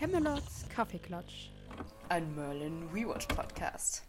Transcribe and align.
Camelots 0.00 0.66
Kaffeeklatsch. 0.74 1.50
Ein 2.08 2.34
Merlin 2.34 2.88
Rewatch 2.90 3.28
Podcast. 3.28 4.02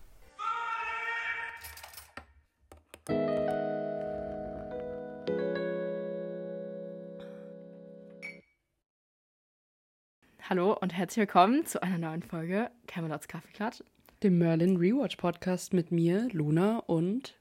Hallo 10.49 10.77
und 10.79 10.93
herzlich 10.93 11.17
willkommen 11.17 11.65
zu 11.65 11.83
einer 11.83 11.97
neuen 11.97 12.23
Folge 12.23 12.71
Camelots 12.87 13.27
Kaffeeklatsch. 13.27 13.83
Dem 14.23 14.37
Merlin 14.37 14.77
Rewatch 14.77 15.17
Podcast 15.17 15.73
mit 15.73 15.91
mir, 15.91 16.29
Luna 16.31 16.77
und 16.87 17.37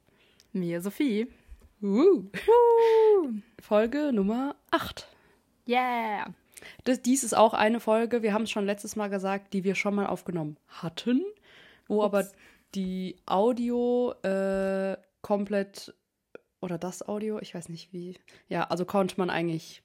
Mir, 0.53 0.81
Sophie. 0.81 1.29
uh, 1.83 2.25
Folge 3.63 4.13
Nummer 4.13 4.57
8. 4.73 5.07
Yeah! 5.69 6.35
Das, 6.85 7.03
dies 7.03 7.25
ist 7.25 7.37
auch 7.37 7.55
eine 7.55 7.81
Folge, 7.81 8.23
wir 8.23 8.33
haben 8.33 8.45
es 8.45 8.51
schon 8.51 8.67
letztes 8.67 8.97
Mal 8.97 9.09
gesagt, 9.09 9.53
die 9.53 9.65
wir 9.65 9.75
schon 9.75 9.95
mal 9.95 10.07
aufgenommen 10.07 10.57
hatten, 10.69 11.23
wo 11.87 12.03
aber 12.03 12.27
die 12.75 13.17
Audio 13.27 14.13
äh, 14.23 14.97
komplett 15.23 15.95
oder 16.61 16.79
das 16.79 17.07
Audio, 17.07 17.39
ich 17.41 17.55
weiß 17.55 17.69
nicht 17.69 17.93
wie, 17.93 18.17
ja, 18.49 18.65
also 18.65 18.85
konnte 18.85 19.17
man 19.19 19.31
eigentlich 19.31 19.83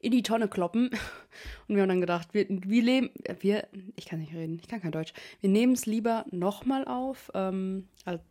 in 0.00 0.12
die 0.12 0.22
Tonne 0.22 0.48
kloppen. 0.48 0.90
Und 1.68 1.74
wir 1.74 1.82
haben 1.82 1.88
dann 1.88 2.00
gedacht, 2.00 2.28
wir, 2.32 2.46
wir 2.48 2.82
leben, 2.82 3.10
wir, 3.40 3.68
ich 3.96 4.06
kann 4.06 4.20
nicht 4.20 4.34
reden, 4.34 4.58
ich 4.60 4.68
kann 4.68 4.80
kein 4.80 4.92
Deutsch. 4.92 5.12
Wir 5.40 5.50
nehmen 5.50 5.72
es 5.74 5.86
lieber 5.86 6.24
nochmal 6.30 6.86
auf, 6.86 7.30
ähm, 7.34 7.88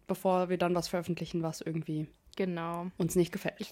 bevor 0.07 0.49
wir 0.49 0.57
dann 0.57 0.75
was 0.75 0.87
veröffentlichen, 0.87 1.43
was 1.43 1.61
irgendwie 1.61 2.07
Genau. 2.35 2.87
uns 2.97 3.15
nicht 3.15 3.31
gefällt. 3.31 3.71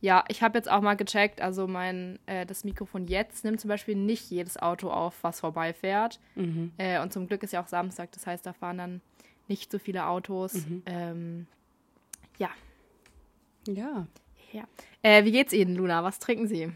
Ja, 0.00 0.24
ich 0.28 0.42
habe 0.42 0.58
jetzt 0.58 0.70
auch 0.70 0.82
mal 0.82 0.94
gecheckt, 0.94 1.40
also 1.40 1.66
mein, 1.66 2.18
äh, 2.26 2.44
das 2.44 2.64
Mikrofon 2.64 3.06
jetzt 3.06 3.44
nimmt 3.44 3.60
zum 3.60 3.68
Beispiel 3.68 3.96
nicht 3.96 4.30
jedes 4.30 4.58
Auto 4.58 4.90
auf, 4.90 5.14
was 5.22 5.40
vorbeifährt. 5.40 6.20
Mhm. 6.34 6.72
Äh, 6.76 7.00
und 7.00 7.12
zum 7.12 7.26
Glück 7.26 7.42
ist 7.42 7.52
ja 7.52 7.62
auch 7.62 7.68
Samstag, 7.68 8.12
das 8.12 8.26
heißt, 8.26 8.44
da 8.44 8.52
fahren 8.52 8.78
dann 8.78 9.00
nicht 9.48 9.72
so 9.72 9.78
viele 9.78 10.06
Autos. 10.06 10.54
Ähm, 10.86 11.46
ja. 12.38 12.50
Ja. 13.68 14.06
ja. 14.52 14.64
Äh, 15.02 15.24
wie 15.24 15.32
geht's 15.32 15.52
Ihnen, 15.52 15.76
Luna? 15.76 16.04
Was 16.04 16.18
trinken 16.18 16.46
Sie? 16.46 16.70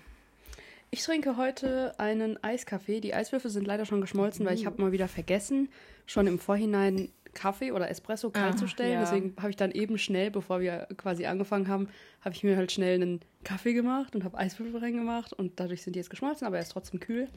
Ich 0.92 1.04
trinke 1.04 1.36
heute 1.36 1.94
einen 1.98 2.42
Eiskaffee. 2.42 3.00
Die 3.00 3.14
Eiswürfel 3.14 3.50
sind 3.50 3.66
leider 3.66 3.86
schon 3.86 4.00
geschmolzen, 4.00 4.44
weil 4.44 4.54
ich 4.54 4.66
habe 4.66 4.82
mal 4.82 4.90
wieder 4.90 5.06
vergessen, 5.06 5.68
schon 6.06 6.26
im 6.26 6.40
Vorhinein 6.40 7.10
Kaffee 7.34 7.72
oder 7.72 7.88
Espresso 7.90 8.30
kalt 8.30 8.54
Ah, 8.54 8.56
zu 8.56 8.66
stellen. 8.68 8.92
ja. 8.94 9.00
Deswegen 9.00 9.34
habe 9.38 9.50
ich 9.50 9.56
dann 9.56 9.70
eben 9.70 9.98
schnell, 9.98 10.30
bevor 10.30 10.60
wir 10.60 10.86
quasi 10.96 11.26
angefangen 11.26 11.68
haben, 11.68 11.88
habe 12.22 12.34
ich 12.34 12.42
mir 12.44 12.56
halt 12.56 12.72
schnell 12.72 12.94
einen 12.96 13.20
Kaffee 13.44 13.72
gemacht 13.72 14.14
und 14.14 14.24
habe 14.24 14.36
Eiswürfel 14.38 14.80
reingemacht 14.80 15.32
und 15.32 15.58
dadurch 15.60 15.82
sind 15.82 15.94
die 15.94 15.98
jetzt 16.00 16.10
geschmolzen, 16.10 16.46
aber 16.46 16.56
er 16.56 16.62
ist 16.62 16.70
trotzdem 16.72 17.00
kühl. 17.00 17.28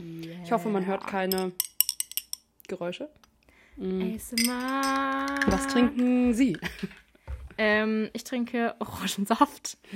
Ich 0.44 0.52
hoffe, 0.52 0.70
man 0.70 0.86
hört 0.86 1.06
keine 1.08 1.52
Geräusche. 2.68 3.10
ASMR. 3.80 5.26
Was 5.48 5.68
trinken 5.68 6.34
Sie? 6.34 6.58
Ähm, 7.58 8.10
ich 8.14 8.24
trinke 8.24 8.76
Orangensaft. 8.80 9.78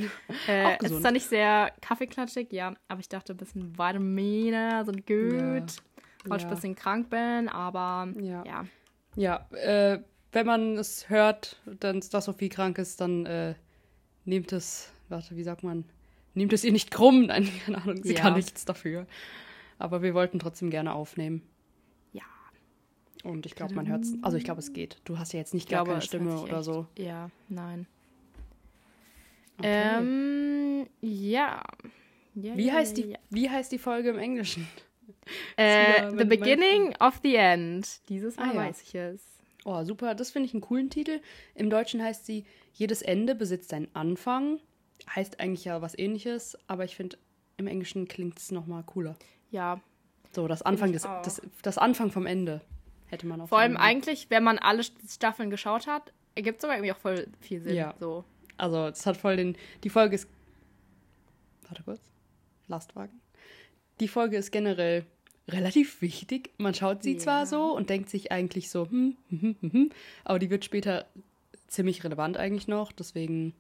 Äh, 0.48 0.78
es 0.84 0.92
ist 0.92 1.02
zwar 1.02 1.12
nicht 1.12 1.28
sehr 1.28 1.72
kaffeeklatschig, 1.82 2.52
ja, 2.54 2.74
aber 2.88 3.00
ich 3.00 3.10
dachte, 3.10 3.34
ein 3.34 3.38
bisschen 3.38 3.78
Vitamine 3.78 4.84
sind 4.86 5.06
gut. 5.08 5.82
Weil 6.26 6.38
ich 6.38 6.44
Ja. 6.44 6.50
ein 6.50 6.56
bisschen 6.56 6.76
krank 6.76 7.10
bin, 7.10 7.50
aber 7.50 8.08
Ja. 8.22 8.44
ja. 8.46 8.66
Ja, 9.18 9.48
äh, 9.52 10.00
wenn 10.32 10.46
man 10.46 10.78
es 10.78 11.10
hört, 11.10 11.60
dann, 11.66 12.02
dass 12.12 12.26
Sophie 12.26 12.50
krank 12.50 12.78
ist, 12.78 13.02
dann 13.02 13.26
äh, 13.26 13.56
nehmt 14.26 14.54
es, 14.54 14.92
warte, 15.10 15.36
wie 15.36 15.44
sagt 15.44 15.64
man, 15.64 15.84
nehmt 16.36 16.54
es 16.54 16.64
ihr 16.64 16.72
nicht 16.72 16.92
krumm. 16.92 17.26
Nein, 17.26 17.50
keine 17.66 17.82
Ahnung, 17.82 18.04
sie 18.04 18.14
Ja. 18.14 18.22
kann 18.22 18.36
nichts 18.36 18.64
dafür. 18.64 19.08
Aber 19.80 20.02
wir 20.04 20.14
wollten 20.14 20.40
trotzdem 20.40 20.70
gerne 20.70 20.94
aufnehmen. 20.94 21.42
Ja. 22.14 22.24
Und 23.24 23.46
ich 23.48 23.56
glaube, 23.56 23.74
man 23.74 23.88
hört 23.88 24.04
es, 24.04 24.14
also 24.22 24.38
ich 24.38 24.44
glaube, 24.44 24.60
es 24.60 24.72
geht. 24.74 24.98
Du 25.06 25.18
hast 25.18 25.34
ja 25.34 25.40
jetzt 25.40 25.54
nicht 25.54 25.64
Ich 25.66 25.70
gar 25.70 25.80
glaube, 25.84 25.92
keine 25.94 26.02
Stimme 26.04 26.40
oder 26.40 26.58
echt- 26.58 26.66
so. 26.66 26.86
Ja, 26.98 27.30
nein. 27.50 27.88
Okay. 29.60 29.98
Ähm, 29.98 30.88
ja. 31.02 31.64
ja 32.36 32.56
wie, 32.58 32.72
heißt 32.72 32.98
die, 32.98 33.10
ja. 33.12 33.18
wie 33.32 33.50
heißt 33.50 33.72
die 33.72 33.80
Folge 33.80 34.10
im 34.10 34.20
Englischen? 34.20 34.68
Äh, 35.56 36.10
the 36.18 36.26
beginning 36.26 36.96
of 37.00 37.20
the 37.24 37.36
end. 37.36 38.08
Dieses 38.10 38.38
Mal 38.38 38.50
Ah, 38.50 38.54
ja. 38.54 38.60
weiß 38.62 38.82
ich 38.84 38.96
es. 38.96 39.24
Oh, 39.66 39.84
super, 39.84 40.16
das 40.16 40.32
finde 40.32 40.48
ich 40.48 40.54
einen 40.54 40.62
coolen 40.62 40.90
Titel. 40.90 41.20
Im 41.56 41.70
Deutschen 41.70 42.02
heißt 42.02 42.26
sie 42.26 42.46
Jedes 42.74 43.02
Ende 43.02 43.34
besitzt 43.36 43.74
einen 43.74 43.88
Anfang. 43.94 44.60
Heißt 45.16 45.40
eigentlich 45.40 45.66
ja 45.66 45.82
was 45.82 45.98
ähnliches, 45.98 46.58
aber 46.68 46.86
ich 46.86 46.96
finde, 46.96 47.18
im 47.58 47.68
Englischen 47.68 48.08
klingt 48.08 48.38
es 48.40 48.52
nochmal 48.52 48.84
cooler. 48.84 49.16
Ja. 49.52 49.82
So, 50.32 50.48
das 50.48 50.62
Anfang, 50.62 50.92
des, 50.92 51.04
das, 51.24 51.42
das 51.64 51.78
Anfang 51.78 52.12
vom 52.12 52.26
Ende 52.28 52.62
hätte 53.08 53.26
man 53.26 53.42
auch 53.42 53.48
Vor 53.50 53.60
allem 53.60 53.78
eigentlich, 53.78 54.30
wenn 54.30 54.44
man 54.44 54.60
alle 54.60 54.84
Staffeln 54.84 55.50
geschaut 55.50 55.88
hat, 55.88 56.14
ergibt 56.36 56.60
es 56.60 56.66
aber 56.66 56.76
irgendwie 56.76 56.92
auch 56.92 56.98
voll 56.98 57.28
viel 57.40 57.62
Sinn. 57.62 57.76
Ja. 57.76 57.96
So. 58.00 58.24
Also, 58.58 58.88
es 58.88 59.06
hat 59.06 59.18
voll 59.18 59.38
den. 59.38 59.58
Die 59.84 59.90
Folge 59.90 60.16
ist. 60.16 60.28
Warte 61.68 61.84
kurz. 61.84 62.02
Lastwagen. 62.68 63.20
Die 64.00 64.08
Folge 64.08 64.38
ist 64.38 64.52
generell 64.52 65.06
relativ 65.48 66.02
wichtig. 66.02 66.52
Man 66.58 66.74
schaut 66.74 67.04
sie 67.04 67.14
Ja. 67.14 67.20
zwar 67.20 67.46
so 67.46 67.76
und 67.76 67.90
denkt 67.90 68.10
sich 68.10 68.32
eigentlich 68.32 68.70
so, 68.70 68.90
hm, 68.90 69.18
hm, 69.30 69.40
hm, 69.42 69.56
hm, 69.62 69.72
hm, 69.72 69.90
aber 70.24 70.40
die 70.40 70.50
wird 70.50 70.66
später 70.66 71.06
ziemlich 71.68 72.04
relevant 72.04 72.38
eigentlich 72.38 72.68
noch. 72.68 72.92
Deswegen, 72.92 73.54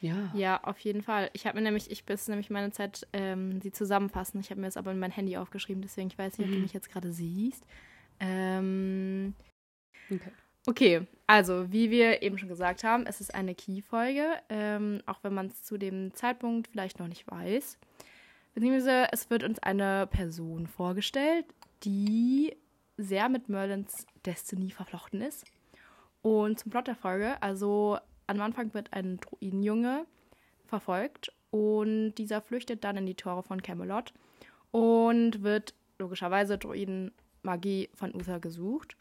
ja. 0.00 0.30
Ja, 0.34 0.62
auf 0.64 0.78
jeden 0.80 1.02
Fall. 1.02 1.30
Ich 1.32 1.46
habe 1.46 1.56
mir 1.58 1.62
nämlich, 1.62 1.90
ich 1.90 2.04
bis 2.04 2.28
nämlich 2.28 2.50
meine 2.50 2.70
Zeit 2.70 3.06
ähm, 3.12 3.60
sie 3.60 3.72
zusammenfassen. 3.72 4.40
Ich 4.40 4.50
habe 4.50 4.60
mir 4.60 4.66
das 4.68 4.76
aber 4.76 4.92
in 4.92 4.98
mein 4.98 5.10
Handy 5.10 5.36
aufgeschrieben, 5.36 5.82
deswegen 5.82 6.08
ich 6.08 6.18
weiß 6.18 6.38
nicht, 6.38 6.46
ob 6.46 6.52
du 6.52 6.58
Mhm. 6.58 6.62
mich 6.64 6.72
jetzt 6.72 6.90
gerade 6.90 7.12
siehst. 7.12 7.64
Ähm, 8.20 9.34
Okay. 10.10 10.32
okay, 10.66 11.06
also 11.26 11.72
wie 11.72 11.90
wir 11.90 12.22
eben 12.22 12.36
schon 12.38 12.48
gesagt 12.48 12.84
haben, 12.84 13.06
es 13.06 13.20
ist 13.20 13.34
eine 13.34 13.54
Key-Folge, 13.54 14.26
ähm, 14.48 15.02
auch 15.06 15.20
wenn 15.22 15.32
man 15.34 15.46
es 15.46 15.62
zu 15.62 15.78
dem 15.78 16.12
Zeitpunkt 16.14 16.68
vielleicht 16.68 16.98
noch 16.98 17.08
nicht 17.08 17.30
weiß. 17.30 17.78
Beziehungsweise 18.54 19.08
es 19.12 19.30
wird 19.30 19.44
uns 19.44 19.58
eine 19.60 20.06
Person 20.06 20.66
vorgestellt, 20.66 21.46
die 21.84 22.56
sehr 22.96 23.28
mit 23.28 23.48
Merlins 23.48 24.06
Destiny 24.26 24.70
verflochten 24.70 25.22
ist. 25.22 25.44
Und 26.22 26.58
zum 26.58 26.70
Plot 26.70 26.88
der 26.88 26.96
Folge, 26.96 27.42
also 27.42 27.98
am 28.26 28.40
Anfang 28.40 28.74
wird 28.74 28.92
ein 28.92 29.18
Druidenjunge 29.18 30.04
verfolgt 30.66 31.32
und 31.50 32.14
dieser 32.14 32.40
flüchtet 32.40 32.84
dann 32.84 32.96
in 32.96 33.06
die 33.06 33.14
Tore 33.14 33.42
von 33.42 33.62
Camelot 33.62 34.12
und 34.70 35.42
wird 35.42 35.74
logischerweise 35.98 36.58
Druidenmagie 36.58 37.88
von 37.94 38.14
Uther 38.14 38.38
gesucht. 38.40 38.96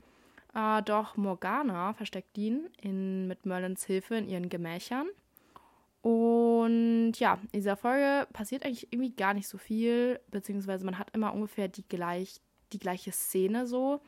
Äh, 0.56 0.82
doch 0.84 1.18
Morgana 1.18 1.94
versteckt 1.94 2.38
ihn 2.38 2.70
in, 2.82 3.28
mit 3.28 3.46
Merlins 3.46 3.86
Hilfe 3.86 4.16
in 4.16 4.28
ihren 4.28 4.50
Gemächern. 4.50 5.08
Und 6.02 7.14
ja, 7.16 7.40
in 7.52 7.60
dieser 7.60 7.76
Folge 7.76 8.28
passiert 8.32 8.66
eigentlich 8.66 8.92
irgendwie 8.92 9.16
gar 9.16 9.34
nicht 9.34 9.48
so 9.48 9.58
viel, 9.58 10.20
beziehungsweise 10.32 10.86
man 10.86 10.98
hat 10.98 11.10
immer 11.14 11.34
ungefähr 11.34 11.68
die, 11.68 11.88
gleich, 11.88 12.42
die 12.72 12.80
gleiche 12.80 13.12
Szene 13.12 13.68
so. 13.68 14.02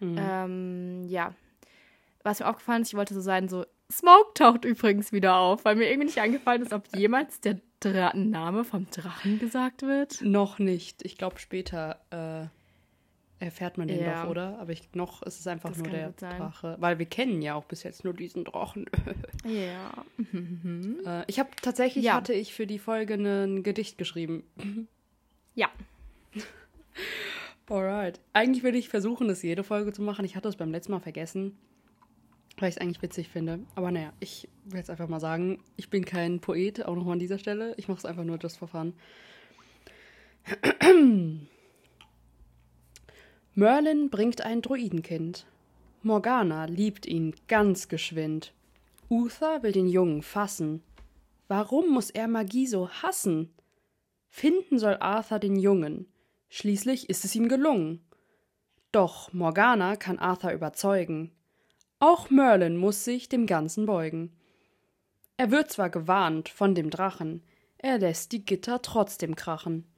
Mhm. 0.00 0.16
Ähm, 0.18 1.04
ja. 1.08 1.34
Was 2.22 2.38
mir 2.38 2.48
aufgefallen 2.48 2.82
ist, 2.82 2.88
ich 2.88 2.96
wollte 2.96 3.14
so 3.14 3.20
sein, 3.20 3.48
so, 3.48 3.64
Smoke 3.90 4.32
taucht 4.34 4.64
übrigens 4.64 5.12
wieder 5.12 5.36
auf, 5.36 5.64
weil 5.64 5.76
mir 5.76 5.88
irgendwie 5.90 6.06
nicht 6.06 6.20
eingefallen 6.20 6.62
ist, 6.62 6.72
ob 6.72 6.84
jemals 6.96 7.40
der 7.40 7.60
Dra 7.80 8.12
Name 8.14 8.64
vom 8.64 8.88
Drachen 8.90 9.40
gesagt 9.40 9.82
wird. 9.82 10.22
Noch 10.22 10.60
nicht. 10.60 11.04
Ich 11.04 11.18
glaube, 11.18 11.40
später 11.40 12.00
äh, 12.10 12.46
erfährt 13.42 13.76
man 13.76 13.88
den 13.88 14.00
Ja. 14.00 14.22
doch, 14.22 14.30
oder? 14.30 14.58
Aber 14.60 14.72
ich, 14.72 14.88
noch 14.94 15.22
ist 15.22 15.40
es 15.40 15.46
einfach 15.46 15.70
Das 15.70 15.78
nur 15.78 15.88
der. 15.88 16.10
Drache. 16.12 16.76
Weil 16.78 16.98
wir 16.98 17.06
kennen 17.06 17.42
ja 17.42 17.54
auch 17.54 17.64
bis 17.64 17.82
jetzt 17.82 18.04
nur 18.04 18.14
diesen 18.14 18.44
Drachen. 18.44 18.86
Ja. 19.44 20.04
Äh, 21.04 21.24
ich 21.26 21.40
habe 21.40 21.50
tatsächlich, 21.60 22.04
Ja. 22.04 22.14
hatte 22.14 22.32
ich 22.32 22.54
für 22.54 22.66
die 22.66 22.78
Folge 22.78 23.14
ein 23.14 23.62
Gedicht 23.64 23.98
geschrieben. 23.98 24.44
Ja. 25.54 25.68
Alright. 27.68 28.20
Eigentlich 28.32 28.62
würde 28.62 28.78
ich 28.78 28.88
versuchen, 28.88 29.26
das 29.28 29.42
jede 29.42 29.64
Folge 29.64 29.92
zu 29.92 30.02
machen. 30.02 30.24
Ich 30.24 30.36
hatte 30.36 30.48
es 30.48 30.56
beim 30.56 30.70
letzten 30.70 30.92
Mal 30.92 31.00
vergessen, 31.00 31.56
weil 32.58 32.68
ich 32.68 32.76
es 32.76 32.80
eigentlich 32.80 33.02
witzig 33.02 33.28
finde. 33.28 33.60
Aber 33.74 33.90
naja, 33.90 34.12
ich 34.20 34.48
will 34.66 34.78
jetzt 34.78 34.90
einfach 34.90 35.08
mal 35.08 35.20
sagen, 35.20 35.58
ich 35.76 35.88
bin 35.90 36.04
kein 36.04 36.38
Poet, 36.40 36.84
auch 36.84 36.94
nochmal 36.94 37.14
an 37.14 37.18
dieser 37.18 37.38
Stelle. 37.38 37.74
Ich 37.78 37.88
mache 37.88 37.98
es 37.98 38.04
einfach 38.04 38.24
nur 38.24 38.38
just 38.38 38.58
for 38.58 38.68
fun. 38.68 38.92
Merlin 43.54 44.08
bringt 44.08 44.40
ein 44.40 44.62
Druidenkind. 44.62 45.46
Morgana 46.02 46.64
liebt 46.64 47.04
ihn 47.04 47.34
ganz 47.48 47.88
geschwind. 47.88 48.54
Uther 49.10 49.62
will 49.62 49.72
den 49.72 49.88
Jungen 49.88 50.22
fassen. 50.22 50.82
Warum 51.48 51.90
muss 51.92 52.08
er 52.08 52.28
Magie 52.28 52.66
so 52.66 52.88
hassen? 52.88 53.52
Finden 54.30 54.78
soll 54.78 54.96
Arthur 55.00 55.38
den 55.38 55.56
Jungen. 55.56 56.06
Schließlich 56.48 57.10
ist 57.10 57.26
es 57.26 57.34
ihm 57.34 57.48
gelungen. 57.48 58.00
Doch 58.90 59.34
Morgana 59.34 59.96
kann 59.96 60.18
Arthur 60.18 60.52
überzeugen. 60.52 61.30
Auch 61.98 62.30
Merlin 62.30 62.78
muss 62.78 63.04
sich 63.04 63.28
dem 63.28 63.46
Ganzen 63.46 63.84
beugen. 63.84 64.32
Er 65.36 65.50
wird 65.50 65.70
zwar 65.70 65.90
gewarnt 65.90 66.48
von 66.48 66.74
dem 66.74 66.88
Drachen, 66.88 67.42
er 67.76 67.98
lässt 67.98 68.32
die 68.32 68.44
Gitter 68.44 68.80
trotzdem 68.80 69.36
krachen. 69.36 69.91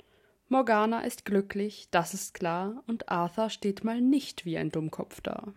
Morgana 0.48 1.00
ist 1.00 1.24
glücklich, 1.24 1.88
das 1.90 2.14
ist 2.14 2.34
klar, 2.34 2.82
und 2.86 3.08
Arthur 3.08 3.50
steht 3.50 3.82
mal 3.82 4.00
nicht 4.00 4.44
wie 4.44 4.58
ein 4.58 4.70
Dummkopf 4.70 5.20
da. 5.20 5.52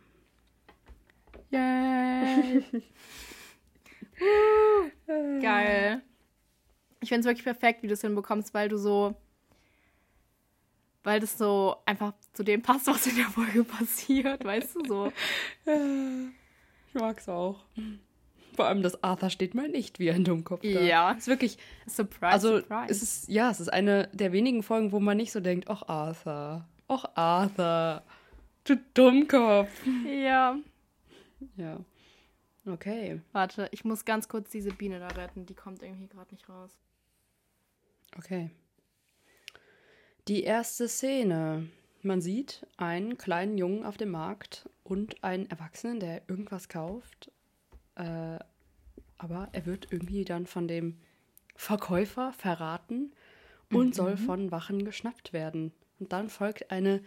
Yay! 1.52 2.64
Geil. 5.42 6.02
Ich 7.00 7.10
finde 7.10 7.22
es 7.22 7.26
wirklich 7.26 7.44
perfekt, 7.44 7.84
wie 7.84 7.88
du 7.88 7.94
es 7.94 8.02
hinbekommst, 8.02 8.54
weil 8.54 8.70
du 8.70 8.78
so. 8.78 9.16
Weil 11.04 11.20
das 11.20 11.38
so 11.38 11.78
einfach 11.86 12.14
zu 12.34 12.44
dem 12.44 12.62
passt, 12.62 12.88
was 12.88 13.08
in 13.08 13.16
der 13.16 13.26
Folge 13.26 13.64
passiert, 13.66 14.44
weißt 14.44 14.76
du 14.76 14.86
so. 14.86 15.14
Ich 15.66 16.94
mag's 17.00 17.30
auch. 17.30 17.64
Vor 18.58 18.66
allem, 18.68 18.82
dass 18.82 19.02
Arthur 19.04 19.30
steht 19.30 19.54
mal 19.56 19.70
nicht 19.70 20.00
wie 20.00 20.12
ein 20.12 20.24
Dummkopf 20.26 20.62
da. 20.62 20.68
Ja. 20.68 21.12
Es 21.12 21.20
ist 21.20 21.28
wirklich. 21.28 21.58
Surprise, 21.88 22.32
Also, 22.34 22.58
surprise. 22.60 22.92
es 22.92 23.02
ist, 23.04 23.30
ja, 23.30 23.50
es 23.50 23.60
ist 23.62 23.70
eine 23.70 24.10
der 24.14 24.34
wenigen 24.34 24.64
Folgen, 24.64 24.92
wo 24.92 25.00
man 25.00 25.16
nicht 25.16 25.32
so 25.32 25.40
denkt, 25.40 25.70
ach 25.70 25.84
Arthur, 25.88 26.66
ach 26.90 27.06
Arthur, 27.16 28.04
du 28.66 28.76
Dummkopf. 28.94 29.70
ja. 30.06 30.58
Ja. 31.56 31.80
Okay. 32.66 33.22
Warte, 33.32 33.70
ich 33.72 33.86
muss 33.86 34.04
ganz 34.04 34.28
kurz 34.28 34.50
diese 34.50 34.72
Biene 34.72 35.00
da 35.00 35.08
retten. 35.08 35.46
Die 35.46 35.54
kommt 35.54 35.82
irgendwie 35.84 36.08
gerade 36.08 36.34
nicht 36.34 36.50
raus. 36.50 36.72
Okay. 38.18 38.50
Die 40.28 40.44
erste 40.44 40.88
Szene. 40.90 41.70
Man 42.02 42.22
sieht 42.22 42.66
einen 42.78 43.18
kleinen 43.18 43.58
Jungen 43.58 43.86
auf 43.86 43.98
dem 43.98 44.10
Markt 44.12 44.70
und 44.84 45.24
einen 45.24 45.50
Erwachsenen, 45.50 46.00
der 46.00 46.22
irgendwas 46.28 46.70
kauft. 46.70 47.32
Äh, 47.98 48.40
aber 49.18 49.50
er 49.52 49.66
wird 49.66 49.92
irgendwie 49.92 50.24
dann 50.26 50.46
von 50.46 50.68
dem 50.68 50.98
Verkäufer 51.56 52.32
verraten 52.34 53.12
und 53.72 53.96
soll 53.96 54.16
von 54.18 54.52
Wachen 54.52 54.86
geschnappt 54.86 55.34
werden. 55.34 55.74
Und 56.00 56.14
dann 56.14 56.30
folgt 56.30 56.70
eine, 56.72 57.02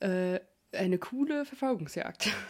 äh, 0.00 0.38
eine 0.72 0.98
coole 0.98 1.44
Verfolgungsjagd. 1.44 2.30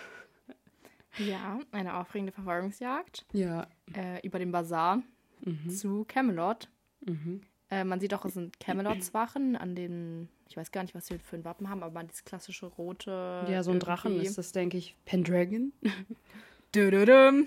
Ja, 1.18 1.60
eine 1.72 1.96
aufregende 1.98 2.32
Verfolgungsjagd 2.32 3.26
ja. 3.34 3.66
äh, 3.94 4.26
über 4.26 4.38
den 4.38 4.50
Bazar 4.50 5.02
Mhm. 5.44 5.68
zu 5.70 6.04
Camelot. 6.06 6.68
Mhm. 7.04 7.42
Äh, 7.68 7.84
man 7.84 8.00
sieht 8.00 8.14
auch, 8.14 8.24
es 8.24 8.34
sind 8.34 8.60
Camelots-Wachen 8.60 9.56
an 9.56 9.74
den, 9.74 10.28
ich 10.48 10.56
weiß 10.56 10.70
gar 10.72 10.82
nicht, 10.82 10.94
was 10.94 11.06
sie 11.08 11.18
für 11.18 11.36
ein 11.36 11.44
Wappen 11.44 11.68
haben, 11.68 11.82
aber 11.82 12.02
dieses 12.04 12.24
klassische 12.24 12.66
rote. 12.66 13.44
Ja, 13.48 13.62
so 13.62 13.72
ein 13.72 13.80
Drachen 13.80 14.12
irgendwie. 14.12 14.28
ist 14.28 14.38
das, 14.38 14.52
denke 14.52 14.78
ich. 14.78 14.96
Pendragon. 15.04 15.72
Dö-dö-düm. 16.74 17.46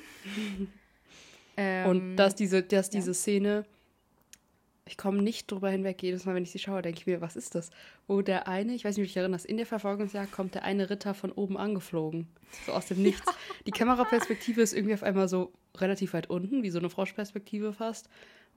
ähm, 1.58 1.90
Und 1.90 2.16
dass 2.18 2.36
diese, 2.36 2.64
dass 2.64 2.88
ja. 2.88 3.00
diese 3.00 3.14
Szene, 3.14 3.66
ich 4.88 4.98
komme 4.98 5.22
nicht 5.22 5.52
drüber 5.52 5.70
hinweg, 5.70 6.02
jedes 6.04 6.26
Mal, 6.26 6.36
wenn 6.36 6.44
ich 6.44 6.52
sie 6.52 6.60
schaue, 6.60 6.82
denke 6.82 7.00
ich 7.00 7.08
mir, 7.08 7.22
was 7.22 7.36
ist 7.36 7.56
das? 7.56 7.72
Wo 8.08 8.22
der 8.22 8.48
eine, 8.48 8.76
ich 8.76 8.86
weiß 8.86 8.98
nicht, 8.98 9.04
ob 9.04 9.08
du 9.08 9.14
dich 9.14 9.18
erinnerst, 9.18 9.46
in 9.46 9.58
der 9.58 9.66
Verfolgungsjagd 9.66 10.32
kommt 10.32 10.56
der 10.56 10.64
eine 10.64 10.90
Ritter 10.90 11.14
von 11.14 11.32
oben 11.32 11.58
angeflogen. 11.58 12.28
So 12.66 12.74
aus 12.74 12.88
dem 12.88 13.02
Nichts. 13.02 13.26
Die 13.66 13.72
Kameraperspektive 13.72 14.62
ist 14.62 14.74
irgendwie 14.74 14.94
auf 14.94 15.04
einmal 15.04 15.28
so 15.28 15.52
relativ 15.78 16.14
weit 16.14 16.30
unten, 16.30 16.64
wie 16.64 16.70
so 16.70 16.80
eine 16.80 16.90
Froschperspektive 16.90 17.74
fast. 17.74 18.10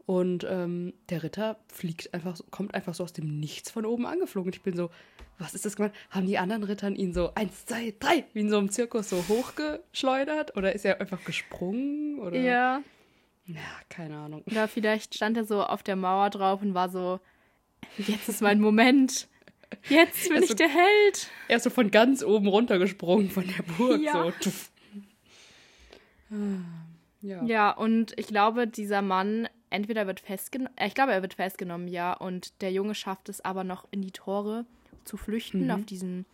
Und 0.08 0.46
ähm, 0.48 0.94
der 1.10 1.22
Ritter 1.22 1.58
fliegt 1.70 2.14
einfach, 2.14 2.34
so, 2.34 2.42
kommt 2.50 2.74
einfach 2.74 2.94
so 2.94 3.04
aus 3.04 3.12
dem 3.12 3.38
Nichts 3.40 3.70
von 3.70 3.84
oben 3.84 4.06
angeflogen. 4.06 4.48
Und 4.48 4.56
ich 4.56 4.62
bin 4.62 4.74
so, 4.74 4.88
was 5.38 5.54
ist 5.54 5.66
das 5.66 5.76
gemacht? 5.76 5.92
Haben 6.08 6.26
die 6.26 6.38
anderen 6.38 6.62
Rittern 6.64 6.96
ihn 6.96 7.12
so 7.12 7.34
eins, 7.34 7.66
zwei, 7.66 7.92
drei, 8.00 8.24
wie 8.32 8.40
in 8.40 8.48
so 8.48 8.56
einem 8.56 8.70
Zirkus 8.70 9.10
so 9.10 9.22
hochgeschleudert? 9.28 10.56
Oder 10.56 10.74
ist 10.74 10.86
er 10.86 10.98
einfach 11.02 11.22
gesprungen? 11.24 12.20
Oder? 12.20 12.40
Ja, 12.40 12.80
Ja, 13.44 13.60
keine 13.90 14.16
Ahnung. 14.16 14.42
oder 14.50 14.66
vielleicht 14.66 15.14
stand 15.14 15.36
er 15.36 15.44
so 15.44 15.62
auf 15.62 15.82
der 15.82 15.96
Mauer 15.96 16.30
drauf 16.30 16.62
und 16.62 16.72
war 16.72 16.88
so, 16.88 17.20
jetzt 17.98 18.30
ist 18.30 18.40
mein 18.40 18.60
Moment. 18.60 19.28
Jetzt 19.90 20.26
bin 20.30 20.38
Also- 20.38 20.48
ich 20.48 20.56
der 20.56 20.70
Held. 20.70 21.28
Er 21.48 21.58
ist 21.58 21.64
so 21.64 21.70
von 21.70 21.90
ganz 21.90 22.22
oben 22.24 22.46
runtergesprungen 22.48 23.28
von 23.30 23.44
der 23.46 23.62
Burg. 23.76 24.00
Ja. 24.00 24.32
So. 24.40 24.50
Ah, 26.30 26.34
Ja. 27.20 27.44
Ja, 27.44 27.70
und 27.72 28.14
ich 28.18 28.28
glaube, 28.28 28.66
dieser 28.66 29.02
Mann 29.02 29.48
entweder 29.70 30.06
wird 30.06 30.20
festgenommen, 30.20 30.72
ich 30.84 30.94
glaube, 30.94 31.12
er 31.12 31.22
wird 31.22 31.34
festgenommen, 31.34 31.88
ja, 31.88 32.12
und 32.14 32.60
der 32.62 32.72
Junge 32.72 32.94
schafft 32.94 33.28
es 33.28 33.40
aber 33.44 33.64
noch 33.64 33.86
in 33.90 34.02
die 34.02 34.10
Tore 34.12 34.64
zu 35.04 35.16
flüchten, 35.16 35.64
Mhm. 35.66 35.70
auf 35.70 35.84
diesen 35.84 36.26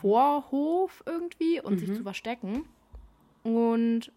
Vorhof 0.00 1.02
irgendwie 1.06 1.60
und 1.60 1.78
sich 1.78 1.92
zu 1.94 2.02
verstecken. 2.02 2.64
Und 3.42 4.10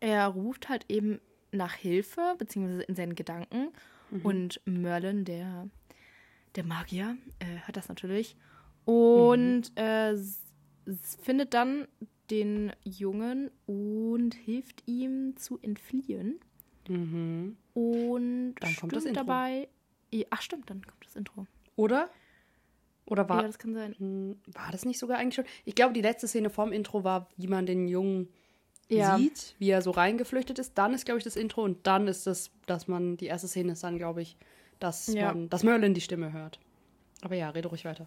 er 0.00 0.26
ruft 0.28 0.68
halt 0.68 0.84
eben 0.88 1.20
nach 1.50 1.74
Hilfe, 1.74 2.34
beziehungsweise 2.38 2.82
in 2.82 2.94
seinen 2.94 3.14
Gedanken. 3.14 3.68
Mhm. 4.10 4.20
Und 4.22 4.60
Merlin, 4.66 5.24
der, 5.24 5.68
der 6.56 6.64
Magier, 6.64 7.16
äh, 7.38 7.66
hört 7.66 7.76
das 7.76 7.88
natürlich. 7.88 8.36
Und 8.84 9.70
Mhm. 9.76 9.82
äh, 9.82 10.16
findet 11.22 11.54
dann 11.54 11.88
den 12.30 12.72
Jungen 12.84 13.50
und 13.66 14.34
hilft 14.34 14.82
ihm 14.86 15.36
zu 15.36 15.58
entfliehen. 15.62 16.38
Mhm. 16.88 17.56
Und 17.74 18.54
Dann 18.60 18.76
kommt 18.76 18.92
das 18.96 19.04
Intro. 19.04 19.24
dabei. 19.24 19.68
Ach, 20.30 20.42
stimmt, 20.42 20.68
dann 20.70 20.82
kommt 20.82 21.04
das 21.04 21.14
Intro. 21.16 21.46
Oder? 21.76 22.08
Oder 23.04 23.28
war, 23.28 23.40
ja, 23.42 23.46
das 23.46 23.58
kann 23.58 23.74
sein. 23.74 23.94
Hm, 23.98 24.36
war 24.52 24.70
das 24.72 24.84
nicht 24.84 24.98
sogar 24.98 25.18
eigentlich 25.18 25.34
schon? 25.34 25.44
Ich 25.64 25.74
glaube, 25.74 25.92
die 25.94 26.02
letzte 26.02 26.28
Szene 26.28 26.50
vorm 26.50 26.72
Intro 26.72 27.04
war, 27.04 27.28
wie 27.36 27.46
man 27.46 27.64
den 27.66 27.88
Jungen 27.88 28.28
Ja. 28.88 29.16
sieht, 29.16 29.54
wie 29.58 29.70
er 29.70 29.80
so 29.82 29.90
reingeflüchtet 29.90 30.58
ist. 30.58 30.76
Dann 30.76 30.92
ist, 30.94 31.04
glaube 31.04 31.18
ich, 31.18 31.24
das 31.24 31.36
Intro 31.36 31.62
und 31.62 31.86
dann 31.86 32.08
ist 32.08 32.26
das, 32.26 32.50
dass 32.66 32.88
man, 32.88 33.16
die 33.16 33.26
erste 33.26 33.48
Szene 33.48 33.72
ist 33.72 33.82
dann, 33.84 33.96
glaube 33.98 34.20
ich, 34.22 34.36
dass 34.78 35.06
Ja. 35.14 35.32
man, 35.32 35.48
dass 35.48 35.62
Merlin 35.62 35.94
die 35.94 36.00
Stimme 36.00 36.32
hört. 36.32 36.58
Aber 37.22 37.34
ja, 37.34 37.50
rede 37.50 37.68
ruhig 37.68 37.84
weiter. 37.84 38.06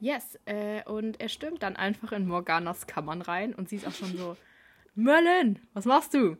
Yes, 0.00 0.38
äh, 0.46 0.82
und 0.84 1.20
er 1.20 1.28
stürmt 1.28 1.62
dann 1.62 1.76
einfach 1.76 2.12
in 2.12 2.26
Morganas 2.26 2.86
Kammern 2.86 3.20
rein 3.22 3.54
und 3.54 3.68
sie 3.68 3.76
ist 3.76 3.86
auch 3.86 3.92
schon 3.94 4.16
so, 4.16 4.36
Merlin, 4.94 5.58
was 5.74 5.84
machst 5.84 6.14
du? 6.14 6.36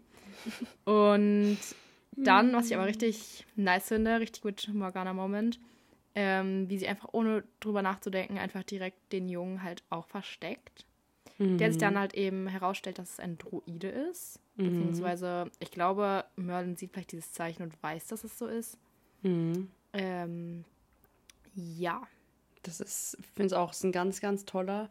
Und 0.85 1.59
dann, 2.13 2.53
was 2.53 2.67
ich 2.67 2.75
aber 2.75 2.87
richtig 2.87 3.47
nice 3.57 3.89
finde, 3.89 4.21
richtig 4.21 4.43
gut 4.43 4.69
Morgana-Moment, 4.73 5.59
ähm, 6.15 6.69
wie 6.69 6.79
sie 6.79 6.89
einfach 6.89 7.09
ohne 7.13 7.45
drüber 7.61 7.83
nachzudenken 7.83 8.39
einfach 8.39 8.63
direkt 8.63 9.13
den 9.13 9.29
Jungen 9.29 9.63
halt 9.63 9.83
auch 9.91 10.07
versteckt. 10.07 10.85
Der 11.43 11.73
sich 11.73 11.81
dann 11.81 11.99
halt 11.99 12.13
eben 12.13 12.49
herausstellt, 12.49 12.99
dass 12.99 13.13
es 13.13 13.19
ein 13.21 13.39
Druide 13.39 13.89
ist. 13.89 14.41
Beziehungsweise, 14.57 15.51
ich 15.59 15.70
glaube, 15.70 16.27
Merlin 16.37 16.77
sieht 16.77 16.93
vielleicht 16.93 17.13
dieses 17.13 17.32
Zeichen 17.32 17.63
und 17.63 17.82
weiß, 17.82 18.09
dass 18.09 18.25
es 18.25 18.39
so 18.39 18.47
ist. 18.47 18.77
Mhm. 19.23 19.70
Ähm, 19.94 20.65
ja. 21.55 22.03
Das 22.63 22.81
ist, 22.81 23.17
ich 23.19 23.27
finde 23.29 23.47
es 23.47 23.53
auch, 23.55 23.70
ist 23.70 23.85
ein 23.85 23.93
ganz, 23.93 24.20
ganz 24.20 24.44
toller 24.44 24.91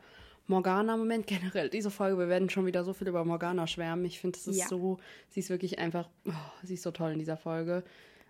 Morgana-Moment. 0.50 1.28
Generell, 1.28 1.70
diese 1.70 1.92
Folge, 1.92 2.18
wir 2.18 2.28
werden 2.28 2.50
schon 2.50 2.66
wieder 2.66 2.84
so 2.84 2.94
viel 2.94 3.08
über 3.08 3.24
Morgana 3.24 3.68
schwärmen. 3.68 4.06
Ich 4.06 4.20
finde, 4.20 4.38
es 4.38 4.48
ist 4.48 4.58
Ja. 4.58 4.68
so, 4.68 4.98
sie 5.30 5.40
ist 5.40 5.50
wirklich 5.50 5.80
einfach, 5.80 6.10
oh, 6.26 6.32
sie 6.64 6.74
ist 6.74 6.84
so 6.84 6.92
toll 6.92 7.12
in 7.12 7.20
dieser 7.20 7.38
Folge. 7.38 7.84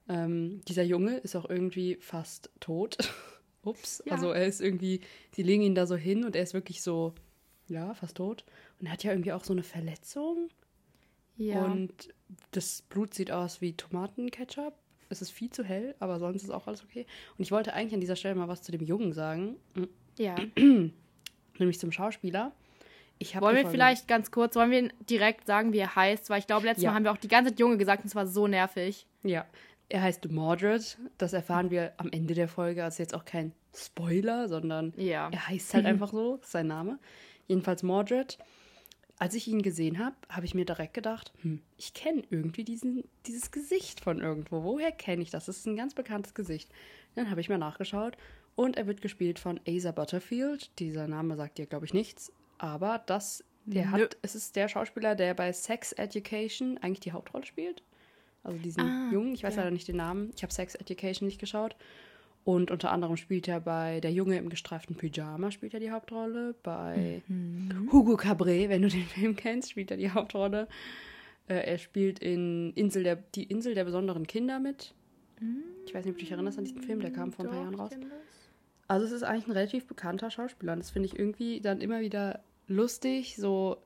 Ähm, 0.08 0.62
dieser 0.68 0.84
Junge 0.84 1.18
ist 1.18 1.36
auch 1.36 1.50
irgendwie 1.50 1.96
fast 2.02 2.50
tot. 2.60 2.98
Ups. 3.64 4.02
Ja. 4.06 4.14
Also 4.14 4.32
er 4.32 4.46
ist 4.46 4.62
irgendwie, 4.62 5.02
sie 5.32 5.44
legen 5.44 5.64
ihn 5.64 5.76
da 5.76 5.86
so 5.86 5.96
hin 5.96 6.24
und 6.24 6.36
er 6.36 6.44
ist 6.44 6.54
wirklich 6.54 6.82
so, 6.82 7.14
ja, 7.68 7.94
fast 7.94 8.18
tot. 8.18 8.46
Und 8.80 8.88
er 8.88 8.94
hat 8.94 9.04
ja 9.04 9.12
irgendwie 9.12 9.34
auch 9.34 9.44
so 9.44 9.54
eine 9.54 9.64
Verletzung. 9.64 10.50
Ja. 11.38 11.66
Und 11.66 12.10
das 12.52 12.82
Blut 12.84 13.14
sieht 13.14 13.32
aus 13.32 13.62
wie 13.62 13.74
Tomatenketchup. 13.74 14.74
Es 15.10 15.22
ist 15.22 15.32
viel 15.32 15.50
zu 15.50 15.64
hell, 15.64 15.96
aber 16.00 16.20
sonst 16.20 16.44
ist 16.44 16.50
auch 16.52 16.68
alles 16.68 16.84
okay. 16.84 17.06
Und 17.38 17.44
ich 17.44 17.52
wollte 17.52 17.74
eigentlich 17.74 17.94
an 17.96 18.02
dieser 18.02 18.16
Stelle 18.16 18.36
mal 18.36 18.48
was 18.48 18.62
zu 18.62 18.72
dem 18.72 18.84
Jungen 18.84 19.14
sagen, 19.14 19.56
ja. 20.18 20.36
nämlich 21.60 21.80
zum 21.80 21.92
Schauspieler. 21.92 22.52
Wollen 23.40 23.58
wir 23.58 23.68
vielleicht 23.68 24.08
ganz 24.08 24.32
kurz, 24.32 24.56
wollen 24.56 24.72
wir 24.72 24.90
direkt 25.10 25.46
sagen, 25.46 25.74
wie 25.74 25.80
er 25.80 25.94
heißt? 25.96 26.30
Weil 26.30 26.40
ich 26.40 26.48
glaube, 26.48 26.66
letztes 26.66 26.84
Ja. 26.84 26.92
Mal 26.92 26.96
haben 26.96 27.04
wir 27.04 27.12
auch 27.12 27.18
die 27.18 27.28
ganze 27.28 27.52
Zeit 27.52 27.60
Junge 27.60 27.78
gesagt 27.78 28.04
und 28.04 28.08
es 28.08 28.16
war 28.16 28.26
so 28.26 28.48
nervig. 28.48 29.06
Ja, 29.24 29.46
er 29.90 30.02
heißt 30.04 30.30
Mordred. 30.32 30.98
Das 31.18 31.34
erfahren 31.34 31.70
wir 31.70 31.92
am 31.98 32.10
Ende 32.12 32.34
der 32.34 32.48
Folge. 32.48 32.84
Also 32.84 33.04
jetzt 33.04 33.14
auch 33.14 33.26
kein 33.26 33.52
Spoiler, 33.76 34.48
sondern 34.48 34.94
Ja. 34.96 35.30
er 35.32 35.48
heißt 35.50 35.74
halt 35.74 35.86
einfach 35.86 36.12
so, 36.12 36.36
ist 36.42 36.52
sein 36.52 36.68
Name. 36.68 36.98
Jedenfalls 37.48 37.84
Mordred. 37.84 38.38
Als 39.18 39.36
ich 39.36 39.50
ihn 39.50 39.62
gesehen 39.62 40.00
habe, 40.00 40.16
habe 40.30 40.46
ich 40.46 40.56
mir 40.56 40.64
direkt 40.64 40.94
gedacht, 40.94 41.34
hm, 41.42 41.62
ich 41.76 41.94
kenne 41.94 42.24
irgendwie 42.30 42.64
diesen, 42.64 43.04
dieses 43.26 43.52
Gesicht 43.52 44.00
von 44.00 44.22
irgendwo. 44.22 44.64
Woher 44.64 44.94
kenne 44.94 45.22
ich 45.24 45.30
das? 45.30 45.44
Das 45.46 45.58
ist 45.58 45.66
ein 45.68 45.76
ganz 45.76 45.94
bekanntes 45.94 46.34
Gesicht. 46.34 46.70
Dann 47.16 47.30
habe 47.30 47.42
ich 47.42 47.50
mal 47.50 47.58
nachgeschaut 47.58 48.16
und 48.60 48.76
er 48.78 48.88
wird 48.88 49.02
gespielt 49.02 49.40
von 49.40 49.60
Asa 49.68 49.92
Butterfield. 49.92 50.70
Dieser 50.80 51.08
Name 51.08 51.36
sagt 51.38 51.58
dir, 51.58 51.66
glaube 51.66 51.86
ich, 51.86 51.94
nichts. 51.94 52.32
Aber 52.58 53.02
das, 53.06 53.44
der 53.66 53.86
Nö. 53.86 53.92
hat, 53.92 54.18
es 54.22 54.36
ist 54.36 54.56
der 54.58 54.68
Schauspieler, 54.68 55.16
der 55.16 55.34
bei 55.34 55.54
Sex 55.54 55.94
Education 55.94 56.78
eigentlich 56.82 57.00
die 57.00 57.14
Hauptrolle 57.14 57.46
spielt. 57.46 57.84
Also 58.44 58.58
diesen 58.60 58.84
Ah, 58.84 59.10
Jungen, 59.14 59.34
ich 59.34 59.44
weiß 59.44 59.56
ja. 59.56 59.62
leider 59.62 59.72
nicht 59.72 59.88
den 59.88 59.96
Namen. 59.98 60.32
Ich 60.36 60.44
habe 60.44 60.52
Sex 60.54 60.76
Education 60.76 61.26
nicht 61.28 61.40
geschaut. 61.40 61.76
Und 62.44 62.72
unter 62.72 62.92
anderem 62.92 63.16
spielt 63.18 63.48
er 63.48 63.60
bei 63.62 64.00
Der 64.02 64.12
Junge 64.12 64.38
im 64.38 64.50
gestreiften 64.50 64.96
Pyjama 64.98 65.52
spielt 65.52 65.74
er 65.74 65.80
die 65.80 65.92
Hauptrolle. 65.92 66.56
Bei 66.64 67.22
Mhm. 67.28 67.90
Hugo 67.92 68.18
Cabret, 68.18 68.70
wenn 68.70 68.82
du 68.82 68.90
den 68.90 69.06
Film 69.06 69.36
kennst, 69.38 69.72
spielt 69.72 69.92
er 69.92 69.98
die 69.98 70.10
Hauptrolle. 70.12 70.68
Äh, 71.48 71.56
er 71.72 71.78
spielt 71.78 72.20
in 72.20 72.74
Insel 72.74 73.04
der, 73.04 73.16
die 73.36 73.44
Insel 73.44 73.74
der 73.74 73.84
besonderen 73.86 74.26
Kinder 74.28 74.60
mit. 74.60 74.94
Ich 75.86 75.94
weiß 75.94 76.04
nicht, 76.04 76.14
ob 76.14 76.18
du 76.18 76.24
dich 76.26 76.32
erinnerst 76.32 76.58
an 76.58 76.66
diesen 76.66 76.82
Film, 76.82 77.00
der 77.00 77.12
kam 77.12 77.32
vor 77.32 77.46
ein 77.46 77.52
paar 77.52 77.62
Jahren 77.62 77.76
raus. 77.76 77.90
kenn 77.92 78.02
das. 78.02 78.10
Also 78.90 79.06
es 79.06 79.12
ist 79.14 79.24
eigentlich 79.24 79.48
ein 79.48 79.52
relativ 79.54 79.86
bekannter 79.88 80.30
Schauspieler 80.32 80.74
und 80.74 80.80
das 80.80 80.90
finde 80.92 81.06
ich 81.08 81.18
irgendwie 81.18 81.62
dann 81.62 81.80
immer 81.80 82.02
wieder 82.02 82.42
lustig, 82.68 83.36
so 83.38 83.78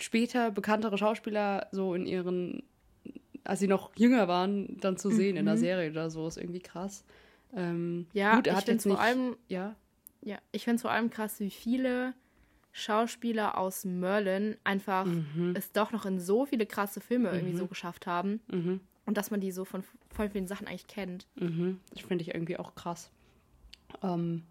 später 0.00 0.50
bekanntere 0.50 0.96
Schauspieler 0.96 1.66
so 1.72 1.92
in 1.94 2.06
ihren, 2.06 2.62
als 3.44 3.60
sie 3.60 3.68
noch 3.68 3.90
jünger 3.96 4.28
waren, 4.28 4.78
dann 4.80 4.96
zu 4.96 5.10
sehen 5.10 5.36
in 5.36 5.44
der 5.44 5.56
Mhm. 5.56 5.60
Serie 5.60 5.90
oder 5.90 6.08
so, 6.08 6.26
ist 6.26 6.38
irgendwie 6.38 6.60
krass. 6.60 7.04
Ähm, 7.54 8.06
Ja, 8.12 8.36
gut, 8.36 8.46
er 8.46 8.52
ich 8.52 8.56
hat 8.58 8.64
finde 8.64 8.76
jetzt 8.84 8.86
vor 8.86 9.00
allem, 9.00 9.36
ja, 9.48 9.74
ja, 10.22 10.38
ich 10.52 10.64
finde 10.64 10.80
vor 10.80 10.90
allem 10.90 11.10
krass, 11.10 11.38
wie 11.40 11.50
viele 11.50 12.14
Schauspieler 12.72 13.56
aus 13.58 13.84
Merlin 13.84 14.56
einfach 14.64 15.06
mhm, 15.06 15.54
es 15.54 15.72
doch 15.72 15.92
noch 15.92 16.04
in 16.06 16.20
so 16.20 16.46
viele 16.46 16.66
krasse 16.66 17.00
Filme 17.00 17.30
irgendwie 17.32 17.54
Mhm. 17.54 17.58
so 17.58 17.66
geschafft 17.66 18.06
haben 18.06 18.40
mhm, 18.48 18.80
und 19.06 19.16
dass 19.16 19.30
man 19.30 19.40
die 19.40 19.50
so 19.52 19.64
von 19.64 19.82
voll 20.14 20.28
vielen 20.30 20.46
Sachen 20.46 20.66
eigentlich 20.68 20.86
kennt. 20.86 21.26
mhm, 21.36 21.80
das 21.90 22.02
finde 22.02 22.22
ich 22.22 22.34
irgendwie 22.34 22.56
auch 22.58 22.74
krass. 22.74 23.10
Ähm, 24.02 24.44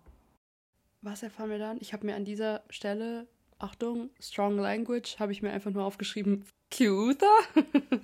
was 1.02 1.24
erfahren 1.24 1.50
wir 1.50 1.60
dann? 1.60 1.78
Ich 1.82 1.94
habe 1.94 2.06
mir 2.06 2.16
an 2.16 2.26
dieser 2.26 2.64
Stelle, 2.70 3.28
Achtung, 3.60 4.10
Strong 4.20 4.58
Language, 4.58 5.20
habe 5.20 5.32
ich 5.32 5.42
mir 5.42 5.52
einfach 5.52 5.72
nur 5.72 5.84
aufgeschrieben, 5.84 6.46
Cuther? 6.76 7.28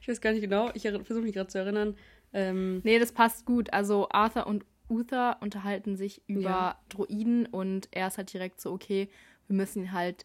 ich 0.00 0.08
weiß 0.08 0.20
gar 0.20 0.32
nicht 0.32 0.42
genau, 0.42 0.70
ich 0.74 0.82
versuche 0.82 1.22
mich 1.22 1.32
gerade 1.32 1.48
zu 1.48 1.58
erinnern. 1.58 1.96
Ähm, 2.32 2.80
Nee, 2.84 2.98
das 2.98 3.12
passt 3.12 3.46
gut. 3.46 3.72
Also 3.72 4.08
Arthur 4.10 4.46
und 4.46 4.64
Uther 4.88 5.38
unterhalten 5.40 5.96
sich 5.96 6.22
über 6.26 6.40
Ja. 6.42 6.80
Droiden 6.88 7.46
und 7.46 7.88
er 7.90 8.08
ist 8.08 8.18
halt 8.18 8.32
direkt 8.32 8.60
so, 8.60 8.72
okay, 8.72 9.08
wir 9.46 9.56
müssen 9.56 9.84
ihn 9.84 9.92
halt 9.92 10.24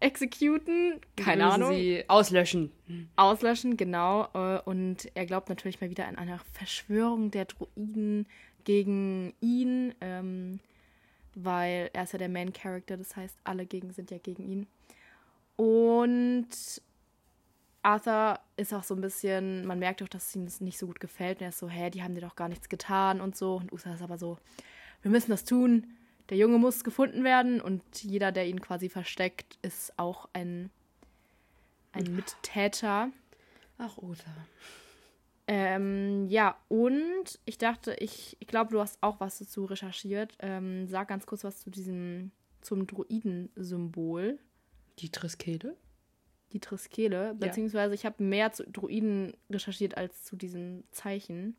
exekuten, 0.00 1.00
keine 1.16 1.44
müssen 1.44 1.62
Ahnung, 1.62 1.74
Sie 1.76 2.04
auslöschen. 2.08 2.72
auslöschen, 3.16 3.76
genau. 3.76 4.28
äh, 4.34 4.60
Und 4.64 5.08
er 5.14 5.26
glaubt 5.26 5.48
natürlich 5.48 5.80
mal 5.80 5.90
wieder 5.90 6.08
an 6.08 6.16
eine 6.16 6.40
Verschwörung 6.52 7.30
der 7.30 7.44
Droiden 7.44 8.26
gegen 8.64 9.34
ihn, 9.40 9.94
ähm, 10.00 10.60
weil 11.34 11.90
er 11.92 12.02
ist 12.04 12.12
ja 12.12 12.18
der 12.18 12.28
Main 12.28 12.52
Character, 12.52 12.96
das 12.96 13.14
heißt, 13.16 13.36
alle 13.44 13.66
gegen 13.66 13.92
sind 13.92 14.10
ja 14.10 14.18
gegen 14.18 14.42
ihn. 14.42 14.66
Und 15.56 16.48
Arthur 17.82 18.38
ist 18.56 18.74
auch 18.74 18.82
so 18.84 18.94
ein 18.94 19.00
bisschen, 19.00 19.66
man 19.66 19.78
merkt 19.78 20.02
auch, 20.02 20.08
dass 20.08 20.34
ihm 20.34 20.44
das 20.46 20.60
nicht 20.60 20.78
so 20.78 20.86
gut 20.86 21.00
gefällt. 21.00 21.38
Und 21.38 21.42
er 21.44 21.48
ist 21.50 21.58
so, 21.58 21.68
hä, 21.68 21.90
die 21.90 22.02
haben 22.02 22.14
dir 22.14 22.20
doch 22.20 22.36
gar 22.36 22.48
nichts 22.48 22.68
getan 22.68 23.20
und 23.20 23.36
so. 23.36 23.56
Und 23.56 23.72
Uther 23.72 23.94
ist 23.94 24.02
aber 24.02 24.18
so, 24.18 24.38
wir 25.02 25.10
müssen 25.10 25.30
das 25.30 25.44
tun. 25.44 25.86
Der 26.30 26.36
Junge 26.38 26.58
muss 26.58 26.84
gefunden 26.84 27.24
werden 27.24 27.60
und 27.60 27.82
jeder, 28.02 28.30
der 28.32 28.46
ihn 28.46 28.60
quasi 28.60 28.88
versteckt, 28.88 29.58
ist 29.62 29.98
auch 29.98 30.28
ein, 30.32 30.70
ein 31.92 32.14
Mittäter. 32.14 33.10
Ach, 33.78 33.98
Uta. 33.98 34.30
Ähm, 35.48 36.28
ja, 36.28 36.56
und 36.68 37.40
ich 37.44 37.58
dachte, 37.58 37.94
ich, 37.98 38.36
ich 38.38 38.46
glaube, 38.46 38.70
du 38.70 38.80
hast 38.80 38.98
auch 39.02 39.18
was 39.18 39.38
dazu 39.40 39.64
recherchiert. 39.64 40.36
Ähm, 40.38 40.86
sag 40.86 41.08
ganz 41.08 41.26
kurz 41.26 41.42
was 41.42 41.58
zu 41.60 41.70
diesem, 41.70 42.30
zum 42.60 42.86
Druidensymbol, 42.86 44.38
Die 45.00 45.10
Triskele? 45.10 45.76
die 46.52 46.60
Triskele. 46.60 47.34
Beziehungsweise 47.34 47.94
ich 47.94 48.04
habe 48.04 48.22
mehr 48.24 48.52
zu 48.52 48.64
Druiden 48.68 49.36
recherchiert 49.50 49.96
als 49.96 50.24
zu 50.24 50.34
diesem 50.36 50.82
Zeichen. 50.90 51.56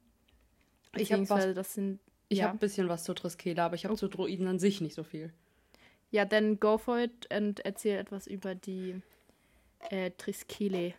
Ich 0.98 1.12
hab 1.14 1.30
was- 1.30 1.54
das 1.54 1.74
sind. 1.74 2.00
Ich 2.32 2.40
ja. 2.40 2.46
habe 2.46 2.56
ein 2.56 2.60
bisschen 2.60 2.88
was 2.90 3.04
zur 3.04 3.16
Triskele, 3.16 3.62
aber 3.62 3.76
ich 3.76 3.84
habe 3.86 3.96
zu 3.96 4.08
Droiden 4.08 4.48
an 4.48 4.58
sich 4.60 4.80
nicht 4.82 4.96
so 4.96 5.04
viel. 5.04 5.34
ja, 6.12 6.26
dann 6.26 6.60
go 6.60 6.78
for 6.78 7.00
it 7.00 7.28
und 7.36 7.60
erzähl 7.62 7.98
etwas 7.98 8.28
über 8.28 8.56
die 8.56 9.02
äh, 9.90 10.12
Triskele. 10.12 10.94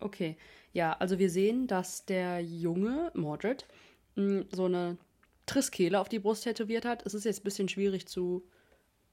Okay, 0.00 0.36
ja, 0.72 0.92
also 0.94 1.18
wir 1.18 1.30
sehen, 1.30 1.66
dass 1.66 2.04
der 2.04 2.40
Junge, 2.40 3.10
Mordred, 3.14 3.66
mh, 4.16 4.44
so 4.52 4.66
eine 4.66 4.98
Triskele 5.46 5.98
auf 6.00 6.08
die 6.08 6.18
Brust 6.18 6.44
tätowiert 6.44 6.84
hat. 6.84 7.04
Es 7.06 7.14
ist 7.14 7.24
jetzt 7.24 7.40
ein 7.40 7.44
bisschen 7.44 7.68
schwierig 7.68 8.06
zu 8.06 8.44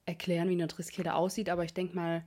erklären, 0.06 0.48
wie 0.48 0.54
eine 0.54 0.68
Triskele 0.68 1.14
aussieht, 1.14 1.48
aber 1.48 1.64
ich 1.64 1.74
denke 1.74 1.96
mal, 1.96 2.24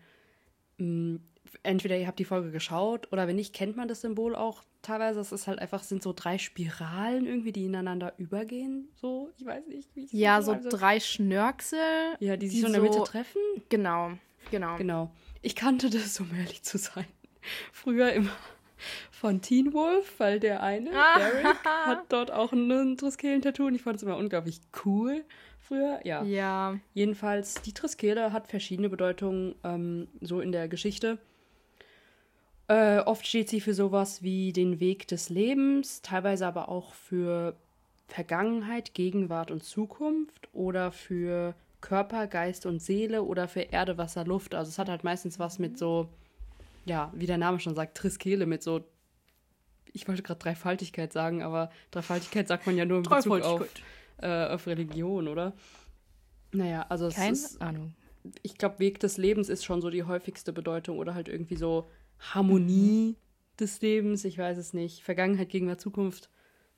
mh, 0.77 1.20
entweder 1.63 1.98
ihr 1.98 2.08
habt 2.08 2.20
die 2.20 2.25
Folge 2.25 2.51
geschaut 2.51 3.12
oder 3.12 3.27
wenn 3.27 3.36
nicht, 3.36 3.54
kennt 3.54 3.75
man 3.77 3.88
das 3.88 4.01
Symbol 4.01 4.36
auch 4.36 4.63
teilweise. 4.82 5.20
Es 5.20 5.32
ist 5.32 5.48
halt 5.48 5.60
einfach, 5.60 5.84
sind 5.84 6.01
so 6.04 6.13
drei 6.16 6.38
Spiralen 6.38 7.25
irgendwie, 7.25 7.51
die 7.51 7.66
ineinander 7.66 8.13
übergehen. 8.18 8.88
So, 8.96 9.30
ich 9.38 9.46
weiß 9.46 9.68
nicht, 9.68 9.89
wie 9.96 10.06
ich 10.06 10.13
Ja, 10.13 10.42
so 10.42 10.54
soll. 10.54 10.70
drei 10.70 11.00
Schnörkel. 11.00 11.80
Ja, 12.20 12.38
die 12.38 12.48
sich 12.48 12.58
die 12.58 12.62
so 12.62 12.68
in 12.68 12.74
der 12.74 12.82
Mitte 12.82 13.04
treffen. 13.04 13.42
Genau, 13.70 14.12
genau. 14.51 14.75
Genau. 14.77 15.12
Ich 15.42 15.56
kannte 15.56 15.89
das, 15.89 16.20
um 16.20 16.30
ehrlich 16.38 16.63
zu 16.63 16.77
sein. 16.77 17.06
Früher 17.72 18.12
immer 18.13 18.32
von 19.12 19.42
Teen 19.42 19.74
Wolf, 19.74 20.13
weil 20.20 20.39
der 20.39 20.62
eine, 20.62 20.92
Ah. 20.94 21.18
Derek, 21.18 21.46
hat 21.86 22.06
dort 22.10 22.32
auch 22.32 22.51
ein 22.54 22.98
Triskelen-Tattoo 22.98 23.66
und 23.68 23.75
ich 23.75 23.82
fand 23.82 23.98
es 23.98 24.04
immer 24.04 24.18
unglaublich 24.18 24.60
cool 24.86 25.24
früher. 25.60 26.00
Ja. 26.06 26.24
Ja, 26.24 26.80
Jedenfalls, 26.94 27.56
die 27.63 27.74
Triskele 27.74 28.32
hat 28.32 28.48
verschiedene 28.48 28.88
Bedeutungen 28.89 29.56
ähm, 29.63 30.08
so 30.22 30.39
in 30.39 30.51
der 30.51 30.68
Geschichte. 30.70 31.18
Äh, 32.67 33.00
oft 33.00 33.25
steht 33.25 33.50
sie 33.50 33.62
für 33.62 33.74
sowas 33.74 34.24
wie 34.24 34.51
den 34.51 34.79
Weg 34.79 35.07
des 35.07 35.29
Lebens, 35.29 36.01
teilweise 36.01 36.45
aber 36.45 36.67
auch 36.67 36.93
für 36.93 37.55
Vergangenheit, 38.07 38.93
Gegenwart 38.93 39.51
und 39.51 39.63
Zukunft 39.63 40.50
oder 40.53 40.91
für 40.91 41.55
Körper, 41.79 42.27
Geist 42.27 42.65
und 42.65 42.81
Seele 42.81 43.24
oder 43.24 43.47
für 43.47 43.62
Erde, 43.62 43.97
Wasser, 43.97 44.25
Luft. 44.25 44.53
Also 44.53 44.69
es 44.69 44.79
hat 44.79 44.89
halt 44.89 45.03
meistens 45.03 45.39
was 45.39 45.59
mit 45.59 45.77
so, 45.77 46.09
ja, 46.86 47.12
wie 47.15 47.25
der 47.25 47.38
Name 47.38 47.59
schon 47.59 47.75
sagt, 47.75 47.95
Triskele, 47.95 48.45
mit 48.45 48.63
so, 48.63 48.81
ich 49.93 50.07
wollte 50.07 50.24
gerade 50.24 50.39
Dreifaltigkeit 50.39 51.13
sagen, 51.13 51.43
aber 51.43 51.69
Dreifaltigkeit 51.91 52.47
sagt 52.47 52.65
man 52.65 52.75
ja 52.75 52.86
nur 52.86 52.97
in 52.97 53.03
Bezug 53.03 53.41
auf, 53.43 53.65
äh, 54.21 54.47
auf 54.47 54.67
Religion, 54.67 55.27
oder? 55.27 55.53
Naja, 56.51 56.86
also 56.89 57.07
es 57.07 57.15
keine 57.15 57.33
ist, 57.33 57.62
Ahnung. 57.62 57.93
ich 58.41 58.57
glaube, 58.57 58.79
Weg 58.79 59.00
des 59.00 59.17
Lebens 59.17 59.47
ist 59.47 59.63
schon 59.63 59.81
so 59.81 59.89
die 59.89 60.03
häufigste 60.03 60.51
Bedeutung 60.51 60.97
oder 60.97 61.13
halt 61.13 61.29
irgendwie 61.29 61.57
so 61.57 61.89
Harmonie 62.19 63.15
des 63.59 63.81
Lebens, 63.81 64.25
ich 64.25 64.38
weiß 64.38 64.57
es 64.57 64.74
nicht, 64.74 65.01
Vergangenheit, 65.03 65.50
Gegenwart, 65.50 65.81
Zukunft, 65.81 66.29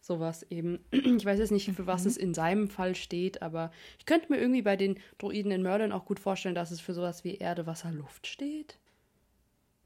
sowas 0.01 0.43
eben. 0.50 0.79
Ich 0.91 1.25
weiß 1.25 1.39
jetzt 1.39 1.51
nicht, 1.51 1.69
für 1.72 1.88
was 1.88 2.05
es 2.05 2.17
in 2.17 2.34
seinem 2.34 2.69
Fall 2.69 2.96
steht, 2.96 3.41
aber 3.41 3.72
ich 3.98 4.05
könnte 4.05 4.31
mir 4.31 4.39
irgendwie 4.39 4.62
bei 4.62 4.75
den 4.77 4.98
Droiden 5.17 5.51
in 5.51 5.62
Merlin 5.62 5.91
auch 5.91 6.05
gut 6.05 6.19
vorstellen, 6.19 6.55
dass 6.55 6.72
es 6.72 6.79
für 6.79 6.93
sowas 6.93 7.24
wie 7.24 7.36
Erde, 7.36 7.65
Wasser, 7.65 7.91
Luft 7.91 8.27
steht. 8.27 8.77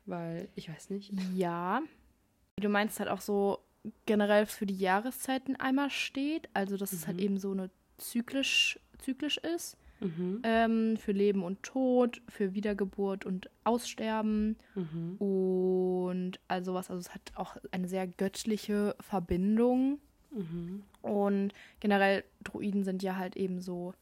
Weil, 0.06 0.50
ich 0.56 0.70
weiß 0.70 0.90
nicht. 0.90 1.12
Ja. 1.36 1.82
Du 2.58 2.70
meinst 2.70 3.00
halt 3.00 3.10
auch 3.10 3.22
so 3.22 3.60
generell 4.06 4.46
für 4.46 4.66
die 4.66 4.78
Jahreszeiten 4.78 5.56
einmal 5.56 5.90
steht, 5.90 6.50
also 6.54 6.78
dass 6.78 6.94
es 6.94 7.08
halt 7.08 7.18
Mhm. 7.18 7.24
eben 7.24 7.38
so 7.38 7.52
eine 7.52 7.70
zyklisch, 7.98 8.80
zyklisch 9.00 9.38
ist. 9.38 9.78
Mhm. 10.04 10.42
Ähm, 10.44 10.98
für 10.98 11.14
Leben 11.14 11.44
und 11.44 11.64
Tod, 11.64 12.22
für 12.28 12.54
Wiedergeburt 12.54 13.26
und 13.26 13.50
Aussterben 13.64 14.58
Mhm. 14.76 15.16
und 15.18 16.40
also 16.48 16.74
was, 16.74 16.90
also 16.90 17.00
es 17.00 17.14
hat 17.14 17.22
auch 17.36 17.56
eine 17.72 17.88
sehr 17.88 18.06
göttliche 18.08 18.96
Verbindung. 19.00 20.00
Mhm. 20.32 20.84
Und 21.02 21.54
generell, 21.80 22.24
Druiden 22.44 22.84
sind 22.84 23.02
ja 23.04 23.16
halt 23.16 23.36
eben 23.38 23.62
so, 23.62 23.94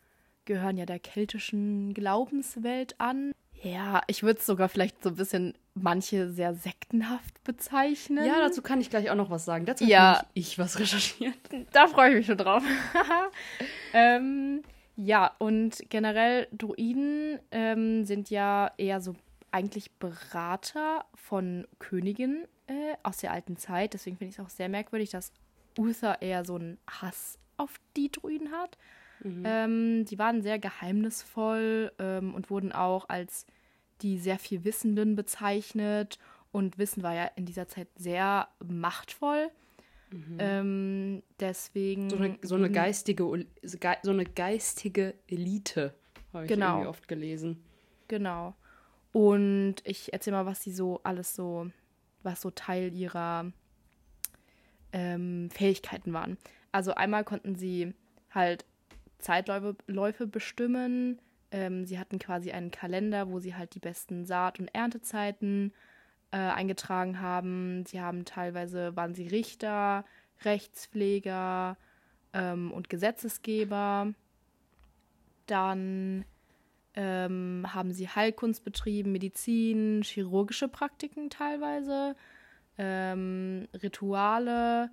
gehören 0.46 0.77
ja 0.77 0.86
der 0.86 1.00
keltischen 1.00 1.93
Glaubenswelt 1.93 3.00
an. 3.00 3.31
Ja, 3.63 4.01
ich 4.08 4.24
würde 4.24 4.39
es 4.39 4.46
sogar 4.48 4.70
vielleicht 4.70 5.03
so 5.03 5.10
ein 5.10 5.15
bisschen 5.15 5.53
manche 5.75 6.31
sehr 6.31 6.55
sektenhaft 6.55 7.43
bezeichnen. 7.43 8.25
Ja, 8.25 8.39
dazu 8.39 8.63
kann 8.63 8.81
ich 8.81 8.89
gleich 8.89 9.12
auch 9.12 9.15
noch 9.15 9.29
was 9.29 9.46
sagen. 9.46 9.65
Dazu 9.65 9.84
Ja. 9.86 10.17
habe 10.17 10.27
ich 10.34 10.58
was 10.58 10.79
recherchiert. 10.79 11.36
Da 11.74 11.86
freue 11.88 12.10
ich 12.10 12.15
mich 12.17 12.25
schon 12.25 12.38
drauf. 12.39 12.63
ähm, 13.93 14.63
ja, 14.96 15.36
und 15.40 15.84
generell 15.90 16.48
Druiden 16.52 17.40
ähm, 17.52 18.06
sind 18.06 18.30
ja 18.30 18.72
eher 18.78 19.02
so 19.02 19.16
eigentlich 19.52 19.92
Berater 19.94 21.06
von 21.16 21.68
Königen 21.80 22.46
äh, 22.68 22.96
aus 23.04 23.18
der 23.18 23.32
alten 23.32 23.58
Zeit. 23.58 23.94
Deswegen 23.94 24.18
finde 24.18 24.30
ich 24.32 24.40
es 24.40 24.46
auch 24.46 24.50
sehr 24.50 24.70
merkwürdig, 24.70 25.10
dass 25.10 25.34
Uther 25.78 26.22
eher 26.22 26.46
so 26.46 26.56
einen 26.56 26.78
Hass 26.88 27.38
auf 27.58 27.80
die 27.96 28.12
Druiden 28.12 28.52
hat. 28.52 28.78
Ähm, 29.46 30.06
die 30.06 30.18
waren 30.18 30.42
sehr 30.42 30.60
geheimnisvoll 30.60 31.92
ähm, 32.00 32.34
und 32.34 32.50
wurden 32.50 32.72
auch 32.72 33.08
als 33.10 33.46
die 34.02 34.18
sehr 34.18 34.40
viel 34.40 34.64
Wissenden 34.64 35.16
bezeichnet. 35.16 36.18
Und 36.52 36.78
Wissen 36.78 37.04
war 37.04 37.14
ja 37.14 37.26
in 37.36 37.46
dieser 37.46 37.68
Zeit 37.68 37.88
sehr 37.96 38.48
machtvoll. 38.64 39.50
Ähm, 40.39 41.24
deswegen. 41.39 42.10
So 42.10 42.18
eine, 42.18 42.38
so 42.41 42.56
eine 42.56 42.63
wurden- 42.65 42.74
geistige, 42.74 43.24
so 44.03 44.12
eine 44.12 44.25
geistige 44.25 45.13
Elite, 45.27 45.94
habe 46.34 46.46
ich 46.46 46.50
Genau. 46.51 46.74
irgendwie 46.75 46.88
oft 46.89 47.08
gelesen. 47.08 47.63
Genau. 48.08 48.56
Und 49.13 49.75
ich 49.84 50.13
erzähle 50.13 50.38
mal, 50.38 50.46
was 50.46 50.63
sie 50.63 50.72
so 50.72 51.00
alles 51.03 51.36
so, 51.36 51.70
was 52.24 52.41
so 52.41 52.50
Teil 52.51 52.94
ihrer 52.94 53.51
ähm, 54.94 55.50
Fähigkeiten 55.51 56.13
waren. 56.13 56.38
Also 56.72 56.94
einmal 56.94 57.24
konnten 57.24 57.56
sie 57.56 57.94
halt 58.30 58.65
Zeitläufe 59.20 59.75
Läufe 59.88 60.27
bestimmen. 60.27 61.20
Ähm, 61.51 61.86
sie 61.86 62.00
hatten 62.00 62.20
quasi 62.20 62.51
einen 62.51 62.72
Kalender, 62.72 63.30
wo 63.30 63.39
sie 63.39 63.56
halt 63.56 63.75
die 63.75 63.80
besten 63.80 64.25
Saat- 64.25 64.60
und 64.60 64.68
Erntezeiten 64.74 65.74
äh, 66.32 66.38
eingetragen 66.38 67.20
haben. 67.20 67.86
Sie 67.86 68.02
haben 68.02 68.26
teilweise, 68.26 68.96
waren 68.96 69.14
sie 69.14 69.28
Richter, 69.28 70.06
Rechtspfleger 70.44 71.78
ähm, 72.34 72.72
und 72.72 72.90
Gesetzesgeber. 72.90 74.14
Dann 75.46 76.26
ähm, 76.94 77.66
haben 77.68 77.92
sie 77.92 78.10
Heilkunst 78.10 78.64
betrieben, 78.64 79.12
Medizin, 79.12 80.02
chirurgische 80.04 80.68
Praktiken 80.68 81.30
teilweise, 81.30 82.16
ähm, 82.78 83.68
Rituale. 83.82 84.90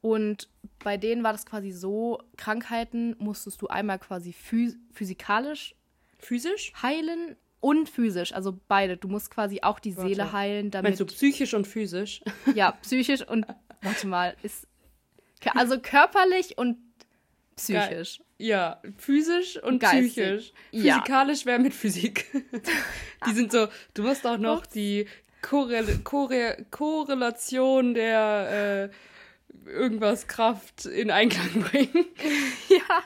Und 0.00 0.48
bei 0.82 0.96
denen 0.96 1.22
war 1.22 1.32
das 1.32 1.46
quasi 1.46 1.70
so, 1.70 2.18
Krankheiten 2.36 3.14
musstest 3.18 3.62
du 3.62 3.68
einmal 3.68 3.98
quasi 3.98 4.32
phys 4.32 4.76
physikalisch 4.92 5.74
Physisch? 6.18 6.72
heilen 6.80 7.36
und 7.62 7.88
physisch, 7.88 8.34
also 8.34 8.58
beide. 8.68 8.96
Du 8.96 9.08
musst 9.08 9.30
quasi 9.30 9.60
auch 9.62 9.78
die 9.78 9.96
Warte. 9.96 10.08
Seele 10.08 10.32
heilen, 10.32 10.70
damit 10.70 10.90
Meinst 10.90 11.00
du 11.00 11.06
psychisch 11.06 11.54
und 11.54 11.66
physisch? 11.66 12.20
ja, 12.54 12.72
psychisch 12.82 13.26
und 13.26 13.46
warte 13.80 14.06
mal, 14.06 14.36
ist 14.42 14.66
also 15.54 15.78
körperlich 15.80 16.58
und 16.58 16.76
psychisch. 17.56 18.20
Ja, 18.38 18.82
physisch 18.96 19.62
und 19.62 19.78
Geistig. 19.78 20.12
psychisch. 20.12 20.52
Ja. 20.72 20.94
Physikalisch 20.94 21.46
wäre 21.46 21.60
mit 21.60 21.72
Physik. 21.72 22.26
die 23.26 23.32
sind 23.32 23.52
so, 23.52 23.68
du 23.94 24.02
musst 24.02 24.26
auch 24.26 24.38
noch 24.38 24.66
die 24.66 25.06
Korrel 25.40 26.00
Korre 26.02 26.66
Korrelation 26.70 27.94
der 27.94 28.90
äh, 28.90 29.70
irgendwas 29.70 30.26
Kraft 30.26 30.86
in 30.86 31.10
Einklang 31.12 31.62
bringen. 31.62 32.06
Ja. 32.68 33.02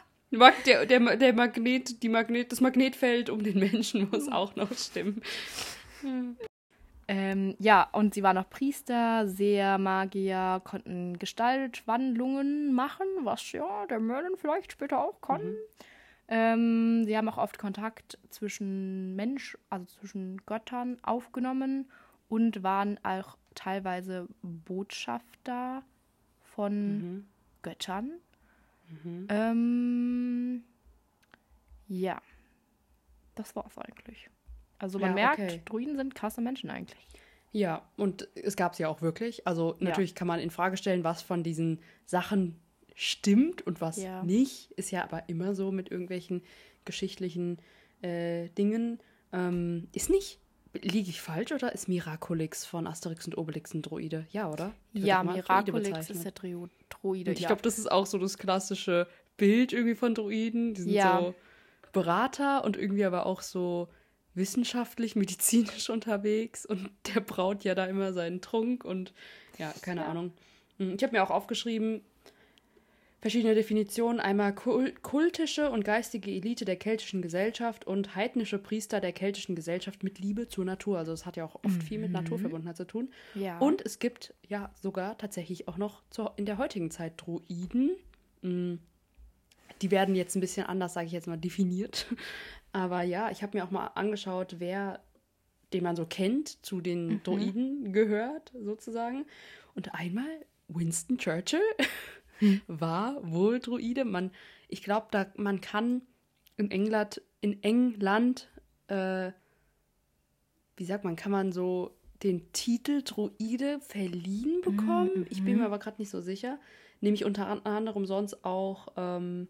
Der, 0.66 0.86
der, 0.86 1.16
der 1.16 1.32
Magnet, 1.32 2.02
die 2.02 2.08
Magnet, 2.08 2.52
das 2.52 2.60
Magnetfeld 2.60 3.30
um 3.30 3.42
den 3.42 3.58
Menschen 3.58 4.08
muss 4.10 4.30
auch 4.30 4.54
noch 4.56 4.72
stimmen. 4.72 5.22
Ähm, 7.08 7.54
ja, 7.60 7.88
und 7.92 8.14
sie 8.14 8.22
waren 8.22 8.36
auch 8.38 8.50
Priester, 8.50 9.28
Seher, 9.28 9.78
Magier, 9.78 10.60
konnten 10.64 11.18
Gestaltwandlungen 11.18 12.74
machen, 12.74 13.06
was 13.22 13.52
ja 13.52 13.86
der 13.86 14.00
Merlin 14.00 14.32
vielleicht 14.36 14.72
später 14.72 14.98
auch 15.02 15.20
kann. 15.20 15.40
Ähm, 16.28 17.04
sie 17.04 17.16
haben 17.16 17.28
auch 17.28 17.38
oft 17.38 17.58
Kontakt 17.58 18.18
zwischen 18.30 19.14
Mensch, 19.14 19.56
also 19.70 19.86
zwischen 19.86 20.44
Göttern 20.46 20.98
aufgenommen 21.02 21.88
und 22.28 22.64
waren 22.64 22.98
auch 23.04 23.36
teilweise 23.54 24.26
Botschafter 24.42 25.84
von 26.42 26.98
Mhm. 26.98 27.26
Göttern. 27.62 28.10
Ähm, 29.28 30.64
ja, 31.88 32.20
das 33.34 33.54
war's 33.56 33.76
eigentlich. 33.78 34.28
Also 34.78 34.98
man 34.98 35.10
Ja, 35.10 35.14
merkt, 35.14 35.40
okay. 35.40 35.62
Druiden 35.64 35.96
sind 35.96 36.14
krasse 36.14 36.40
Menschen 36.40 36.70
eigentlich. 36.70 37.06
Ja, 37.52 37.88
und 37.96 38.28
es 38.34 38.56
gab 38.56 38.72
es 38.74 38.78
ja 38.78 38.88
auch 38.88 39.00
wirklich. 39.00 39.46
Also 39.46 39.76
natürlich 39.80 40.14
kann 40.14 40.28
man 40.28 40.40
in 40.40 40.50
Frage 40.50 40.76
stellen, 40.76 41.04
was 41.04 41.22
von 41.22 41.42
diesen 41.42 41.80
Sachen 42.04 42.60
stimmt 42.94 43.62
und 43.66 43.80
was 43.80 44.02
Ja. 44.02 44.22
nicht. 44.22 44.72
Ist 44.72 44.90
ja 44.90 45.04
aber 45.04 45.28
immer 45.28 45.54
so 45.54 45.72
mit 45.72 45.90
irgendwelchen 45.90 46.42
geschichtlichen 46.84 47.58
äh, 48.02 48.48
Dingen. 48.50 49.00
Ähm, 49.32 49.88
ist 49.92 50.10
nicht, 50.10 50.38
liege 50.82 51.10
ich 51.10 51.20
falsch 51.20 51.52
oder 51.52 51.72
ist 51.72 51.88
Miraculix 51.88 52.64
von 52.64 52.86
Asterix 52.86 53.26
und 53.26 53.36
Obelix 53.38 53.74
ein 53.74 53.82
Droide? 53.82 54.26
Ja, 54.30 54.50
oder? 54.50 54.72
Ja, 54.92 55.22
Droide 55.22 55.72
Miraculix 55.72 56.10
ist 56.10 56.24
der 56.24 56.34
Trio 56.34 56.68
Druide. 56.88 57.30
Und 57.30 57.36
ich 57.36 57.42
ja. 57.42 57.48
glaube, 57.48 57.62
das 57.62 57.78
ist 57.78 57.90
auch 57.90 58.06
so 58.06 58.18
das 58.18 58.38
klassische 58.38 59.06
Bild 59.36 59.72
irgendwie 59.72 59.94
von 59.94 60.14
Druiden. 60.14 60.74
Die 60.74 60.82
sind 60.82 60.92
Ja. 60.92 61.20
so 61.20 61.34
Berater 61.92 62.64
und 62.64 62.76
irgendwie 62.76 63.04
aber 63.04 63.26
auch 63.26 63.40
so 63.42 63.88
wissenschaftlich, 64.34 65.16
medizinisch 65.16 65.88
unterwegs 65.90 66.66
und 66.66 66.90
der 67.14 67.20
braut 67.20 67.64
ja 67.64 67.74
da 67.74 67.86
immer 67.86 68.12
seinen 68.12 68.40
Trunk 68.40 68.84
und 68.84 69.12
ja, 69.58 69.72
keine 69.82 70.02
Ja. 70.02 70.08
Ahnung. 70.08 70.32
Hm, 70.78 70.94
Ich 70.96 71.02
habe 71.02 71.12
mir 71.16 71.22
auch 71.22 71.30
aufgeschrieben, 71.30 72.02
verschiedene 73.26 73.56
Definitionen. 73.56 74.20
Einmal 74.20 74.54
kul 74.54 74.92
kultische 75.02 75.68
und 75.70 75.84
geistige 75.84 76.30
Elite 76.30 76.64
der 76.64 76.76
keltischen 76.76 77.22
Gesellschaft 77.22 77.84
und 77.84 78.14
heidnische 78.14 78.56
Priester 78.56 79.00
der 79.00 79.12
keltischen 79.12 79.56
Gesellschaft 79.56 80.04
mit 80.04 80.20
Liebe 80.20 80.46
zur 80.46 80.64
Natur. 80.64 80.98
Also 80.98 81.12
es 81.12 81.26
hat 81.26 81.36
ja 81.36 81.44
auch 81.44 81.56
oft 81.64 81.82
viel 81.82 81.98
mit 81.98 82.12
Naturverbundenheit 82.12 82.76
zu 82.76 82.86
tun. 82.86 83.10
ja. 83.34 83.58
Und 83.58 83.84
es 83.84 83.98
gibt 83.98 84.32
ja 84.46 84.70
sogar 84.80 85.18
tatsächlich 85.18 85.66
auch 85.66 85.76
noch 85.76 86.02
zur, 86.10 86.34
in 86.36 86.46
der 86.46 86.56
heutigen 86.56 86.92
Zeit 86.92 87.14
Droiden. 87.20 87.90
Mm, 88.42 88.74
Die 89.82 89.90
werden 89.90 90.14
jetzt 90.14 90.36
ein 90.36 90.40
bisschen 90.40 90.64
anders, 90.66 90.94
sage 90.94 91.06
ich 91.06 91.12
jetzt 91.12 91.26
mal, 91.26 91.36
definiert. 91.36 92.06
Aber 92.72 93.02
ja, 93.02 93.32
ich 93.32 93.42
habe 93.42 93.58
mir 93.58 93.64
auch 93.64 93.72
mal 93.72 93.88
angeschaut, 93.88 94.56
wer, 94.60 95.00
den 95.72 95.82
man 95.82 95.96
so 95.96 96.06
kennt, 96.06 96.64
zu 96.64 96.80
den 96.80 97.24
Droiden 97.24 97.92
gehört, 97.92 98.52
sozusagen. 98.62 99.26
Und 99.74 99.94
einmal 99.96 100.46
Winston 100.68 101.18
Churchill 101.18 101.60
war 102.66 103.18
wohl 103.22 103.60
Druide. 103.60 104.04
Man, 104.04 104.30
ich 104.68 104.82
glaube, 104.82 105.06
da 105.10 105.26
man 105.36 105.60
kann 105.60 106.02
in 106.56 106.70
England, 106.70 107.22
in 107.40 107.62
England, 107.62 108.48
äh, 108.88 109.32
wie 110.76 110.84
sagt 110.84 111.04
man, 111.04 111.16
kann 111.16 111.32
man 111.32 111.52
so 111.52 111.92
den 112.22 112.50
Titel 112.52 113.02
Druide 113.02 113.80
verliehen 113.80 114.60
bekommen. 114.62 115.26
Ich 115.30 115.44
bin 115.44 115.58
mir 115.58 115.66
aber 115.66 115.78
gerade 115.78 116.00
nicht 116.00 116.10
so 116.10 116.20
sicher. 116.20 116.58
Nämlich 117.00 117.24
unter 117.24 117.46
an- 117.46 117.64
anderem 117.64 118.06
sonst 118.06 118.44
auch 118.44 118.88
ähm, 118.96 119.48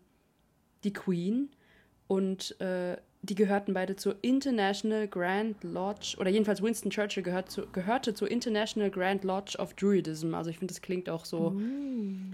die 0.83 0.92
Queen 0.92 1.51
und 2.09 2.61
äh, 2.61 2.96
die 3.29 3.35
gehörten 3.35 3.75
beide 3.75 3.97
zur 3.97 4.17
International 4.23 5.09
Grand 5.09 5.62
Lodge, 5.65 6.17
oder 6.19 6.31
jedenfalls 6.31 6.62
Winston 6.62 6.91
Churchill 6.91 7.23
gehört 7.23 7.51
zu, 7.51 7.67
gehörte 7.67 8.15
zur 8.15 8.31
International 8.31 8.91
Grand 8.91 9.25
Lodge 9.25 9.59
of 9.59 9.75
Druidism. 9.75 10.35
Also 10.35 10.51
ich 10.51 10.59
finde, 10.59 10.73
das 10.73 10.81
klingt 10.81 11.09
auch 11.11 11.25
so, 11.25 11.61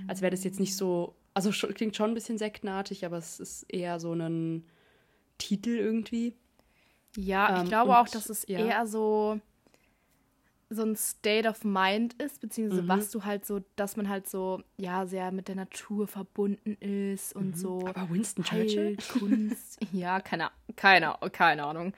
als 0.07 0.21
wäre 0.21 0.31
das 0.31 0.45
jetzt 0.45 0.61
nicht 0.61 0.77
so, 0.77 1.15
also 1.35 1.51
schon, 1.51 1.73
klingt 1.75 1.97
schon 1.97 2.11
ein 2.11 2.15
bisschen 2.15 2.39
sektenartig, 2.39 3.07
aber 3.07 3.17
es 3.17 3.41
ist 3.41 3.65
eher 3.69 3.99
so 4.01 4.13
ein 4.13 4.65
Titel 5.39 5.71
irgendwie. 5.71 6.35
ja, 7.17 7.57
ich 7.57 7.63
ähm, 7.63 7.69
glaube 7.69 7.91
und- 7.91 7.97
auch, 7.97 8.09
dass 8.09 8.29
es 8.29 8.45
ja. 8.47 8.59
eher 8.65 8.87
so 8.87 9.41
so 10.75 10.83
ein 10.83 10.97
State 10.97 11.49
of 11.49 11.65
Mind 11.65 12.15
ist, 12.15 12.41
beziehungsweise 12.41 12.83
Mhm. 12.83 12.89
was 12.89 13.11
du 13.11 13.25
halt 13.25 13.45
so, 13.47 13.61
dass 13.77 13.97
man 13.97 14.09
halt 14.09 14.29
so, 14.29 14.63
ja, 14.79 15.07
sehr 15.07 15.31
mit 15.33 15.49
der 15.49 15.57
Natur 15.57 16.07
verbunden 16.09 16.75
ist 16.81 17.35
und 17.35 17.57
so. 17.57 17.81
Mhm. 17.81 17.87
Aber 17.89 18.11
Winston 18.11 18.45
Churchill? 18.45 18.97
Heilkunst. 18.99 19.79
ja, 19.93 20.21
keine, 20.21 20.51
keine, 20.77 21.15
keine 21.33 21.65
Ahnung. 21.65 21.93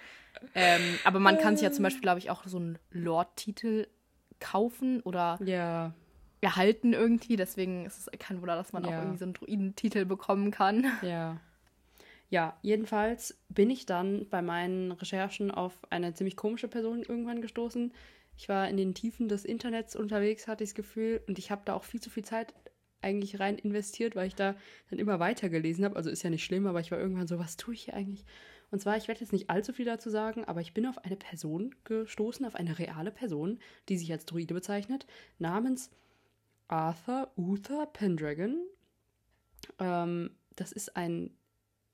Ähm, 0.54 0.98
aber 1.04 1.20
man 1.20 1.38
kann 1.38 1.56
sich 1.56 1.64
ja 1.64 1.72
zum 1.72 1.82
Beispiel, 1.84 2.02
glaube 2.02 2.18
ich, 2.18 2.30
auch 2.30 2.44
so 2.46 2.58
einen 2.58 2.78
Lord-Titel 2.90 3.86
kaufen 4.40 5.00
oder 5.02 5.38
Ja, 5.44 5.94
erhalten 6.40 6.92
irgendwie. 6.92 7.36
Deswegen 7.36 7.86
ist 7.86 7.98
es 7.98 8.18
kein 8.18 8.40
Wunder, 8.40 8.56
dass 8.56 8.72
man 8.72 8.84
auch 8.84 8.90
Ja. 8.90 8.98
irgendwie 9.00 9.18
so 9.18 9.24
einen 9.24 9.34
Druidentitel 9.34 10.04
bekommen 10.04 10.50
kann. 10.50 10.84
Ja. 11.02 11.38
Ja, 12.30 12.56
jedenfalls 12.62 13.38
bin 13.48 13.70
ich 13.70 13.86
dann 13.86 14.26
bei 14.28 14.42
meinen 14.42 14.90
Recherchen 14.92 15.50
auf 15.52 15.72
eine 15.90 16.14
ziemlich 16.14 16.36
komische 16.36 16.66
Person 16.66 17.02
irgendwann 17.02 17.40
gestoßen. 17.42 17.92
Ich 18.36 18.48
war 18.48 18.68
in 18.68 18.76
den 18.76 18.94
Tiefen 18.94 19.28
des 19.28 19.44
Internets 19.44 19.96
unterwegs, 19.96 20.48
hatte 20.48 20.64
ich 20.64 20.70
das 20.70 20.74
Gefühl, 20.74 21.22
und 21.28 21.38
ich 21.38 21.50
habe 21.50 21.62
da 21.64 21.74
auch 21.74 21.84
viel 21.84 22.00
zu 22.00 22.10
viel 22.10 22.24
Zeit 22.24 22.52
eigentlich 23.00 23.38
rein 23.38 23.58
investiert, 23.58 24.16
weil 24.16 24.26
ich 24.26 24.34
da 24.34 24.56
dann 24.90 24.98
immer 24.98 25.20
weiter 25.20 25.48
gelesen 25.48 25.84
habe. 25.84 25.96
Also 25.96 26.10
ist 26.10 26.22
ja 26.22 26.30
nicht 26.30 26.44
schlimm, 26.44 26.66
aber 26.66 26.80
ich 26.80 26.90
war 26.90 26.98
irgendwann 26.98 27.26
so, 27.26 27.38
was 27.38 27.56
tue 27.56 27.74
ich 27.74 27.84
hier 27.84 27.94
eigentlich? 27.94 28.24
Und 28.70 28.80
zwar, 28.80 28.96
ich 28.96 29.06
werde 29.06 29.20
jetzt 29.20 29.32
nicht 29.32 29.50
allzu 29.50 29.72
viel 29.72 29.84
dazu 29.84 30.10
sagen, 30.10 30.44
aber 30.46 30.60
ich 30.60 30.74
bin 30.74 30.86
auf 30.86 30.98
eine 30.98 31.16
Person 31.16 31.74
gestoßen, 31.84 32.44
auf 32.44 32.56
eine 32.56 32.78
reale 32.78 33.12
Person, 33.12 33.60
die 33.88 33.98
sich 33.98 34.10
als 34.10 34.24
Druide 34.24 34.54
bezeichnet, 34.54 35.06
namens 35.38 35.90
Arthur 36.66 37.30
Uther 37.36 37.86
Pendragon. 37.86 38.56
Ähm, 39.78 40.30
das 40.56 40.72
ist 40.72 40.96
ein 40.96 41.30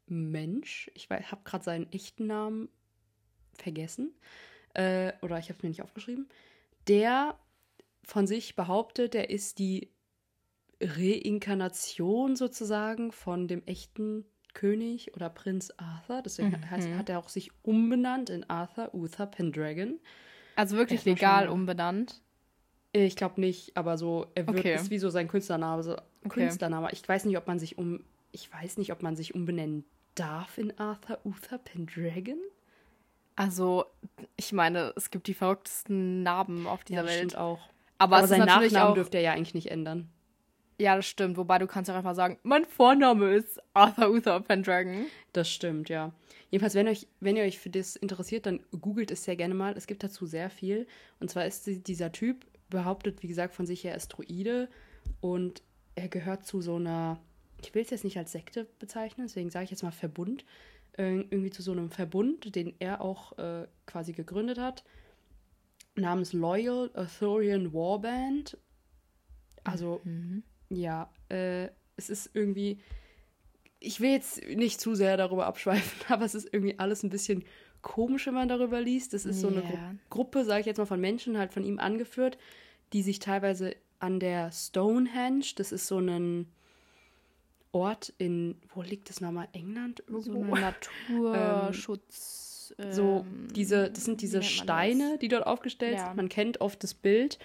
Mensch. 0.07 0.91
Ich 0.95 1.11
habe 1.11 1.43
gerade 1.45 1.65
seinen 1.65 1.93
echten 1.93 2.27
Namen 2.27 2.69
vergessen. 3.55 4.15
Äh, 4.75 5.13
oder 5.23 5.39
ich 5.39 5.47
habe 5.49 5.57
es 5.59 5.63
mir 5.63 5.69
nicht 5.71 5.83
aufgeschrieben. 5.83 6.29
Der 6.89 7.37
von 8.05 8.27
sich 8.27 8.57
behauptet, 8.57 9.15
er 9.15 9.31
ist 9.31 9.59
die 9.59 9.91
Reinkarnation 10.81 12.37
sozusagen 12.37 13.13
von 13.13 13.49
dem 13.49 13.63
echten 13.67 14.25
König 14.55 15.15
oder 15.15 15.29
Prinz 15.31 15.73
Arthur. 15.77 16.23
Deswegen 16.23 16.51
Mhm. 16.51 16.71
heißt, 16.71 16.89
hat 16.97 17.09
er 17.09 17.19
auch 17.19 17.29
sich 17.29 17.51
umbenannt 17.63 18.31
in 18.31 18.49
Arthur 18.49 18.95
Uther 18.95 19.27
Pendragon. 19.27 20.01
Also 20.57 20.77
wirklich 20.77 21.03
schon 21.03 21.13
legal 21.13 21.47
mal. 21.47 21.53
umbenannt. 21.53 22.21
Äh, 22.93 23.05
Ich 23.07 23.17
glaube 23.17 23.41
nicht, 23.41 23.77
aber 23.77 23.97
so, 23.99 24.27
er 24.35 24.47
wird, 24.47 24.59
Okay. 24.59 24.75
ist 24.75 24.91
wie 24.91 24.99
so 24.99 25.11
sein 25.11 25.29
Künstlername. 25.29 25.83
So 25.83 25.93
Okay. 26.25 26.41
Künstlername. 26.41 26.89
Ich 26.93 27.09
weiß 27.09 27.25
nicht, 27.25 27.37
ob 27.39 27.47
man 27.47 27.59
sich 27.59 27.79
um, 27.79 28.05
ich 28.33 28.53
weiß 28.53 28.77
nicht, 28.79 28.93
ob 28.93 29.03
man 29.03 29.17
sich 29.17 29.35
umbenennen 29.35 29.85
darf 30.17 30.59
in 30.59 30.77
Arthur 30.79 31.19
Uther 31.25 31.59
Pendragon. 31.59 32.39
Also, 33.41 33.87
ich 34.37 34.53
meine, 34.53 34.93
es 34.97 35.11
gibt 35.11 35.27
die 35.27 35.33
verrücktesten 35.35 36.23
Narben 36.23 36.67
auf 36.67 36.85
dieser 36.85 37.01
Ja, 37.03 37.07
Welt. 37.07 37.37
auch. 37.37 37.59
Aber, 37.97 38.17
Aber, 38.17 38.25
es 38.27 38.31
ist 38.31 38.37
sein 38.37 38.47
natürlich 38.47 38.73
Nachnamen 38.73 38.91
auch. 38.91 38.95
dürfte 38.95 39.17
er 39.17 39.23
ja 39.23 39.33
eigentlich 39.33 39.55
nicht 39.55 39.71
ändern. 39.71 40.11
Ja, 40.79 40.97
das 40.97 41.07
stimmt. 41.07 41.37
Wobei 41.39 41.59
du 41.59 41.67
kannst 41.67 41.91
auch 41.91 41.95
einfach 41.95 42.15
sagen, 42.15 42.39
mein 42.43 42.67
Vorname 42.67 43.35
ist 43.35 43.59
Arthur 43.75 44.11
Uther 44.11 44.41
Pendragon. 44.41 45.07
Das 45.33 45.51
stimmt, 45.51 45.89
ja. 45.89 46.13
Jedenfalls, 46.51 46.75
wenn, 46.75 46.89
euch, 46.89 47.07
wenn 47.21 47.37
ihr 47.37 47.45
euch 47.45 47.59
für 47.59 47.71
das 47.71 47.97
interessiert, 47.97 48.45
dann 48.45 48.61
googelt 48.79 49.11
es 49.11 49.25
sehr 49.25 49.37
gerne 49.37 49.55
mal. 49.55 49.75
Es 49.77 49.87
gibt 49.87 50.03
dazu 50.03 50.27
sehr 50.27 50.51
viel. 50.51 50.87
Und 51.19 51.31
zwar 51.31 51.47
ist 51.47 51.67
dieser 51.87 52.13
Typ, 52.13 52.45
behauptet, 52.69 53.23
wie 53.23 53.29
gesagt, 53.29 53.55
von 53.55 53.67
sich, 53.67 53.85
er 53.85 53.95
ist 53.95 54.09
Druide 54.09 54.69
und 55.21 55.63
er 55.95 56.09
gehört 56.09 56.45
zu 56.47 56.61
so 56.61 56.77
einer, 56.77 57.19
ich 57.63 57.75
will 57.75 57.83
es 57.83 57.91
jetzt 57.91 58.05
nicht 58.05 58.17
als 58.19 58.33
Sekte 58.33 58.67
bezeichnen, 58.79 59.27
deswegen 59.27 59.51
sage 59.51 59.65
ich 59.65 59.71
jetzt 59.71 59.83
mal 59.83 59.91
Verbund, 59.93 60.45
irgendwie 60.97 61.51
zu 61.51 61.63
so 61.63 61.73
einem 61.73 61.91
Verbund, 61.91 62.55
den 62.55 62.75
er 62.79 63.01
auch 63.01 63.39
äh, 63.39 63.67
quasi 63.87 64.13
gegründet 64.13 64.59
hat, 64.59 64.85
namens 65.95 66.33
Loyal 66.33 66.91
Arthurian 66.95 67.73
Warband. 67.73 68.59
Also, 69.65 70.01
mhm. 70.05 70.43
ja, 70.69 71.11
äh, 71.29 71.69
es 71.97 72.11
ist 72.11 72.31
irgendwie, 72.35 72.79
ich 73.79 74.01
will 74.01 74.11
jetzt 74.11 74.47
nicht 74.49 74.81
zu 74.81 74.95
sehr 74.95 75.17
darüber 75.17 75.47
abschweifen, 75.47 76.01
aber 76.09 76.25
es 76.25 76.35
ist 76.35 76.53
irgendwie 76.53 76.79
alles 76.79 77.03
ein 77.03 77.11
bisschen 77.11 77.45
komisch, 77.83 78.27
wenn 78.27 78.35
man 78.35 78.49
darüber 78.49 78.81
liest. 78.81 79.15
Das 79.15 79.25
ist 79.25 79.41
so 79.41 79.49
eine 79.49 79.63
Gru 79.63 79.79
Gruppe, 80.11 80.45
sage 80.45 80.61
ich 80.61 80.67
jetzt 80.67 80.79
mal, 80.79 80.87
von 80.87 81.01
Menschen, 81.01 81.39
halt 81.39 81.53
von 81.53 81.65
ihm 81.65 81.79
angeführt, 81.79 82.39
die 82.93 83.03
sich 83.03 83.19
teilweise 83.19 83.75
an 83.99 84.21
der 84.21 84.51
Stonehenge, 84.53 85.45
das 85.57 85.73
ist 85.73 85.87
so 85.87 85.99
ein 85.99 86.47
Ort 87.73 88.13
in, 88.19 88.57
wo 88.75 88.83
liegt 88.83 89.09
das 89.11 89.21
nochmal? 89.21 89.49
England? 89.53 90.03
Irgendwo? 90.09 90.45
So 90.45 90.55
ein 90.55 90.75
Naturschutz. 91.21 92.75
ähm, 92.79 92.93
so, 92.93 93.25
diese, 93.55 93.91
das 93.91 94.05
sind 94.05 94.21
diese 94.23 94.43
Steine, 94.43 95.11
das? 95.13 95.19
die 95.21 95.29
dort 95.29 95.47
aufgestellt 95.47 95.99
ja. 95.99 96.07
sind. 96.07 96.17
Man 96.17 96.29
kennt 96.29 96.61
oft 96.61 96.83
das 96.83 96.95
Bild. 96.95 97.39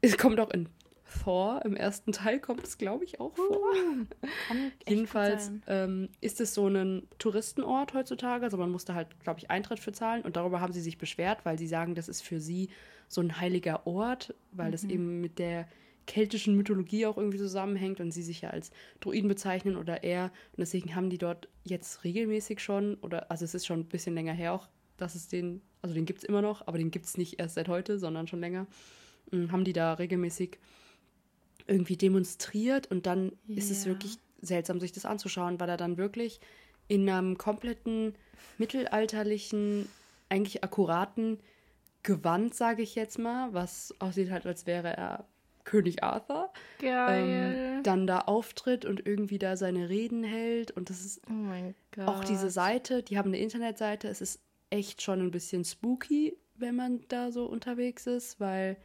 Es 0.00 0.16
kommt 0.16 0.40
auch 0.40 0.50
in 0.50 0.68
Thor, 1.28 1.62
im 1.64 1.76
ersten 1.76 2.12
Teil 2.12 2.40
kommt 2.40 2.64
es, 2.64 2.78
glaube 2.78 3.04
ich, 3.04 3.20
auch 3.20 3.34
vor. 3.34 3.50
Uh, 3.50 4.06
Jedenfalls 4.88 5.50
ähm, 5.66 6.08
ist 6.20 6.40
es 6.40 6.54
so 6.54 6.68
ein 6.68 7.06
Touristenort 7.18 7.94
heutzutage. 7.94 8.44
Also 8.44 8.56
man 8.56 8.70
musste 8.70 8.94
halt, 8.94 9.08
glaube 9.20 9.40
ich, 9.40 9.50
Eintritt 9.50 9.80
für 9.80 9.92
zahlen. 9.92 10.22
Und 10.22 10.36
darüber 10.36 10.60
haben 10.60 10.72
sie 10.72 10.80
sich 10.80 10.98
beschwert, 10.98 11.44
weil 11.44 11.58
sie 11.58 11.66
sagen, 11.66 11.94
das 11.94 12.08
ist 12.08 12.22
für 12.22 12.40
sie 12.40 12.68
so 13.08 13.20
ein 13.20 13.40
heiliger 13.40 13.86
Ort, 13.86 14.34
weil 14.52 14.68
mhm. 14.68 14.72
das 14.72 14.84
eben 14.84 15.20
mit 15.20 15.38
der 15.38 15.66
keltischen 16.08 16.56
Mythologie 16.56 17.06
auch 17.06 17.18
irgendwie 17.18 17.38
zusammenhängt 17.38 18.00
und 18.00 18.10
sie 18.10 18.22
sich 18.22 18.40
ja 18.40 18.50
als 18.50 18.72
Druiden 18.98 19.28
bezeichnen 19.28 19.76
oder 19.76 20.02
er. 20.02 20.24
Und 20.24 20.58
deswegen 20.58 20.96
haben 20.96 21.10
die 21.10 21.18
dort 21.18 21.48
jetzt 21.62 22.02
regelmäßig 22.02 22.58
schon, 22.58 22.96
oder 22.96 23.30
also 23.30 23.44
es 23.44 23.54
ist 23.54 23.66
schon 23.66 23.80
ein 23.80 23.88
bisschen 23.88 24.14
länger 24.14 24.32
her 24.32 24.54
auch, 24.54 24.68
dass 24.96 25.14
es 25.14 25.28
den, 25.28 25.60
also 25.82 25.94
den 25.94 26.06
gibt 26.06 26.20
es 26.20 26.24
immer 26.24 26.42
noch, 26.42 26.66
aber 26.66 26.78
den 26.78 26.90
gibt 26.90 27.04
es 27.04 27.18
nicht 27.18 27.38
erst 27.38 27.54
seit 27.54 27.68
heute, 27.68 27.98
sondern 27.98 28.26
schon 28.26 28.40
länger, 28.40 28.66
hm, 29.30 29.52
haben 29.52 29.64
die 29.64 29.74
da 29.74 29.92
regelmäßig 29.92 30.58
irgendwie 31.66 31.98
demonstriert 31.98 32.90
und 32.90 33.06
dann 33.06 33.32
yeah. 33.46 33.58
ist 33.58 33.70
es 33.70 33.84
wirklich 33.84 34.16
seltsam, 34.40 34.80
sich 34.80 34.92
das 34.92 35.04
anzuschauen, 35.04 35.60
weil 35.60 35.68
er 35.68 35.76
dann 35.76 35.98
wirklich 35.98 36.40
in 36.88 37.08
einem 37.08 37.36
kompletten 37.36 38.14
mittelalterlichen, 38.56 39.86
eigentlich 40.30 40.64
akkuraten 40.64 41.38
Gewand, 42.02 42.54
sage 42.54 42.82
ich 42.82 42.94
jetzt 42.94 43.18
mal, 43.18 43.52
was 43.52 43.94
aussieht 43.98 44.30
halt, 44.30 44.46
als 44.46 44.66
wäre 44.66 44.96
er 44.96 45.26
König 45.68 46.02
Arthur. 46.02 46.50
Ähm, 46.82 47.82
dann 47.82 48.06
da 48.06 48.20
auftritt 48.20 48.86
und 48.86 49.06
irgendwie 49.06 49.38
da 49.38 49.56
seine 49.56 49.90
Reden 49.90 50.24
hält. 50.24 50.70
Und 50.70 50.88
das 50.88 51.04
ist 51.04 51.20
oh 51.28 52.02
auch 52.06 52.24
diese 52.24 52.50
Seite, 52.50 53.02
die 53.02 53.18
haben 53.18 53.28
eine 53.28 53.38
Internetseite. 53.38 54.08
Es 54.08 54.22
ist 54.22 54.40
echt 54.70 55.02
schon 55.02 55.20
ein 55.20 55.30
bisschen 55.30 55.64
spooky, 55.64 56.36
wenn 56.56 56.74
man 56.74 57.00
da 57.08 57.30
so 57.30 57.44
unterwegs 57.44 58.06
ist, 58.06 58.40
weil. 58.40 58.78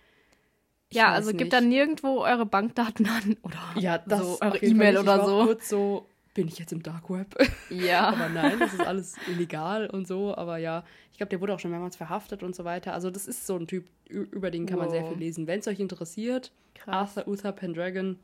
Ja, 0.92 1.08
also 1.08 1.30
nicht. 1.30 1.40
gibt 1.40 1.54
da 1.54 1.62
nirgendwo 1.62 2.20
eure 2.20 2.46
Bankdaten 2.46 3.08
an 3.08 3.38
oder 3.42 3.58
ja, 3.76 3.98
das 3.98 4.20
so 4.20 4.38
eure 4.42 4.58
E-Mail 4.58 4.98
oder 4.98 5.26
so. 5.26 5.46
Kurz 5.46 5.70
so 5.70 6.08
bin 6.34 6.48
ich 6.48 6.58
jetzt 6.60 6.74
im 6.74 6.82
Dark 6.82 7.10
Web? 7.10 7.36
Ja. 7.70 8.08
aber 8.10 8.30
nein, 8.30 8.60
das 8.60 8.74
ist 8.74 8.82
alles 8.82 9.16
illegal 9.28 9.90
und 9.90 10.08
so. 10.08 10.36
Aber 10.36 10.58
ja, 10.58 10.84
ich 11.12 11.18
glaube, 11.18 11.30
der 11.30 11.42
wurde 11.42 11.54
auch 11.54 11.60
schon 11.60 11.72
mehrmals 11.72 11.96
verhaftet 11.96 12.44
und 12.44 12.56
so 12.56 12.64
weiter. 12.64 12.94
Also 12.94 13.12
das 13.12 13.28
ist 13.28 13.46
so 13.46 13.56
ein 13.56 13.68
Typ, 13.68 13.88
über 14.08 14.52
den 14.52 14.66
kann 14.66 14.78
wow. 14.78 14.86
man 14.86 14.92
sehr 14.92 15.06
viel 15.06 15.18
lesen. 15.18 15.48
Wenn 15.48 15.60
es 15.60 15.68
euch 15.68 15.80
interessiert, 15.80 16.52
Krass. 16.76 17.18
Arthur 17.18 17.32
Uther 17.32 17.52
Pendragon, 17.52 18.20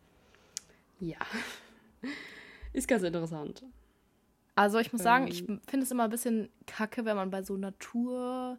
ja, 0.99 1.17
ist 2.73 2.87
ganz 2.87 3.03
interessant. 3.03 3.63
Also 4.55 4.79
ich 4.79 4.91
muss 4.91 5.01
sagen, 5.01 5.27
ähm, 5.27 5.31
ich 5.31 5.39
finde 5.39 5.83
es 5.83 5.91
immer 5.91 6.03
ein 6.03 6.09
bisschen 6.09 6.49
kacke, 6.67 7.05
wenn 7.05 7.15
man 7.15 7.29
bei 7.29 7.43
so 7.43 7.55
Natur 7.55 8.57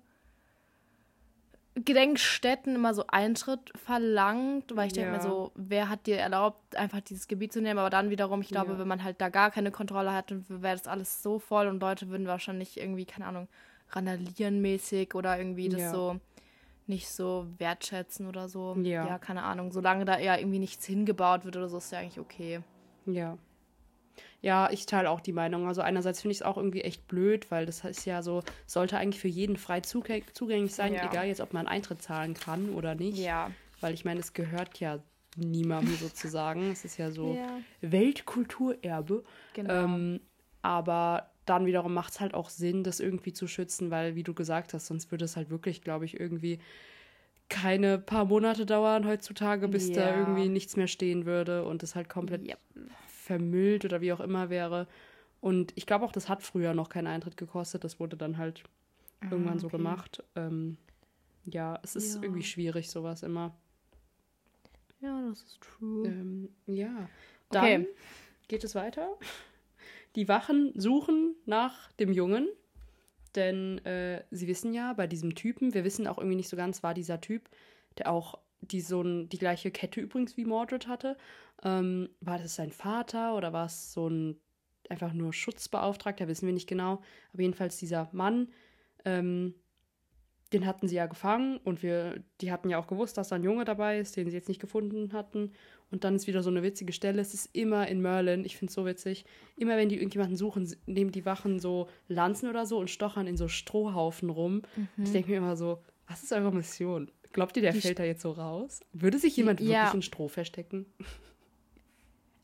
Gedenkstätten 1.84 2.74
immer 2.74 2.94
so 2.94 3.04
Eintritt 3.08 3.72
verlangt, 3.74 4.76
weil 4.76 4.88
ich 4.88 4.92
denke 4.92 5.12
mir 5.12 5.20
so, 5.20 5.52
wer 5.54 5.88
hat 5.88 6.06
dir 6.06 6.18
erlaubt, 6.18 6.76
einfach 6.76 7.00
dieses 7.00 7.28
Gebiet 7.28 7.52
zu 7.52 7.60
nehmen? 7.60 7.78
Aber 7.78 7.90
dann 7.90 8.10
wiederum, 8.10 8.40
ich 8.40 8.48
glaube, 8.48 8.72
ja. 8.72 8.78
wenn 8.78 8.88
man 8.88 9.04
halt 9.04 9.20
da 9.20 9.28
gar 9.28 9.50
keine 9.50 9.70
Kontrolle 9.70 10.12
hat, 10.12 10.30
dann 10.30 10.44
wäre 10.48 10.76
das 10.76 10.86
alles 10.86 11.22
so 11.22 11.38
voll 11.38 11.68
und 11.68 11.80
Leute 11.80 12.08
würden 12.08 12.26
wahrscheinlich 12.26 12.78
irgendwie, 12.78 13.04
keine 13.04 13.26
Ahnung, 13.26 13.48
randalieren 13.90 14.60
mäßig 14.60 15.14
oder 15.14 15.38
irgendwie 15.38 15.68
das 15.68 15.80
ja. 15.80 15.90
so 15.90 16.20
nicht 16.86 17.08
so 17.08 17.46
wertschätzen 17.58 18.26
oder 18.26 18.48
so. 18.48 18.76
Ja. 18.82 19.06
ja, 19.06 19.18
keine 19.18 19.44
Ahnung. 19.44 19.72
Solange 19.72 20.04
da 20.04 20.18
eher 20.18 20.38
irgendwie 20.38 20.58
nichts 20.58 20.84
hingebaut 20.84 21.44
wird 21.44 21.56
oder 21.56 21.68
so, 21.68 21.78
ist 21.78 21.92
ja 21.92 22.00
eigentlich 22.00 22.18
okay. 22.20 22.60
Ja. 23.06 23.38
Ja, 24.42 24.70
ich 24.70 24.86
teile 24.86 25.10
auch 25.10 25.20
die 25.20 25.32
Meinung. 25.32 25.66
Also 25.66 25.82
einerseits 25.82 26.22
finde 26.22 26.32
ich 26.32 26.38
es 26.38 26.42
auch 26.42 26.56
irgendwie 26.56 26.80
echt 26.80 27.06
blöd, 27.08 27.50
weil 27.50 27.66
das 27.66 27.84
ist 27.84 28.06
ja 28.06 28.22
so, 28.22 28.42
sollte 28.66 28.96
eigentlich 28.96 29.20
für 29.20 29.28
jeden 29.28 29.56
frei 29.56 29.80
zugänglich 29.80 30.74
sein, 30.74 30.94
ja. 30.94 31.10
egal 31.10 31.26
jetzt, 31.26 31.40
ob 31.40 31.52
man 31.52 31.66
Eintritt 31.66 32.00
zahlen 32.02 32.34
kann 32.34 32.70
oder 32.70 32.94
nicht. 32.94 33.18
Ja. 33.18 33.50
Weil 33.80 33.94
ich 33.94 34.04
meine, 34.04 34.20
es 34.20 34.32
gehört 34.32 34.80
ja 34.80 34.98
niemandem 35.36 35.94
sozusagen. 36.00 36.70
Es 36.72 36.84
ist 36.84 36.96
ja 36.96 37.10
so 37.10 37.34
ja. 37.34 37.58
Weltkulturerbe. 37.82 39.24
Genau. 39.54 39.84
Ähm, 39.84 40.20
aber 40.62 41.30
dann 41.44 41.66
wiederum 41.66 41.92
macht 41.92 42.12
es 42.12 42.20
halt 42.20 42.32
auch 42.32 42.48
Sinn, 42.48 42.84
das 42.84 43.00
irgendwie 43.00 43.32
zu 43.32 43.46
schützen, 43.46 43.90
weil, 43.90 44.14
wie 44.14 44.22
du 44.22 44.34
gesagt 44.34 44.72
hast, 44.72 44.86
sonst 44.86 45.10
würde 45.10 45.24
es 45.24 45.36
halt 45.36 45.50
wirklich, 45.50 45.82
glaube 45.82 46.04
ich, 46.04 46.18
irgendwie 46.18 46.60
keine 47.48 47.98
paar 47.98 48.26
Monate 48.26 48.64
dauern 48.64 49.06
heutzutage, 49.06 49.68
bis 49.68 49.88
ja. 49.88 49.94
da 49.94 50.16
irgendwie 50.16 50.48
nichts 50.48 50.76
mehr 50.76 50.86
stehen 50.86 51.26
würde 51.26 51.64
und 51.64 51.82
es 51.82 51.94
halt 51.94 52.08
komplett 52.08 52.46
yep 52.46 52.60
vermüllt 53.30 53.84
oder 53.84 54.00
wie 54.00 54.12
auch 54.12 54.18
immer 54.18 54.50
wäre. 54.50 54.88
Und 55.40 55.72
ich 55.76 55.86
glaube 55.86 56.04
auch, 56.04 56.10
das 56.10 56.28
hat 56.28 56.42
früher 56.42 56.74
noch 56.74 56.88
keinen 56.88 57.06
Eintritt 57.06 57.36
gekostet. 57.36 57.84
Das 57.84 58.00
wurde 58.00 58.16
dann 58.16 58.38
halt 58.38 58.64
ah, 59.20 59.28
irgendwann 59.30 59.52
okay. 59.54 59.60
so 59.60 59.68
gemacht. 59.68 60.24
Ähm, 60.34 60.78
ja, 61.44 61.78
es 61.84 61.94
ist 61.94 62.16
ja. 62.16 62.22
irgendwie 62.22 62.42
schwierig, 62.42 62.90
sowas 62.90 63.22
immer. 63.22 63.54
Ja, 65.00 65.28
das 65.28 65.42
ist 65.42 65.60
true. 65.60 66.08
Ähm, 66.08 66.48
ja. 66.66 67.08
Dann 67.50 67.82
okay. 67.82 67.88
geht 68.48 68.64
es 68.64 68.74
weiter. 68.74 69.16
Die 70.16 70.26
Wachen 70.26 70.72
suchen 70.74 71.36
nach 71.46 71.92
dem 71.92 72.12
Jungen. 72.12 72.48
Denn 73.36 73.78
äh, 73.84 74.24
sie 74.32 74.48
wissen 74.48 74.74
ja, 74.74 74.92
bei 74.94 75.06
diesem 75.06 75.36
Typen, 75.36 75.72
wir 75.72 75.84
wissen 75.84 76.08
auch 76.08 76.18
irgendwie 76.18 76.34
nicht 76.36 76.48
so 76.48 76.56
ganz, 76.56 76.82
war 76.82 76.94
dieser 76.94 77.20
Typ, 77.20 77.48
der 77.96 78.10
auch 78.10 78.40
die 78.60 78.80
so 78.80 79.02
ein, 79.02 79.28
die 79.28 79.38
gleiche 79.38 79.70
Kette 79.70 80.00
übrigens 80.00 80.36
wie 80.36 80.44
Mordred 80.44 80.86
hatte. 80.86 81.16
Ähm, 81.62 82.10
war 82.20 82.38
das 82.38 82.54
sein 82.54 82.72
Vater 82.72 83.36
oder 83.36 83.52
war 83.52 83.66
es 83.66 83.92
so 83.92 84.08
ein 84.08 84.40
einfach 84.88 85.12
nur 85.12 85.32
Schutzbeauftragter, 85.32 86.28
wissen 86.28 86.46
wir 86.46 86.52
nicht 86.52 86.68
genau. 86.68 87.00
Aber 87.32 87.42
jedenfalls 87.42 87.78
dieser 87.78 88.08
Mann, 88.12 88.48
ähm, 89.04 89.54
den 90.52 90.66
hatten 90.66 90.88
sie 90.88 90.96
ja 90.96 91.06
gefangen 91.06 91.58
und 91.58 91.82
wir, 91.82 92.24
die 92.40 92.50
hatten 92.50 92.68
ja 92.70 92.78
auch 92.78 92.88
gewusst, 92.88 93.16
dass 93.16 93.28
da 93.28 93.36
ein 93.36 93.44
Junge 93.44 93.64
dabei 93.64 94.00
ist, 94.00 94.16
den 94.16 94.28
sie 94.28 94.36
jetzt 94.36 94.48
nicht 94.48 94.60
gefunden 94.60 95.12
hatten. 95.12 95.52
Und 95.92 96.02
dann 96.02 96.16
ist 96.16 96.26
wieder 96.26 96.42
so 96.42 96.50
eine 96.50 96.64
witzige 96.64 96.92
Stelle. 96.92 97.20
Es 97.20 97.34
ist 97.34 97.54
immer 97.54 97.86
in 97.86 98.00
Merlin, 98.00 98.44
ich 98.44 98.56
finde 98.56 98.70
es 98.70 98.74
so 98.74 98.84
witzig. 98.84 99.24
Immer 99.56 99.76
wenn 99.76 99.88
die 99.88 99.94
irgendjemanden 99.94 100.36
suchen, 100.36 100.68
nehmen 100.86 101.12
die 101.12 101.24
Wachen 101.24 101.60
so 101.60 101.88
Lanzen 102.08 102.48
oder 102.48 102.66
so 102.66 102.78
und 102.78 102.90
stochern 102.90 103.28
in 103.28 103.36
so 103.36 103.46
Strohhaufen 103.46 104.28
rum. 104.28 104.62
Mhm. 104.76 105.04
Ich 105.04 105.12
denke 105.12 105.30
mir 105.30 105.38
immer 105.38 105.56
so, 105.56 105.82
was 106.08 106.24
ist 106.24 106.32
eure 106.32 106.52
Mission? 106.52 107.12
Glaubt 107.32 107.56
ihr, 107.56 107.62
der 107.62 107.72
die 107.72 107.80
fällt 107.80 107.98
da 107.98 108.04
jetzt 108.04 108.22
so 108.22 108.32
raus? 108.32 108.80
Würde 108.92 109.18
sich 109.18 109.36
jemand 109.36 109.60
ja. 109.60 109.84
wirklich 109.84 109.94
in 109.94 110.02
Stroh 110.02 110.28
verstecken? 110.28 110.86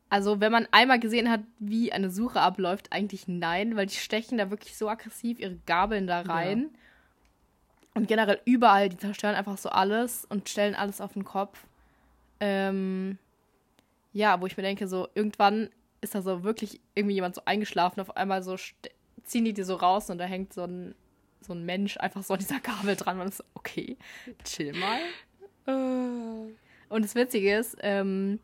Also, 0.09 0.41
wenn 0.41 0.53
man 0.53 0.69
einmal 0.71 1.01
gesehen 1.01 1.29
hat, 1.29 1.41
wie 1.59 1.93
eine 1.93 2.11
Suche 2.11 2.41
abläuft, 2.41 2.93
eigentlich 2.93 3.27
nein, 3.27 3.75
weil 3.75 3.87
die 3.87 3.97
stechen 3.97 4.39
da 4.39 4.51
wirklich 4.51 4.77
so 4.77 4.89
aggressiv 4.89 5.41
ihre 5.41 5.57
Gabeln 5.67 6.07
da 6.07 6.21
rein. 6.21 6.71
Ja. 6.73 6.79
Und 7.95 8.07
generell 8.07 8.41
überall, 8.45 8.89
die 8.89 8.99
zerstören 8.99 9.35
einfach 9.35 9.59
so 9.59 9.69
alles 9.69 10.25
und 10.25 10.49
stellen 10.49 10.77
alles 10.77 11.01
auf 11.01 11.15
den 11.15 11.25
Kopf. 11.25 11.67
Ähm, 12.39 13.19
ja, 14.13 14.41
wo 14.41 14.47
ich 14.47 14.57
mir 14.57 14.63
denke, 14.63 14.87
so 14.87 15.09
irgendwann 15.17 15.71
ist 16.01 16.15
da 16.15 16.23
so 16.23 16.45
wirklich 16.45 16.81
irgendwie 16.95 17.17
jemand 17.17 17.35
so 17.35 17.43
eingeschlafen, 17.45 18.01
auf 18.01 18.17
einmal 18.17 18.43
so 18.45 18.57
ziehen 19.25 19.45
die 19.45 19.55
die 19.55 19.65
so 19.65 19.75
raus 19.75 20.09
und 20.09 20.19
da 20.19 20.25
hängt 20.25 20.53
so 20.53 20.63
ein 20.63 20.95
so 21.41 21.53
ein 21.53 21.65
Mensch 21.65 21.97
einfach 21.99 22.23
so 22.23 22.35
an 22.35 22.41
dieser 22.41 22.61
Gabel 22.61 22.97
dran. 22.97 23.19
Man 23.19 23.29
ist 23.29 23.39
so, 23.39 23.45
okay, 23.55 23.97
chill 24.45 24.73
mal. 24.75 25.01
Äh. 25.67 26.53
Und 26.89 27.05
das 27.05 27.15
Witzige 27.15 27.57
ist, 27.57 27.77
ähm, 27.81 28.39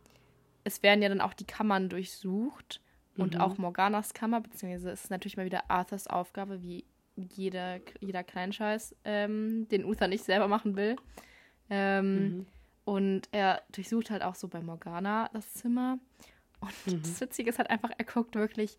es 0.65 0.83
werden 0.83 1.03
ja 1.03 1.09
dann 1.09 1.21
auch 1.21 1.35
die 1.35 1.47
Kammern 1.47 1.89
durchsucht 1.89 2.81
und 3.17 3.35
mhm. 3.35 3.41
auch 3.41 3.59
Morganas 3.59 4.15
Kammer, 4.15 4.41
beziehungsweise 4.41 4.91
es 4.91 5.05
ist 5.05 5.11
natürlich 5.11 5.37
mal 5.37 5.47
wieder 5.47 5.71
Arthurs 5.71 6.07
Aufgabe, 6.07 6.63
wie 6.63 6.85
jeder, 7.17 7.81
jeder 8.01 8.25
Kleinscheiß, 8.25 8.97
ähm, 9.05 9.69
den 9.69 9.85
Uther 9.85 10.09
nicht 10.09 10.25
selber 10.25 10.49
machen 10.49 10.77
will. 10.77 10.97
Ähm, 11.71 12.15
mhm. 12.15 12.47
Und 12.85 13.29
er 13.33 13.63
durchsucht 13.71 14.11
halt 14.11 14.23
auch 14.23 14.35
so 14.35 14.49
bei 14.49 14.61
Morgana 14.61 15.31
das 15.33 15.53
Zimmer. 15.55 15.99
Und 16.61 16.87
Mhm. 16.87 17.03
das 17.03 17.21
Witzige 17.21 17.51
ist 17.51 17.59
halt 17.59 17.71
einfach, 17.71 17.91
er 17.97 18.05
guckt 18.05 18.35
wirklich 18.35 18.79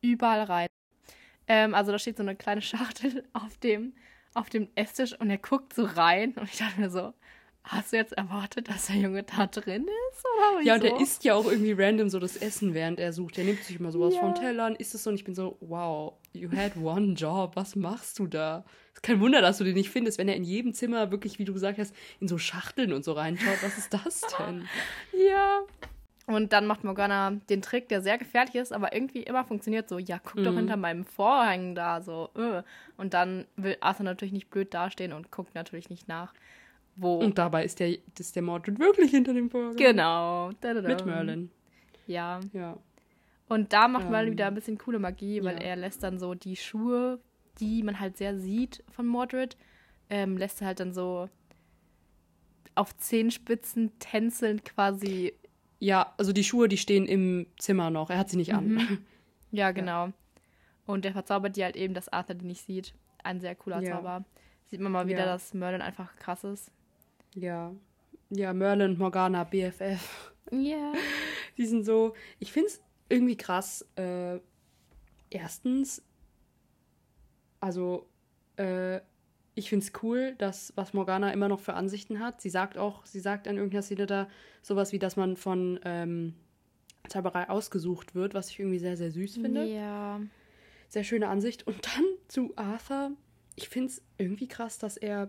überall 0.00 0.42
rein. 0.42 0.68
Ähm, 1.54 1.74
also 1.74 1.92
da 1.92 1.98
steht 1.98 2.16
so 2.16 2.22
eine 2.22 2.34
kleine 2.34 2.62
Schachtel 2.70 3.24
auf 3.34 3.58
dem, 3.58 3.92
auf 4.32 4.48
dem 4.48 4.68
Esstisch 4.74 5.12
und 5.20 5.28
er 5.28 5.36
guckt 5.38 5.74
so 5.74 5.84
rein. 5.84 6.32
Und 6.32 6.44
ich 6.50 6.56
dachte 6.56 6.80
mir 6.80 6.88
so, 6.88 7.12
hast 7.64 7.92
du 7.92 7.96
jetzt 7.96 8.14
erwartet, 8.14 8.68
dass 8.70 8.86
der 8.86 8.96
Junge 8.96 9.22
da 9.22 9.46
drin 9.46 9.82
ist? 9.84 10.24
Oder 10.24 10.62
Ja, 10.62 10.74
und 10.76 10.82
wieso? 10.82 10.94
er 10.94 11.00
isst 11.02 11.24
ja 11.24 11.34
auch 11.34 11.44
irgendwie 11.44 11.72
random 11.72 12.08
so 12.08 12.18
das 12.18 12.36
Essen, 12.36 12.72
während 12.72 12.98
er 12.98 13.12
sucht. 13.12 13.36
Er 13.36 13.44
nimmt 13.44 13.62
sich 13.62 13.78
immer 13.78 13.92
sowas 13.92 14.14
Ja. 14.14 14.20
von 14.20 14.34
Tellern, 14.34 14.74
isst 14.76 14.94
es 14.94 15.04
so 15.04 15.10
und 15.10 15.16
ich 15.16 15.24
bin 15.24 15.34
so, 15.34 15.58
wow, 15.60 16.14
you 16.32 16.50
had 16.50 16.74
one 16.76 17.12
job, 17.12 17.54
was 17.54 17.76
machst 17.76 18.18
du 18.18 18.26
da? 18.26 18.64
Ist 18.94 19.02
kein 19.02 19.20
Wunder, 19.20 19.42
dass 19.42 19.58
du 19.58 19.64
den 19.64 19.74
nicht 19.74 19.90
findest, 19.90 20.16
wenn 20.18 20.28
er 20.28 20.36
in 20.36 20.44
jedem 20.44 20.72
Zimmer 20.72 21.10
wirklich, 21.10 21.38
wie 21.38 21.44
du 21.44 21.52
gesagt 21.52 21.78
hast, 21.78 21.94
in 22.20 22.28
so 22.28 22.38
Schachteln 22.38 22.92
und 22.94 23.04
so 23.04 23.12
reinschaut. 23.12 23.62
Was 23.62 23.76
ist 23.76 23.92
das 23.92 24.22
denn? 24.38 24.66
Ja. 25.28 25.60
Und 26.26 26.52
dann 26.52 26.66
macht 26.66 26.84
Morgana 26.84 27.32
den 27.50 27.62
Trick, 27.62 27.88
der 27.88 28.00
sehr 28.00 28.16
gefährlich 28.16 28.54
ist, 28.54 28.72
aber 28.72 28.94
irgendwie 28.94 29.24
immer 29.24 29.44
funktioniert 29.44 29.88
so, 29.88 29.98
ja, 29.98 30.20
guck 30.20 30.42
doch 30.44 30.52
Mhm. 30.52 30.58
hinter 30.58 30.76
meinem 30.76 31.04
Vorhang 31.04 31.74
da, 31.74 32.00
so. 32.00 32.30
Äh. 32.36 32.62
Und 32.96 33.12
dann 33.12 33.46
will 33.56 33.76
Arthur 33.80 34.04
natürlich 34.04 34.32
nicht 34.32 34.48
blöd 34.48 34.72
dastehen 34.72 35.12
und 35.12 35.32
guckt 35.32 35.54
natürlich 35.56 35.90
nicht 35.90 36.06
nach, 36.06 36.32
wo. 36.94 37.16
Und 37.16 37.38
dabei 37.38 37.64
ist 37.64 37.80
der, 37.80 37.96
ist 38.18 38.36
der 38.36 38.42
Mordred 38.42 38.78
wirklich 38.78 39.10
hinter 39.10 39.34
dem 39.34 39.50
Vorhang. 39.50 39.74
genau. 39.76 40.52
Da-da-da. 40.60 40.88
Mit 40.88 41.04
Merlin. 41.06 41.50
Ja. 42.06 42.38
Ja. 42.52 42.76
Und 43.48 43.72
da 43.72 43.88
macht 43.88 44.08
Merlin 44.08 44.28
Ähm, 44.28 44.32
wieder 44.34 44.46
ein 44.46 44.54
bisschen 44.54 44.78
coole 44.78 44.98
Magie, 45.00 45.42
weil 45.42 45.56
ja. 45.56 45.62
er 45.62 45.76
lässt 45.76 46.02
dann 46.04 46.18
so 46.20 46.34
die 46.34 46.56
Schuhe, 46.56 47.18
die 47.58 47.82
man 47.82 47.98
halt 47.98 48.16
sehr 48.16 48.38
sieht 48.38 48.82
von 48.92 49.06
Mordred, 49.06 49.56
ähm, 50.08 50.36
lässt 50.36 50.60
er 50.60 50.68
halt 50.68 50.80
dann 50.80 50.94
so 50.94 51.28
auf 52.74 52.96
Zehenspitzen 52.96 53.98
tänzelnd 53.98 54.64
quasi 54.64 55.34
Ja, 55.82 56.14
also 56.16 56.32
die 56.32 56.44
Schuhe, 56.44 56.68
die 56.68 56.76
stehen 56.76 57.06
im 57.06 57.48
Zimmer 57.58 57.90
noch. 57.90 58.08
Er 58.08 58.18
hat 58.18 58.30
sie 58.30 58.36
nicht 58.36 58.54
an. 58.54 58.68
Mhm. 58.74 58.98
Ja, 59.54 59.70
genau. 59.72 60.12
Und 60.86 61.04
der 61.04 61.12
verzaubert 61.12 61.56
die 61.56 61.64
halt 61.64 61.76
eben, 61.76 61.92
dass 61.92 62.08
Arthur 62.08 62.34
die 62.36 62.46
nicht 62.46 62.64
sieht. 62.64 62.94
Ein 63.22 63.38
sehr 63.40 63.54
cooler 63.54 63.82
Ja. 63.82 63.96
Zauber. 63.96 64.24
Sieht 64.66 64.80
man 64.80 64.92
mal 64.92 65.06
wieder, 65.08 65.18
Ja. 65.18 65.26
dass 65.26 65.52
Merlin 65.54 65.82
einfach 65.82 66.14
krass 66.16 66.42
ist. 66.44 66.70
Ja. 67.34 67.74
Ja, 68.30 68.52
Merlin 68.54 68.92
und 68.92 68.98
Morgana, 69.00 69.44
BFF. 69.44 70.32
Ja. 70.52 70.92
Die 71.58 71.66
sind 71.66 71.84
so. 71.84 72.14
Ich 72.38 72.50
finde 72.52 72.68
es 72.68 72.80
irgendwie 73.10 73.36
krass. 73.36 73.84
Äh, 73.96 74.38
erstens, 75.28 76.02
also, 77.60 78.06
äh, 78.56 79.00
ich 79.54 79.68
finde 79.68 79.84
es 79.84 79.92
cool, 80.02 80.34
dass 80.38 80.72
was 80.76 80.94
Morgana 80.94 81.32
immer 81.32 81.48
noch 81.48 81.60
für 81.60 81.74
Ansichten 81.74 82.20
hat. 82.20 82.40
Sie 82.40 82.50
sagt 82.50 82.78
auch, 82.78 83.04
sie 83.04 83.20
sagt 83.20 83.46
an 83.48 83.56
irgendeiner 83.56 83.82
Szene 83.82 84.06
da 84.06 84.28
sowas 84.62 84.92
wie, 84.92 84.98
dass 84.98 85.16
man 85.16 85.36
von 85.36 85.78
ähm, 85.84 86.34
Zauberei 87.08 87.48
ausgesucht 87.50 88.14
wird, 88.14 88.32
was 88.34 88.48
ich 88.50 88.58
irgendwie 88.60 88.78
sehr, 88.78 88.96
sehr 88.96 89.10
süß 89.10 89.34
finde. 89.34 89.66
Ja. 89.66 90.20
Sehr 90.88 91.04
schöne 91.04 91.28
Ansicht. 91.28 91.66
Und 91.66 91.76
dann 91.86 92.04
zu 92.28 92.52
Arthur. 92.56 93.12
Ich 93.56 93.68
finde 93.68 93.88
es 93.88 94.02
irgendwie 94.18 94.48
krass, 94.48 94.78
dass 94.78 94.96
er 94.96 95.28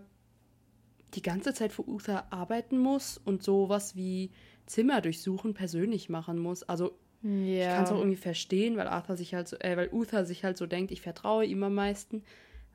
die 1.14 1.22
ganze 1.22 1.52
Zeit 1.54 1.72
für 1.72 1.86
Uther 1.88 2.32
arbeiten 2.32 2.78
muss 2.78 3.18
und 3.18 3.42
sowas 3.42 3.94
wie 3.94 4.30
Zimmer 4.66 5.00
durchsuchen 5.00 5.54
persönlich 5.54 6.08
machen 6.08 6.38
muss. 6.38 6.62
Also 6.62 6.98
ich 7.22 7.58
Ja. 7.58 7.74
kann 7.74 7.84
es 7.84 7.90
auch 7.92 7.98
irgendwie 7.98 8.16
verstehen, 8.16 8.76
weil 8.76 8.86
Arthur 8.88 9.16
sich 9.16 9.34
halt 9.34 9.48
so, 9.48 9.56
äh, 9.58 9.76
weil 9.76 9.88
Uther 9.92 10.24
sich 10.24 10.44
halt 10.44 10.56
so 10.58 10.66
denkt, 10.66 10.90
ich 10.92 11.00
vertraue 11.00 11.44
ihm 11.44 11.62
am 11.62 11.74
meisten. 11.74 12.22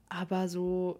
Aber 0.08 0.48
so, 0.48 1.00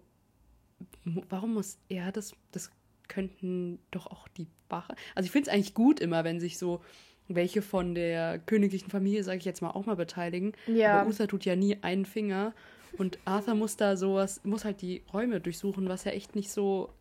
warum 1.04 1.54
muss 1.54 1.78
er 1.88 2.12
das? 2.12 2.34
Das 2.52 2.70
könnten 3.08 3.78
doch 3.90 4.06
auch 4.06 4.28
die 4.28 4.46
Wache. 4.68 4.94
Also 5.14 5.26
ich 5.26 5.32
finde 5.32 5.48
es 5.50 5.54
eigentlich 5.54 5.74
gut 5.74 6.00
immer, 6.00 6.24
wenn 6.24 6.40
sich 6.40 6.58
so 6.58 6.80
welche 7.28 7.62
von 7.62 7.94
der 7.94 8.38
königlichen 8.40 8.90
Familie, 8.90 9.22
sage 9.22 9.38
ich 9.38 9.44
jetzt 9.44 9.62
mal, 9.62 9.70
auch 9.70 9.86
mal 9.86 9.96
beteiligen. 9.96 10.52
Ja. 10.66 11.00
Aber 11.00 11.08
Uther 11.10 11.28
tut 11.28 11.44
ja 11.44 11.54
nie 11.56 11.78
einen 11.82 12.04
Finger. 12.04 12.52
Und 12.98 13.18
Arthur 13.24 13.54
muss 13.54 13.76
da 13.76 13.96
sowas, 13.96 14.40
muss 14.44 14.64
halt 14.64 14.82
die 14.82 15.02
Räume 15.12 15.40
durchsuchen, 15.40 15.88
was 15.88 16.04
ja 16.04 16.10
echt 16.12 16.34
nicht 16.34 16.50
so 16.50 16.92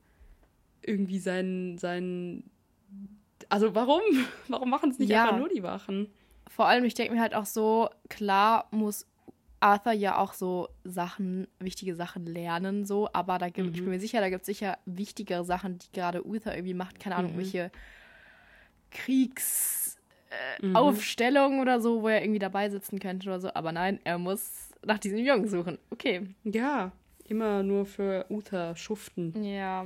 irgendwie 0.84 1.18
sein, 1.20 1.78
sein. 1.80 2.44
Also 3.50 3.74
warum? 3.74 4.02
Warum 4.48 4.70
machen 4.70 4.92
es 4.92 5.00
nicht 5.00 5.10
Ja. 5.10 5.24
einfach 5.24 5.38
nur 5.40 5.50
die 5.50 5.64
Wachen? 5.64 6.08
Vor 6.48 6.68
allem, 6.68 6.84
ich 6.84 6.94
denke 6.94 7.14
mir 7.14 7.22
halt 7.22 7.34
auch 7.36 7.46
so, 7.46 7.90
klar 8.10 8.68
muss 8.72 9.08
Arthur 9.62 9.92
ja 9.94 10.18
auch 10.18 10.34
so 10.34 10.70
Sachen, 10.84 11.48
wichtige 11.60 11.96
Sachen 11.96 12.26
lernen, 12.26 12.86
so, 12.86 13.10
aber 13.14 13.38
da 13.38 13.50
gibt, 13.50 13.76
ich 13.76 13.82
Mhm. 13.82 13.86
bin 13.86 13.94
mir 13.94 14.00
sicher, 14.00 14.20
da 14.22 14.30
gibt 14.30 14.42
es 14.42 14.46
sicher 14.48 14.78
wichtigere 14.86 15.44
Sachen, 15.46 15.78
die 15.80 15.92
gerade 15.92 16.26
Uther 16.26 16.56
irgendwie 16.56 16.74
macht, 16.74 17.00
keine 17.00 17.16
Ahnung, 17.16 17.34
Mhm. 17.34 17.38
welche 17.38 17.72
Kriegsaufstellungen 18.92 21.54
äh, 21.54 21.56
Mhm. 21.56 21.62
Oder 21.62 21.82
so, 21.82 22.02
wo 22.02 22.08
er 22.08 22.22
irgendwie 22.22 22.40
dabei 22.40 22.70
sitzen 22.70 23.00
könnte 23.00 23.28
oder 23.30 23.40
so, 23.40 23.54
aber 23.54 23.72
nein, 23.72 24.00
er 24.04 24.18
muss 24.18 24.72
nach 24.86 25.00
diesem 25.00 25.20
Jungen 25.20 25.48
suchen. 25.48 25.78
Okay. 25.90 26.28
Ja, 26.44 26.92
immer 27.26 27.64
nur 27.64 27.86
für 27.86 28.26
Uther 28.30 28.76
schuften, 28.76 29.44
Ja. 29.44 29.86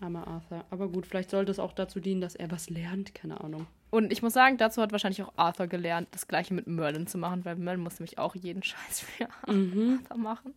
armer 0.00 0.26
Arthur. 0.26 0.64
Aber 0.70 0.88
gut, 0.88 1.06
vielleicht 1.06 1.30
sollte 1.30 1.52
es 1.52 1.58
auch 1.58 1.72
dazu 1.72 2.00
dienen, 2.00 2.20
dass 2.20 2.34
er 2.34 2.50
was 2.50 2.70
lernt, 2.70 3.14
keine 3.14 3.40
Ahnung. 3.40 3.66
Und 3.90 4.12
ich 4.12 4.22
muss 4.22 4.32
sagen, 4.32 4.56
dazu 4.56 4.80
hat 4.82 4.92
wahrscheinlich 4.92 5.22
auch 5.22 5.32
Arthur 5.36 5.66
gelernt, 5.66 6.08
das 6.12 6.28
gleiche 6.28 6.54
mit 6.54 6.66
Merlin 6.66 7.06
zu 7.08 7.18
machen, 7.18 7.44
weil 7.44 7.56
Merlin 7.56 7.82
muss 7.82 7.98
nämlich 7.98 8.18
auch 8.18 8.34
jeden 8.36 8.62
Scheiß 8.62 9.00
für 9.00 9.28
Mhm. 9.52 10.00
Arthur 10.04 10.16
machen. 10.18 10.54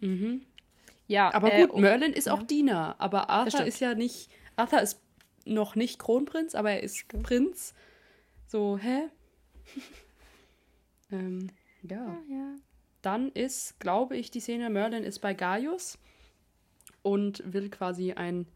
Mhm. 0.00 0.42
Ja, 1.06 1.32
Aber 1.34 1.52
äh, 1.52 1.62
gut, 1.62 1.70
oh, 1.74 1.78
Merlin 1.78 2.12
ist 2.12 2.26
ja. 2.26 2.34
auch 2.34 2.42
Diener. 2.42 2.94
Aber 2.98 3.30
Arthur 3.30 3.50
stimmt. 3.52 3.68
ist 3.68 3.80
ja 3.80 3.94
nicht. 3.94 4.30
Arthur 4.56 4.80
ist 4.80 5.00
noch 5.44 5.74
nicht 5.74 5.98
Kronprinz, 5.98 6.54
aber 6.54 6.70
er 6.70 6.82
ist 6.82 7.08
Prinz. 7.08 7.74
So, 8.46 8.78
hä? 8.78 9.08
ähm, 11.12 11.50
ja. 11.82 11.96
Ja, 11.96 12.18
ja. 12.28 12.56
Dann 13.02 13.30
ist, 13.32 13.80
glaube 13.80 14.16
ich, 14.16 14.30
die 14.30 14.40
Szene, 14.40 14.68
Merlin 14.68 15.02
ist 15.04 15.20
bei 15.20 15.32
Gaius 15.32 15.98
und 17.02 17.42
will 17.50 17.70
quasi 17.70 18.12
ein 18.12 18.46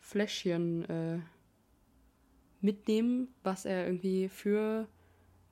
Fläschchen 0.00 0.84
äh, 0.88 1.18
mitnehmen, 2.66 3.28
was 3.42 3.64
er 3.64 3.86
irgendwie 3.86 4.28
für 4.28 4.88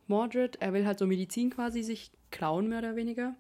Mordred, 0.07 0.57
er 0.61 0.73
will 0.73 0.85
halt 0.85 0.99
so 0.99 1.07
Medizin 1.07 1.51
quasi 1.51 1.83
sich 1.83 2.11
klauen, 2.31 2.69
mehr 2.69 2.81
oder 2.81 2.97
weniger. 2.97 3.35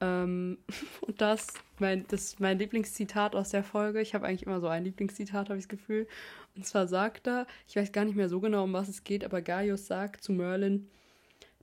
Ähm, 0.00 0.58
und 1.02 1.20
das, 1.20 1.48
mein, 1.78 2.06
das 2.08 2.24
ist 2.24 2.40
mein 2.40 2.58
Lieblingszitat 2.58 3.36
aus 3.36 3.50
der 3.50 3.62
Folge. 3.62 4.00
Ich 4.00 4.14
habe 4.14 4.26
eigentlich 4.26 4.44
immer 4.44 4.60
so 4.60 4.68
ein 4.68 4.84
Lieblingszitat, 4.84 5.48
habe 5.48 5.58
ich 5.58 5.64
das 5.64 5.68
Gefühl. 5.68 6.08
Und 6.56 6.66
zwar 6.66 6.88
sagt 6.88 7.28
er, 7.28 7.46
ich 7.68 7.76
weiß 7.76 7.92
gar 7.92 8.04
nicht 8.04 8.16
mehr 8.16 8.28
so 8.28 8.40
genau, 8.40 8.64
um 8.64 8.72
was 8.72 8.88
es 8.88 9.04
geht, 9.04 9.24
aber 9.24 9.42
Gaius 9.42 9.86
sagt 9.86 10.24
zu 10.24 10.32
Merlin, 10.32 10.88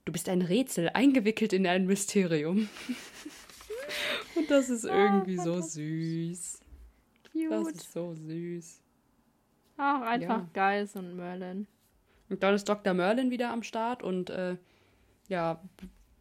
du 0.05 0.11
bist 0.11 0.29
ein 0.29 0.41
Rätsel, 0.41 0.89
eingewickelt 0.93 1.51
in 1.51 1.67
ein 1.67 1.85
Mysterium. 1.85 2.69
und 4.35 4.49
das 4.49 4.69
ist 4.69 4.85
irgendwie 4.85 5.37
so 5.37 5.59
süß. 5.59 6.59
Das 7.49 7.63
Cute. 7.63 7.75
ist 7.75 7.91
so 7.91 8.13
süß. 8.13 8.84
Ach, 9.77 10.01
einfach 10.01 10.43
Ja. 10.55 10.85
so 10.85 10.99
ein 10.99 11.15
Merlin. 11.15 11.67
Und 12.29 12.41
dann 12.43 12.55
ist 12.55 12.67
Dr. 12.67 12.93
Merlin 12.93 13.29
wieder 13.31 13.51
am 13.51 13.63
Start 13.63 14.01
und 14.03 14.29
äh, 14.29 14.57
ja, 15.27 15.61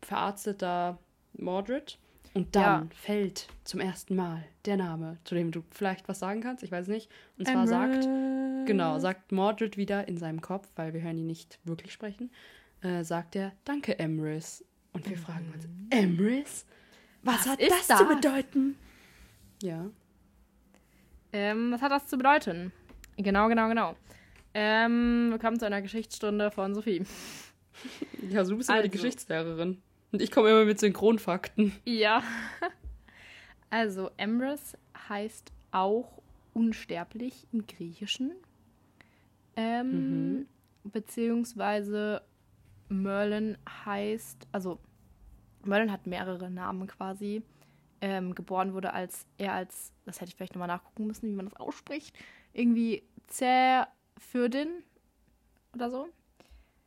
verarztet 0.02 0.60
da 0.62 0.98
Mordred. 1.34 1.98
Und 2.34 2.56
dann 2.56 2.62
Ja. 2.62 2.96
fällt 2.96 3.48
zum 3.62 3.78
ersten 3.80 4.16
Mal 4.16 4.44
der 4.64 4.76
Name, 4.76 5.18
zu 5.24 5.34
dem 5.36 5.52
du 5.52 5.62
vielleicht 5.70 6.08
was 6.08 6.18
sagen 6.18 6.40
kannst, 6.40 6.64
ich 6.64 6.72
weiß 6.72 6.88
nicht. 6.88 7.08
Und 7.38 7.46
zwar 7.46 7.66
sagt, 7.68 8.04
genau, 8.66 8.98
sagt 8.98 9.30
Mordred 9.30 9.76
wieder 9.76 10.08
in 10.08 10.18
seinem 10.18 10.40
Kopf, 10.40 10.68
weil 10.74 10.92
wir 10.94 11.00
hören 11.02 11.16
ihn 11.18 11.26
nicht 11.28 11.60
wirklich 11.64 11.92
sprechen, 11.92 12.30
äh, 12.82 13.04
sagt 13.04 13.36
er, 13.36 13.52
danke 13.64 13.98
Emrys. 14.00 14.64
Und 14.92 15.08
wir 15.08 15.16
fragen 15.16 15.52
uns, 15.54 15.66
Emrys? 15.90 16.66
Was, 17.22 17.40
Was 17.40 17.46
hat 17.46 17.60
das, 17.62 17.86
zu 17.86 18.04
das? 18.04 18.16
bedeuten? 18.16 18.76
Ja. 19.62 19.86
Ähm, 21.32 21.72
was 21.72 21.82
hat 21.82 21.92
das 21.92 22.06
zu 22.08 22.16
bedeuten? 22.16 22.72
Genau, 23.16 23.48
genau, 23.48 23.68
genau. 23.68 23.94
Ähm, 24.54 25.28
willkommen 25.30 25.58
zu 25.58 25.66
einer 25.66 25.82
Geschichtsstunde 25.82 26.50
von 26.50 26.74
Sophie. 26.74 27.04
Ja, 28.28 28.42
du 28.42 28.56
bist 28.56 28.68
die 28.68 28.72
Also. 28.72 28.88
Geschichtslehrerin. 28.88 29.80
Und 30.12 30.22
ich 30.22 30.30
komme 30.30 30.50
immer 30.50 30.64
mit 30.64 30.80
Synchronfakten. 30.80 31.72
Ja. 31.84 32.22
Also, 33.70 34.10
Emrys 34.16 34.76
heißt 35.08 35.52
auch 35.70 36.22
unsterblich 36.54 37.46
im 37.52 37.66
Griechischen. 37.66 38.32
Ähm, 39.56 40.46
Beziehungsweise 40.84 42.22
Merlin 42.88 43.58
heißt, 43.84 44.46
also 44.52 44.78
Merlin 45.64 45.90
hat 45.90 46.06
mehrere 46.06 46.50
Namen 46.50 46.86
quasi. 46.88 47.42
Ähm, 48.00 48.34
geboren 48.34 48.74
wurde 48.74 48.92
als 48.92 49.24
er 49.38 49.54
als, 49.54 49.92
das 50.04 50.20
hätte 50.20 50.28
ich 50.28 50.36
vielleicht 50.36 50.54
nochmal 50.54 50.68
nachgucken 50.68 51.06
müssen, 51.06 51.28
wie 51.30 51.34
man 51.34 51.46
das 51.46 51.56
ausspricht, 51.56 52.14
irgendwie 52.54 53.02
Zerfürdin 53.26 54.68
oder 55.74 55.90
so. 55.90 56.08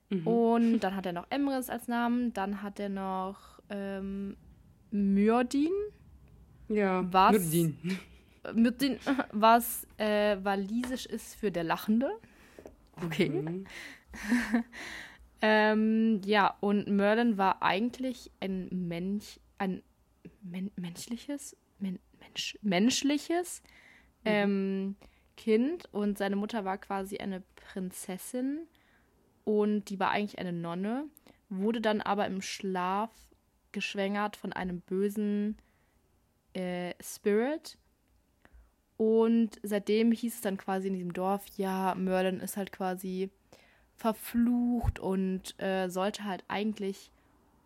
Mhm. 0.10 0.28
Und 0.28 0.80
dann 0.80 0.96
hat 0.96 1.06
er 1.06 1.14
noch 1.14 1.28
Emrys 1.30 1.70
als 1.70 1.88
Namen, 1.88 2.34
dann 2.34 2.62
hat 2.64 2.80
er 2.80 2.90
noch 2.90 3.60
ähm, 3.70 4.36
Myrdin. 4.92 5.72
Ja, 6.70 7.06
Was? 7.12 7.34
Nurdin. 7.34 7.78
Myrdin, 8.54 8.98
was 9.32 9.86
äh, 9.98 10.38
walisisch 10.42 11.06
ist 11.06 11.36
für 11.36 11.52
der 11.52 11.64
Lachende. 11.64 12.10
Okay. 13.04 13.30
Mhm. 13.30 13.66
Ähm, 15.42 16.22
ja, 16.26 16.58
und 16.62 16.88
Merlin 16.88 17.38
war 17.38 17.62
eigentlich 17.62 18.32
ein 18.40 18.70
Mensch, 18.72 19.40
ein 19.60 19.84
men 20.42 20.72
menschliches, 20.76 21.56
men 21.80 22.00
Mensch, 22.20 22.58
menschliches 22.64 23.62
ähm, 24.26 24.96
Kind 25.38 25.88
und 25.94 26.18
seine 26.18 26.36
Mutter 26.36 26.66
war 26.66 26.78
quasi 26.78 27.18
eine 27.20 27.42
Prinzessin 27.56 28.68
und 29.46 29.86
die 29.90 30.00
war 30.00 30.10
eigentlich 30.12 30.40
eine 30.40 30.52
Nonne, 30.52 31.06
wurde 31.50 31.80
dann 31.80 32.02
aber 32.02 32.26
im 32.28 32.42
Schlaf 32.42 33.12
geschwängert 33.72 34.36
von 34.36 34.52
einem 34.52 34.82
bösen 34.82 35.58
äh, 36.54 36.94
Spirit. 37.02 37.78
Und 38.98 39.60
seitdem 39.62 40.12
hieß 40.12 40.36
es 40.36 40.42
dann 40.42 40.58
quasi 40.58 40.88
in 40.88 40.96
diesem 40.96 41.14
Dorf, 41.14 41.46
ja, 41.56 41.94
Merlin 41.96 42.40
ist 42.40 42.58
halt 42.58 42.72
quasi 42.72 43.30
verflucht 43.96 45.00
und 45.00 45.60
äh, 45.62 45.88
sollte 45.90 46.24
halt 46.24 46.44
eigentlich 46.48 47.12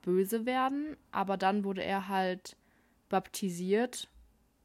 böse 0.01 0.45
werden, 0.45 0.97
aber 1.11 1.37
dann 1.37 1.63
wurde 1.63 1.83
er 1.83 2.09
halt 2.09 2.57
baptisiert 3.09 4.09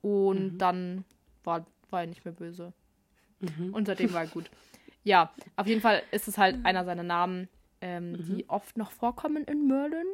und 0.03 0.55
Mhm. 0.55 0.59
dann 0.59 1.05
war, 1.45 1.67
war 1.91 2.01
er 2.01 2.07
nicht 2.07 2.25
mehr 2.25 2.35
böse. 2.35 2.73
Mhm. 3.41 3.75
Und 3.75 3.87
seitdem 3.87 4.13
war 4.13 4.23
er 4.23 4.29
gut. 4.29 4.51
Ja, 5.05 5.33
auf 5.57 5.67
jeden 5.67 5.81
Fall 5.81 6.03
ist 6.11 6.27
es 6.29 6.37
halt 6.39 6.65
einer 6.65 6.85
seiner 6.85 7.03
Namen, 7.05 7.49
ähm, 7.81 8.13
Mhm. 8.13 8.25
die 8.37 8.49
oft 8.49 8.77
noch 8.77 8.91
vorkommen 8.91 9.45
in 9.45 9.67
Merlin. 9.69 10.07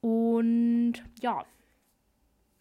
Und 0.00 0.94
ja, 1.20 1.44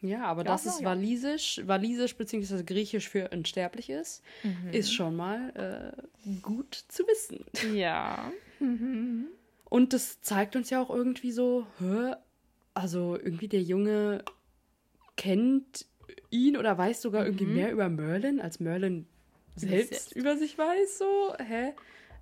Ja, 0.01 0.25
aber 0.25 0.41
Ja, 0.43 0.51
dass 0.51 0.65
ja, 0.65 0.71
es 0.71 0.79
ja. 0.81 0.85
walisisch, 0.85 1.61
walisisch 1.65 2.15
bzw. 2.15 2.61
griechisch 2.63 3.09
für 3.09 3.29
unsterblich 3.29 3.89
ist, 3.89 4.23
Mhm. 4.43 4.69
ist 4.71 4.93
schon 4.93 5.15
mal 5.15 5.95
äh, 6.25 6.31
gut 6.43 6.75
zu 6.87 7.03
wissen. 7.07 7.43
ja. 7.75 8.31
Und 9.69 9.93
das 9.93 10.21
zeigt 10.21 10.55
uns 10.55 10.69
ja 10.69 10.81
auch 10.81 10.89
irgendwie 10.91 11.31
so, 11.31 11.65
hä? 11.79 12.13
also 12.75 13.15
irgendwie 13.17 13.47
der 13.47 13.61
Junge 13.63 14.23
kennt 15.15 15.85
ihn 16.29 16.57
oder 16.57 16.77
weiß 16.77 17.01
sogar 17.01 17.25
irgendwie 17.25 17.45
Mhm. 17.47 17.53
mehr 17.55 17.71
über 17.71 17.89
Merlin, 17.89 18.39
als 18.39 18.59
Merlin 18.59 19.07
selbst, 19.59 20.15
über 20.15 20.37
sich 20.37 20.57
weiß, 20.57 20.97
so, 20.97 21.33
hä? 21.39 21.73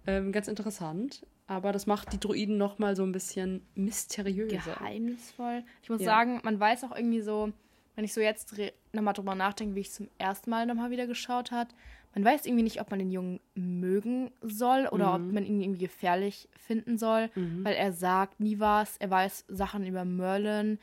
Ähm, 0.08 0.32
ganz 0.32 0.48
interessant. 0.48 1.26
Aber 1.48 1.72
das 1.72 1.86
macht 1.86 2.12
die 2.14 2.20
Druiden 2.20 2.58
noch 2.58 2.80
mal 2.80 2.96
so 2.96 3.04
ein 3.04 3.12
bisschen 3.12 3.66
mysteriöser. 3.76 4.76
geheimnisvoll. 4.80 5.64
Ich 5.84 5.90
muss 5.90 6.02
Ja. 6.02 6.06
sagen, 6.06 6.42
man 6.44 6.60
weiß 6.60 6.84
auch 6.86 6.96
irgendwie 6.96 7.22
so, 7.22 7.52
wenn 7.96 8.04
ich 8.04 8.14
so 8.14 8.22
jetzt 8.22 8.54
nochmal 8.94 9.14
drüber 9.14 9.36
nachdenke, 9.36 9.76
wie 9.76 9.82
ich 9.82 9.92
zum 9.92 10.10
ersten 10.18 10.50
Mal 10.50 10.66
nochmal 10.66 10.90
wieder 10.92 11.08
geschaut 11.08 11.52
hat, 11.52 11.76
man 12.16 12.24
weiß 12.24 12.46
irgendwie 12.46 12.64
nicht, 12.64 12.80
ob 12.82 12.90
man 12.90 13.00
den 13.00 13.12
Jungen 13.12 13.40
mögen 13.56 14.32
soll 14.42 14.88
oder 14.88 15.16
ob 15.16 15.32
man 15.34 15.46
ihn 15.46 15.62
irgendwie 15.62 15.82
gefährlich 15.82 16.48
finden 16.58 16.98
soll, 16.98 17.30
weil 17.64 17.76
er 17.76 17.92
sagt 17.92 18.40
nie 18.40 18.60
was, 18.60 18.96
er 18.98 19.10
weiß 19.12 19.46
Sachen 19.50 19.86
über 19.86 20.06
Merlin. 20.06 20.80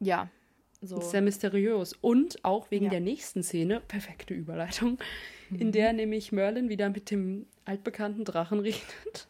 Ja, 0.00 0.28
so. 0.82 1.00
Sehr 1.00 1.22
mysteriös. 1.22 1.94
Und 2.00 2.44
auch 2.44 2.70
wegen 2.70 2.86
Ja. 2.86 2.90
der 2.90 3.00
nächsten 3.00 3.42
Szene, 3.42 3.80
perfekte 3.86 4.34
Überleitung, 4.34 4.98
in 5.58 5.70
der 5.72 5.92
nämlich 5.92 6.32
Merlin 6.32 6.68
wieder 6.68 6.88
mit 6.90 7.10
dem 7.10 7.46
altbekannten 7.64 8.24
Drachen 8.24 8.58
redet. 8.60 9.28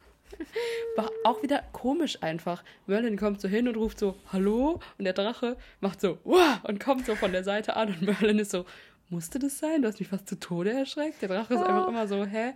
War 0.97 1.11
auch 1.25 1.43
wieder 1.43 1.63
komisch 1.73 2.23
einfach. 2.23 2.65
Merlin 2.87 3.17
kommt 3.17 3.41
so 3.41 3.49
hin 3.49 3.69
und 3.69 3.77
ruft 3.77 3.99
so, 3.99 4.17
hallo? 4.33 4.81
Und 4.99 5.05
der 5.05 5.13
Drache 5.13 5.57
macht 5.81 6.01
so, 6.01 6.19
wow, 6.25 6.59
und 6.65 6.81
kommt 6.81 7.07
so 7.07 7.15
von 7.15 7.33
der 7.33 7.45
Seite 7.45 7.77
an. 7.77 7.89
Und 7.89 8.03
Merlin 8.03 8.39
ist 8.39 8.51
so, 8.51 8.65
musste 9.09 9.39
das 9.39 9.59
sein? 9.59 9.83
Du 9.83 9.89
hast 9.89 10.01
mich 10.01 10.09
fast 10.09 10.29
zu 10.29 10.39
Tode 10.41 10.73
erschreckt. 10.73 11.21
Der 11.23 11.29
Drache 11.29 11.55
ist 11.55 11.61
einfach 11.61 11.89
immer 11.89 12.09
so, 12.09 12.25
hä? 12.25 12.55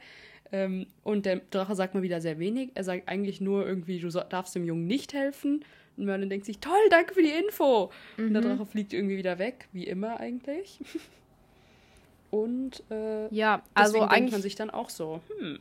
Ähm, 0.53 0.87
und 1.03 1.27
der 1.27 1.37
Drache 1.51 1.75
sagt 1.75 1.95
mal 1.95 2.03
wieder 2.03 2.21
sehr 2.21 2.39
wenig. 2.39 2.71
Er 2.75 2.85
sagt 2.85 3.09
eigentlich 3.09 3.41
nur 3.41 3.67
irgendwie, 3.67 3.99
du 3.99 4.09
darfst 4.09 4.55
dem 4.55 4.65
Jungen 4.65 4.87
nicht 4.87 5.13
helfen. 5.13 5.65
Und 5.97 6.05
Merlin 6.05 6.29
denkt 6.29 6.47
sich, 6.47 6.59
toll, 6.59 6.89
danke 6.91 7.15
für 7.15 7.23
die 7.23 7.31
Info. 7.31 7.91
Und 8.19 8.35
der 8.35 8.43
Drache 8.43 8.67
fliegt 8.67 8.93
irgendwie 8.93 9.17
wieder 9.17 9.39
weg, 9.39 9.69
wie 9.73 9.85
immer 9.85 10.21
eigentlich. 10.21 10.81
Und 12.31 12.83
äh, 12.91 13.33
ja, 13.35 13.63
also 13.73 13.93
denkt 13.93 14.09
man 14.09 14.17
eigentlich 14.17 14.43
sich 14.43 14.55
dann 14.57 14.69
auch 14.71 14.91
so, 14.91 15.21
hm, 15.39 15.61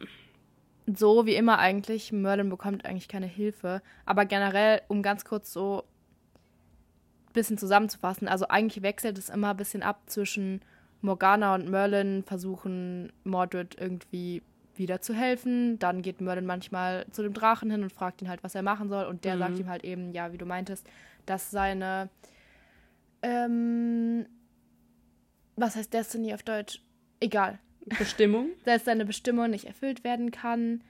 so 0.88 1.26
wie 1.26 1.36
immer 1.36 1.60
eigentlich. 1.60 2.12
Merlin 2.12 2.50
bekommt 2.50 2.86
eigentlich 2.86 3.08
keine 3.08 3.28
Hilfe. 3.28 3.82
Aber 4.06 4.26
generell, 4.26 4.82
um 4.88 5.02
ganz 5.02 5.26
kurz 5.26 5.54
so 5.54 5.84
ein 7.28 7.34
bisschen 7.34 7.58
zusammenzufassen, 7.58 8.28
also 8.28 8.48
eigentlich 8.48 8.84
wechselt 8.84 9.18
es 9.18 9.30
immer 9.30 9.52
ein 9.52 9.58
bisschen 9.58 9.84
ab 9.84 10.02
zwischen 10.08 10.62
Morgana 11.02 11.56
und 11.56 11.70
Merlin 11.70 12.24
versuchen 12.24 13.14
Mordred 13.24 13.76
irgendwie 13.80 14.42
wieder 14.80 15.02
zu 15.02 15.14
helfen. 15.14 15.80
Dann 15.80 16.02
geht 16.02 16.22
Merlin 16.22 16.46
manchmal 16.46 17.06
zu 17.12 17.24
dem 17.24 17.34
Drachen 17.34 17.70
hin 17.72 17.84
und 17.84 17.92
fragt 17.92 18.22
ihn 18.22 18.30
halt, 18.30 18.44
was 18.44 18.56
er 18.56 18.62
machen 18.64 18.90
soll. 18.90 19.06
Und 19.06 19.24
der 19.26 19.36
Mhm. 19.36 19.40
sagt 19.40 19.60
ihm 19.60 19.70
halt 19.70 19.84
eben, 19.84 20.12
ja, 20.14 20.32
wie 20.34 20.38
du 20.38 20.46
meintest, 20.46 20.88
dass 21.26 21.52
seine 21.52 22.10
ähm, 23.22 24.26
was 25.56 25.76
heißt 25.76 25.94
Destiny 25.94 26.34
auf 26.34 26.44
Deutsch? 26.44 26.82
Egal 27.20 27.60
Bestimmung. 27.98 28.50
dass 28.66 28.86
seine 28.86 29.06
Bestimmung 29.06 29.50
nicht 29.50 29.66
erfüllt 29.66 30.04
werden 30.04 30.32
kann, 30.32 30.82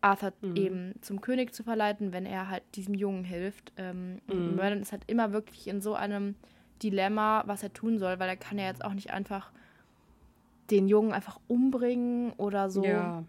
Arthur 0.00 0.32
Mhm. 0.42 0.56
eben 0.56 0.94
zum 1.00 1.20
König 1.20 1.54
zu 1.54 1.64
verleiten, 1.64 2.12
wenn 2.12 2.26
er 2.26 2.48
halt 2.48 2.62
diesem 2.74 2.94
Jungen 2.94 3.24
hilft. 3.24 3.72
Ähm, 3.76 4.20
Mhm. 4.28 4.54
Merlin 4.54 4.80
ist 4.82 4.92
halt 4.92 5.02
immer 5.06 5.32
wirklich 5.32 5.66
in 5.68 5.80
so 5.80 5.94
einem 5.94 6.36
Dilemma, 6.82 7.42
was 7.46 7.62
er 7.62 7.72
tun 7.72 7.98
soll, 7.98 8.18
weil 8.18 8.28
er 8.28 8.36
kann 8.36 8.58
ja 8.58 8.66
jetzt 8.66 8.84
auch 8.84 8.92
nicht 8.94 9.10
einfach 9.10 9.50
den 10.70 10.88
Jungen 10.88 11.12
einfach 11.12 11.40
umbringen 11.48 12.32
oder 12.34 12.70
so. 12.70 12.84
Ja. 12.84 13.24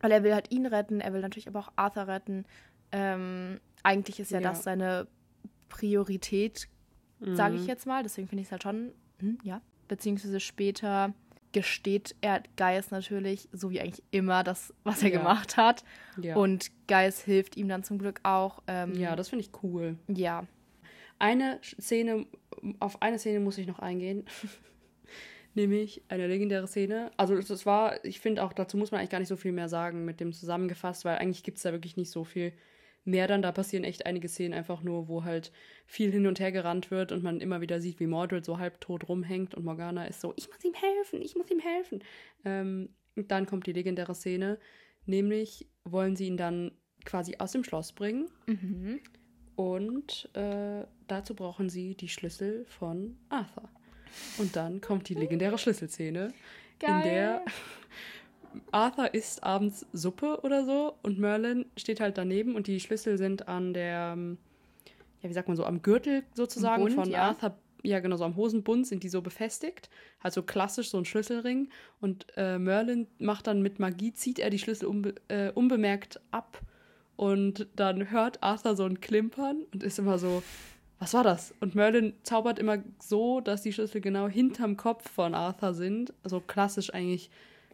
Weil 0.00 0.12
er 0.12 0.22
will 0.22 0.32
halt 0.34 0.50
ihn 0.50 0.66
retten, 0.66 1.00
er 1.00 1.12
will 1.12 1.20
natürlich 1.20 1.48
aber 1.48 1.58
auch 1.60 1.72
Arthur 1.76 2.06
retten. 2.08 2.44
Ähm, 2.92 3.60
eigentlich 3.82 4.18
ist 4.20 4.30
ja, 4.30 4.40
Ja. 4.40 4.48
das 4.50 4.62
seine 4.62 5.06
Priorität, 5.68 6.68
sage 7.20 7.54
ich 7.56 7.62
Mhm. 7.62 7.68
jetzt 7.68 7.86
mal. 7.86 8.02
Deswegen 8.02 8.28
finde 8.28 8.42
ich 8.42 8.48
es 8.48 8.52
halt 8.52 8.62
schon, 8.62 8.92
hm, 9.18 9.38
ja. 9.42 9.60
Beziehungsweise 9.88 10.40
später 10.40 11.12
gesteht 11.52 12.14
er 12.20 12.42
Geis 12.56 12.90
natürlich, 12.92 13.48
so 13.52 13.70
wie 13.70 13.80
eigentlich 13.80 14.04
immer, 14.12 14.44
das, 14.44 14.72
was 14.84 15.02
er 15.02 15.10
Ja. 15.10 15.18
gemacht 15.18 15.56
hat. 15.56 15.84
Ja. 16.20 16.36
Und 16.36 16.70
Geis 16.86 17.20
hilft 17.22 17.56
ihm 17.56 17.68
dann 17.68 17.82
zum 17.82 17.98
Glück 17.98 18.20
auch. 18.22 18.62
Ähm, 18.68 18.94
ja, 18.94 19.16
das 19.16 19.28
finde 19.28 19.44
ich 19.44 19.62
cool. 19.62 19.96
ja. 20.08 20.46
Eine 21.18 21.58
Szene, 21.62 22.24
auf 22.78 23.02
eine 23.02 23.18
Szene 23.18 23.40
muss 23.40 23.58
ich 23.58 23.66
noch 23.66 23.78
eingehen. 23.80 24.24
Nämlich 25.60 26.02
eine 26.08 26.26
legendäre 26.26 26.66
Szene. 26.66 27.10
Also 27.16 27.34
das 27.36 27.48
das 27.48 27.66
war, 27.66 28.02
ich 28.04 28.20
finde 28.20 28.42
auch, 28.42 28.52
dazu 28.52 28.76
muss 28.78 28.90
man 28.90 29.00
eigentlich 29.00 29.10
gar 29.10 29.18
nicht 29.18 29.28
so 29.28 29.36
viel 29.36 29.52
mehr 29.52 29.68
sagen 29.68 30.04
mit 30.04 30.18
dem 30.20 30.32
zusammengefasst, 30.32 31.04
weil 31.04 31.18
eigentlich 31.18 31.42
gibt 31.42 31.58
es 31.58 31.62
da 31.64 31.72
wirklich 31.72 31.96
nicht 31.96 32.10
so 32.10 32.24
viel 32.24 32.52
mehr 33.04 33.26
dann. 33.28 33.42
Da 33.42 33.52
passieren 33.52 33.84
echt 33.84 34.06
einige 34.06 34.28
Szenen 34.28 34.54
einfach 34.54 34.82
nur, 34.82 35.08
wo 35.08 35.24
halt 35.24 35.52
viel 35.86 36.10
hin 36.12 36.26
und 36.26 36.40
her 36.40 36.50
gerannt 36.52 36.90
wird 36.90 37.12
und 37.12 37.22
man 37.22 37.40
immer 37.40 37.60
wieder 37.60 37.80
sieht, 37.80 38.00
wie 38.00 38.06
Mordred 38.06 38.44
so 38.44 38.58
halbtot 38.58 39.08
rumhängt 39.08 39.54
und 39.54 39.64
Morgana 39.64 40.06
ist 40.06 40.20
so, 40.20 40.32
ich 40.36 40.48
muss 40.48 40.64
ihm 40.64 40.74
helfen, 40.74 41.20
ich 41.20 41.34
muss 41.36 41.50
ihm 41.50 41.60
helfen. 41.60 42.02
Ähm, 42.44 42.88
und 43.16 43.30
dann 43.30 43.44
kommt 43.46 43.66
die 43.66 43.72
legendäre 43.72 44.14
Szene, 44.14 44.58
nämlich 45.04 45.68
wollen 45.84 46.16
sie 46.16 46.26
ihn 46.26 46.36
dann 46.36 46.72
quasi 47.04 47.36
aus 47.38 47.52
dem 47.52 47.64
Schloss 47.64 47.92
bringen 47.92 48.30
Mhm. 48.46 49.00
und 49.56 50.30
äh, 50.34 50.84
dazu 51.06 51.34
brauchen 51.34 51.68
sie 51.68 51.94
die 51.96 52.08
Schlüssel 52.08 52.64
von 52.66 53.18
Arthur. 53.28 53.68
Und 54.38 54.56
dann 54.56 54.80
kommt 54.80 55.08
die 55.08 55.14
legendäre 55.14 55.58
Schlüsselszene, 55.58 56.32
in 56.82 57.02
der 57.02 57.42
Arthur 58.70 59.14
isst 59.14 59.42
abends 59.42 59.86
Suppe 59.92 60.40
oder 60.42 60.64
so 60.64 60.94
und 61.02 61.18
Merlin 61.18 61.66
steht 61.76 62.00
halt 62.00 62.18
daneben 62.18 62.54
und 62.54 62.66
die 62.66 62.80
Schlüssel 62.80 63.18
sind 63.18 63.48
an 63.48 63.74
der, 63.74 64.14
ähm, 64.14 64.38
ja, 65.20 65.28
wie 65.28 65.34
sagt 65.34 65.48
man 65.48 65.56
so, 65.56 65.64
am 65.64 65.82
Gürtel 65.82 66.24
sozusagen 66.34 66.82
Bund, 66.82 66.94
von 66.94 67.10
ja. 67.10 67.28
Arthur. 67.28 67.56
Ja, 67.82 68.00
genau, 68.00 68.16
so 68.16 68.24
am 68.24 68.36
Hosenbund 68.36 68.86
sind 68.86 69.02
die 69.04 69.08
so 69.08 69.22
befestigt. 69.22 69.88
Also 70.20 70.42
klassisch 70.42 70.90
so 70.90 70.98
ein 70.98 71.06
Schlüsselring. 71.06 71.70
Und 71.98 72.26
äh, 72.36 72.58
Merlin 72.58 73.06
macht 73.18 73.46
dann 73.46 73.62
mit 73.62 73.78
Magie, 73.78 74.12
zieht 74.12 74.38
er 74.38 74.50
die 74.50 74.58
Schlüssel 74.58 74.84
unbe 74.84 75.14
äh, 75.28 75.50
unbemerkt 75.52 76.20
ab. 76.30 76.60
Und 77.16 77.68
dann 77.76 78.10
hört 78.10 78.42
Arthur 78.42 78.76
so 78.76 78.84
ein 78.84 79.00
Klimpern 79.00 79.62
und 79.72 79.82
ist 79.82 79.98
immer 79.98 80.18
so, 80.18 80.42
was 81.00 81.14
war 81.14 81.24
das? 81.24 81.52
Und 81.60 81.74
Merlin 81.74 82.12
zaubert 82.22 82.58
immer 82.60 82.78
so, 83.00 83.40
dass 83.40 83.62
die 83.62 83.72
Schlüssel 83.72 84.00
genau 84.00 84.28
hinterm 84.28 84.76
Kopf 84.76 85.10
von 85.10 85.34
Arthur 85.34 85.74
sind. 85.74 86.12
Also 86.22 86.40
klassisch 86.40 86.94
eigentlich 86.94 87.30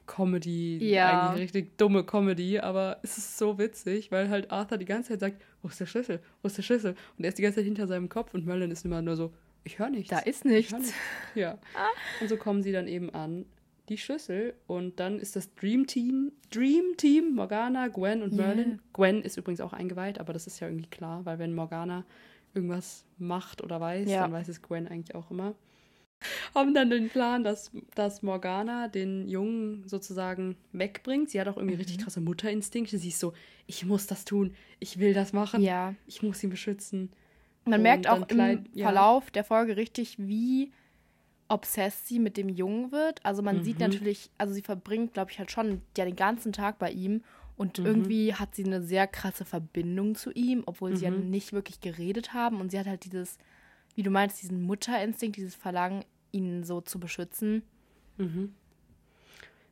Comedy, 0.07 0.79
Ja. 0.89 1.31
eigentlich 1.31 1.43
richtig 1.43 1.77
dumme 1.79 2.05
Comedy, 2.05 2.61
aber 2.61 2.99
es 3.03 3.19
ist 3.19 3.37
so 3.37 3.59
witzig, 3.59 4.13
weil 4.13 4.29
halt 4.29 4.51
Arthur 4.53 4.79
die 4.79 4.85
ganze 4.85 5.11
Zeit 5.11 5.21
sagt, 5.21 5.43
wo 5.63 5.69
ist 5.69 5.81
der 5.81 5.87
Schlüssel? 5.87 6.21
Wo 6.43 6.47
ist 6.47 6.57
der 6.57 6.63
Schlüssel? 6.63 6.95
Und 7.19 7.25
er 7.25 7.29
ist 7.31 7.39
die 7.39 7.43
ganze 7.43 7.57
Zeit 7.57 7.65
hinter 7.65 7.87
seinem 7.89 8.09
Kopf 8.09 8.33
und 8.33 8.47
Merlin 8.47 8.71
ist 8.71 8.85
immer 8.85 9.03
nur 9.03 9.17
so, 9.17 9.33
ich 9.65 9.81
höre 9.81 9.91
nichts. 9.91 10.11
Da 10.11 10.21
ist 10.21 10.45
nichts. 10.45 10.73
nichts. 10.73 10.93
Ja. 11.35 11.59
Und 12.21 12.29
so 12.29 12.37
kommen 12.37 12.63
sie 12.63 12.71
dann 12.71 12.87
eben 12.87 13.11
an 13.11 13.47
die 13.89 13.99
Schlüssel 13.99 14.55
und 14.69 15.01
dann 15.01 15.19
ist 15.19 15.35
das 15.37 15.53
Dream 15.55 15.87
Team, 15.89 16.31
Dream 16.51 16.97
Team, 16.97 17.35
Morgana, 17.35 17.89
Gwen 17.89 18.23
und 18.23 18.33
Yeah. 18.33 18.47
Merlin. 18.47 18.81
Gwen 18.93 19.23
ist 19.23 19.37
übrigens 19.37 19.61
auch 19.61 19.73
eingeweiht, 19.73 20.21
aber 20.21 20.33
das 20.33 20.47
ist 20.47 20.61
ja 20.61 20.69
irgendwie 20.69 20.89
klar, 20.89 21.25
weil 21.25 21.39
wenn 21.41 21.53
Morgana 21.55 22.05
irgendwas 22.57 23.05
macht 23.19 23.63
oder 23.63 23.81
weiß, 23.81 24.09
Ja. 24.11 24.23
dann 24.23 24.33
weiß 24.33 24.49
es 24.49 24.63
Gwen 24.63 24.89
eigentlich 24.89 25.15
auch 25.15 25.31
immer. 25.31 25.55
haben 26.55 26.73
dann 26.73 26.89
den 26.89 27.11
Plan, 27.11 27.45
dass, 27.45 27.71
dass 27.95 28.23
Morgana 28.23 28.89
den 28.89 29.29
Jungen 29.29 29.87
sozusagen 29.87 30.57
wegbringt. 30.73 31.29
Sie 31.29 31.39
hat 31.39 31.47
auch 31.47 31.59
irgendwie 31.59 31.75
Mhm. 31.75 31.81
richtig 31.81 31.99
krasse 31.99 32.23
Mutterinstinkte. 32.23 32.97
Sie 32.97 33.09
ist 33.09 33.21
so, 33.21 33.35
ich 33.67 33.85
muss 33.85 34.07
das 34.07 34.25
tun, 34.25 34.55
ich 34.81 34.99
will 34.99 35.13
das 35.13 35.35
machen, 35.35 35.61
Ja. 35.63 35.95
ich 36.07 36.23
muss 36.23 36.43
ihn 36.43 36.49
beschützen. 36.49 37.11
Man 37.67 37.75
Und 37.75 37.83
merkt 37.83 38.09
auch 38.09 38.27
klein- 38.27 38.65
im 38.73 38.79
ja. 38.79 38.87
Verlauf 38.87 39.31
der 39.31 39.45
Folge 39.45 39.77
richtig, 39.77 40.17
wie 40.19 40.73
obsessed 41.49 42.09
sie 42.09 42.19
mit 42.19 42.37
dem 42.39 42.49
Jungen 42.49 42.91
wird. 42.93 43.25
Also 43.25 43.43
man 43.43 43.63
sieht 43.63 43.77
Mhm. 43.79 43.83
natürlich, 43.83 44.31
also 44.39 44.55
sie 44.55 44.63
verbringt, 44.63 45.13
glaube 45.15 45.31
ich, 45.31 45.39
halt 45.39 45.51
schon 45.51 45.83
ja 45.99 46.05
den 46.07 46.17
ganzen 46.17 46.53
Tag 46.53 46.79
bei 46.79 46.91
ihm 46.91 47.23
und 47.57 47.79
Mhm. 47.79 47.87
irgendwie 47.87 48.35
hat 48.35 48.55
sie 48.55 48.65
eine 48.65 48.83
sehr 48.83 49.07
krasse 49.07 49.45
Verbindung 49.45 50.15
zu 50.15 50.31
ihm, 50.33 50.63
obwohl 50.67 50.95
sie 50.97 51.05
ja 51.05 51.11
Mhm. 51.11 51.31
nicht 51.31 51.53
wirklich 51.53 51.81
geredet 51.81 52.33
haben 52.35 52.61
und 52.61 52.71
sie 52.71 52.79
hat 52.79 52.87
halt 52.87 53.05
dieses, 53.05 53.39
wie 53.95 54.03
du 54.03 54.11
meinst, 54.11 54.43
diesen 54.43 54.63
Mutterinstinkt, 54.63 55.37
dieses 55.37 55.55
Verlangen, 55.55 56.05
ihn 56.33 56.65
so 56.65 56.81
zu 56.83 57.01
beschützen. 57.01 57.63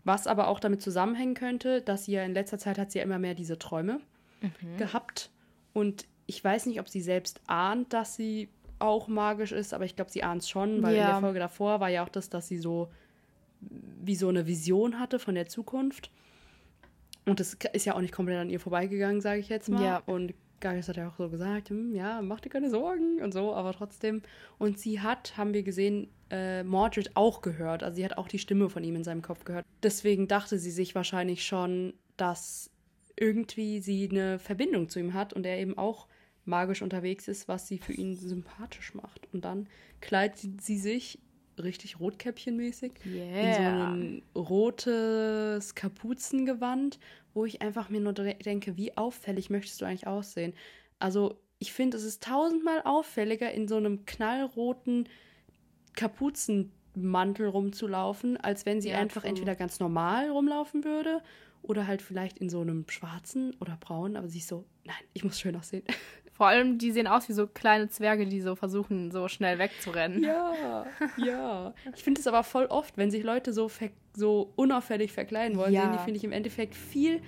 Was 0.05 0.27
aber 0.27 0.49
auch 0.49 0.61
damit 0.61 0.83
zusammenhängen 0.83 1.35
könnte, 1.35 1.81
dass 1.81 2.05
sie 2.05 2.13
ja 2.13 2.25
in 2.25 2.35
letzter 2.35 2.59
Zeit 2.59 2.79
hat 2.79 2.93
sie 2.93 2.99
ja 2.99 3.05
immer 3.05 3.19
mehr 3.19 3.35
diese 3.35 3.59
Träume 3.59 4.01
Mhm. 4.41 4.77
gehabt. 4.77 5.31
Und 5.73 6.07
ich 6.27 6.43
weiß 6.45 6.67
nicht, 6.67 6.81
ob 6.81 6.89
sie 6.89 7.01
selbst 7.01 7.41
ahnt, 7.47 7.93
dass 7.93 8.15
sie 8.17 8.49
auch 8.79 9.09
magisch 9.09 9.53
ist, 9.53 9.73
aber 9.73 9.85
ich 9.85 9.97
glaube, 9.97 10.11
sie 10.11 10.23
ahnt 10.23 10.43
es 10.43 10.49
schon, 10.49 10.83
weil 10.83 10.93
in 10.95 11.01
Ja. 11.01 11.13
der 11.13 11.21
Folge 11.21 11.39
davor 11.39 11.81
war 11.81 11.89
ja 11.89 12.05
auch 12.05 12.09
das, 12.11 12.29
dass 12.29 12.49
sie 12.49 12.59
so 12.59 12.91
wie 13.61 14.15
so 14.17 14.29
eine 14.29 14.47
Vision 14.47 14.99
hatte 15.01 15.19
von 15.19 15.35
der 15.35 15.47
Zukunft. 15.49 16.11
Und 17.27 17.41
das 17.41 17.57
ist 17.73 17.85
ja 17.87 17.95
auch 17.95 18.01
nicht 18.01 18.13
komplett 18.13 18.39
an 18.39 18.51
ihr 18.51 18.61
vorbeigegangen, 18.61 19.21
sage 19.21 19.41
ich 19.41 19.49
jetzt 19.49 19.69
mal. 19.69 19.83
Ja. 19.83 20.03
Und 20.07 20.35
Gagis 20.61 20.89
hat 20.89 20.97
ja 20.97 21.09
auch 21.09 21.17
so 21.17 21.29
gesagt, 21.29 21.71
hm, 21.71 21.95
ja, 21.95 22.23
mach 22.23 22.41
dir 22.41 22.49
keine 22.49 22.71
Sorgen 22.71 23.23
und 23.23 23.33
so, 23.33 23.55
aber 23.55 23.73
trotzdem. 23.73 24.23
Und 24.59 24.79
sie 24.79 25.01
hat, 25.01 25.37
haben 25.37 25.55
wir 25.55 25.63
gesehen, 25.63 26.09
äh, 26.31 26.63
Mordred 26.63 27.17
auch 27.17 27.43
gehört. 27.43 27.83
Also 27.83 27.97
sie 27.97 28.05
hat 28.05 28.19
auch 28.19 28.29
die 28.29 28.39
Stimme 28.39 28.69
von 28.69 28.85
ihm 28.85 28.97
in 28.97 29.05
seinem 29.05 29.23
Kopf 29.23 29.45
gehört. 29.45 29.65
Deswegen 29.83 30.29
dachte 30.29 30.59
sie 30.59 30.71
sich 30.71 30.95
wahrscheinlich 30.95 31.47
schon, 31.47 31.95
dass 32.17 32.71
irgendwie 33.17 33.81
sie 33.81 34.09
eine 34.11 34.39
Verbindung 34.39 34.89
zu 34.89 34.99
ihm 34.99 35.15
hat 35.15 35.33
und 35.33 35.47
er 35.47 35.59
eben 35.59 35.79
auch 35.79 36.09
magisch 36.45 36.83
unterwegs 36.83 37.29
ist, 37.29 37.49
was 37.49 37.69
sie 37.69 37.79
für 37.79 37.93
ihn 37.93 38.15
sympathisch 38.17 38.95
macht. 38.95 39.29
Und 39.33 39.45
dann 39.45 39.69
kleidet 40.01 40.61
sie 40.61 40.79
sich 40.79 41.19
richtig 41.63 42.01
Rotkäppchenmäßig 42.01 42.93
in 43.05 43.53
so 43.53 43.63
Yeah. 43.63 43.93
ein 43.93 44.23
rotes 44.35 45.75
Kapuzengewand, 45.75 46.99
wo 47.33 47.45
ich 47.45 47.63
einfach 47.63 47.89
mir 47.89 48.01
nur 48.01 48.13
de- 48.13 48.35
denke, 48.39 48.77
wie 48.77 48.97
auffällig 48.97 49.51
möchtest 49.51 49.81
du 49.81 49.85
eigentlich 49.85 50.07
aussehen? 50.07 50.55
Also 50.99 51.39
ich 51.59 51.73
finde, 51.73 51.97
es 51.97 52.05
ist 52.05 52.23
tausendmal 52.23 52.83
auffälliger, 52.85 53.51
in 53.53 53.69
so 53.69 53.77
einem 53.77 54.05
knallroten 54.07 55.09
Kapuzenmantel 55.95 57.49
rumzulaufen, 57.49 58.37
als 58.37 58.67
wenn 58.67 58.81
sie 58.81 58.91
Ja, 58.91 58.99
einfach 58.99 59.23
true. 59.23 59.31
entweder 59.31 59.55
ganz 59.55 59.81
normal 59.81 60.31
rumlaufen 60.31 60.85
würde 60.85 61.23
oder 61.63 61.87
halt 61.87 62.03
vielleicht 62.03 62.39
in 62.39 62.51
so 62.51 62.61
einem 62.61 62.85
schwarzen 62.89 63.55
oder 63.61 63.77
braunen, 63.79 64.17
aber 64.17 64.29
sie 64.29 64.39
ist 64.39 64.49
so, 64.49 64.67
nein, 64.85 64.97
ich 65.15 65.25
muss 65.25 65.41
schön 65.41 65.57
aussehen. 65.57 65.85
Vor 66.37 66.49
allem, 66.49 66.79
die 66.79 66.91
sehen 66.91 67.07
aus 67.07 67.29
wie 67.29 67.33
so 67.33 67.47
kleine 67.47 67.89
Zwerge, 67.89 68.27
die 68.27 68.41
so 68.41 68.57
versuchen, 68.57 69.13
so 69.13 69.29
schnell 69.29 69.59
wegzurennen. 69.59 70.23
Ja, 70.25 70.87
ja. 71.17 71.75
Ich 71.95 72.03
finde 72.03 72.21
es 72.21 72.27
aber 72.27 72.43
voll 72.43 72.67
oft, 72.67 72.97
wenn 72.99 73.11
sich 73.11 73.23
Leute 73.23 73.53
so, 73.53 73.71
so 74.17 74.53
unauffällig 74.57 75.13
verkleiden 75.13 75.57
wollen, 75.57 75.73
Ja. 75.73 75.83
sehen 75.83 75.93
die, 75.93 75.99
finde 75.99 76.19
ich, 76.19 76.25
im 76.25 76.33
Endeffekt 76.33 76.75
viel 76.75 77.21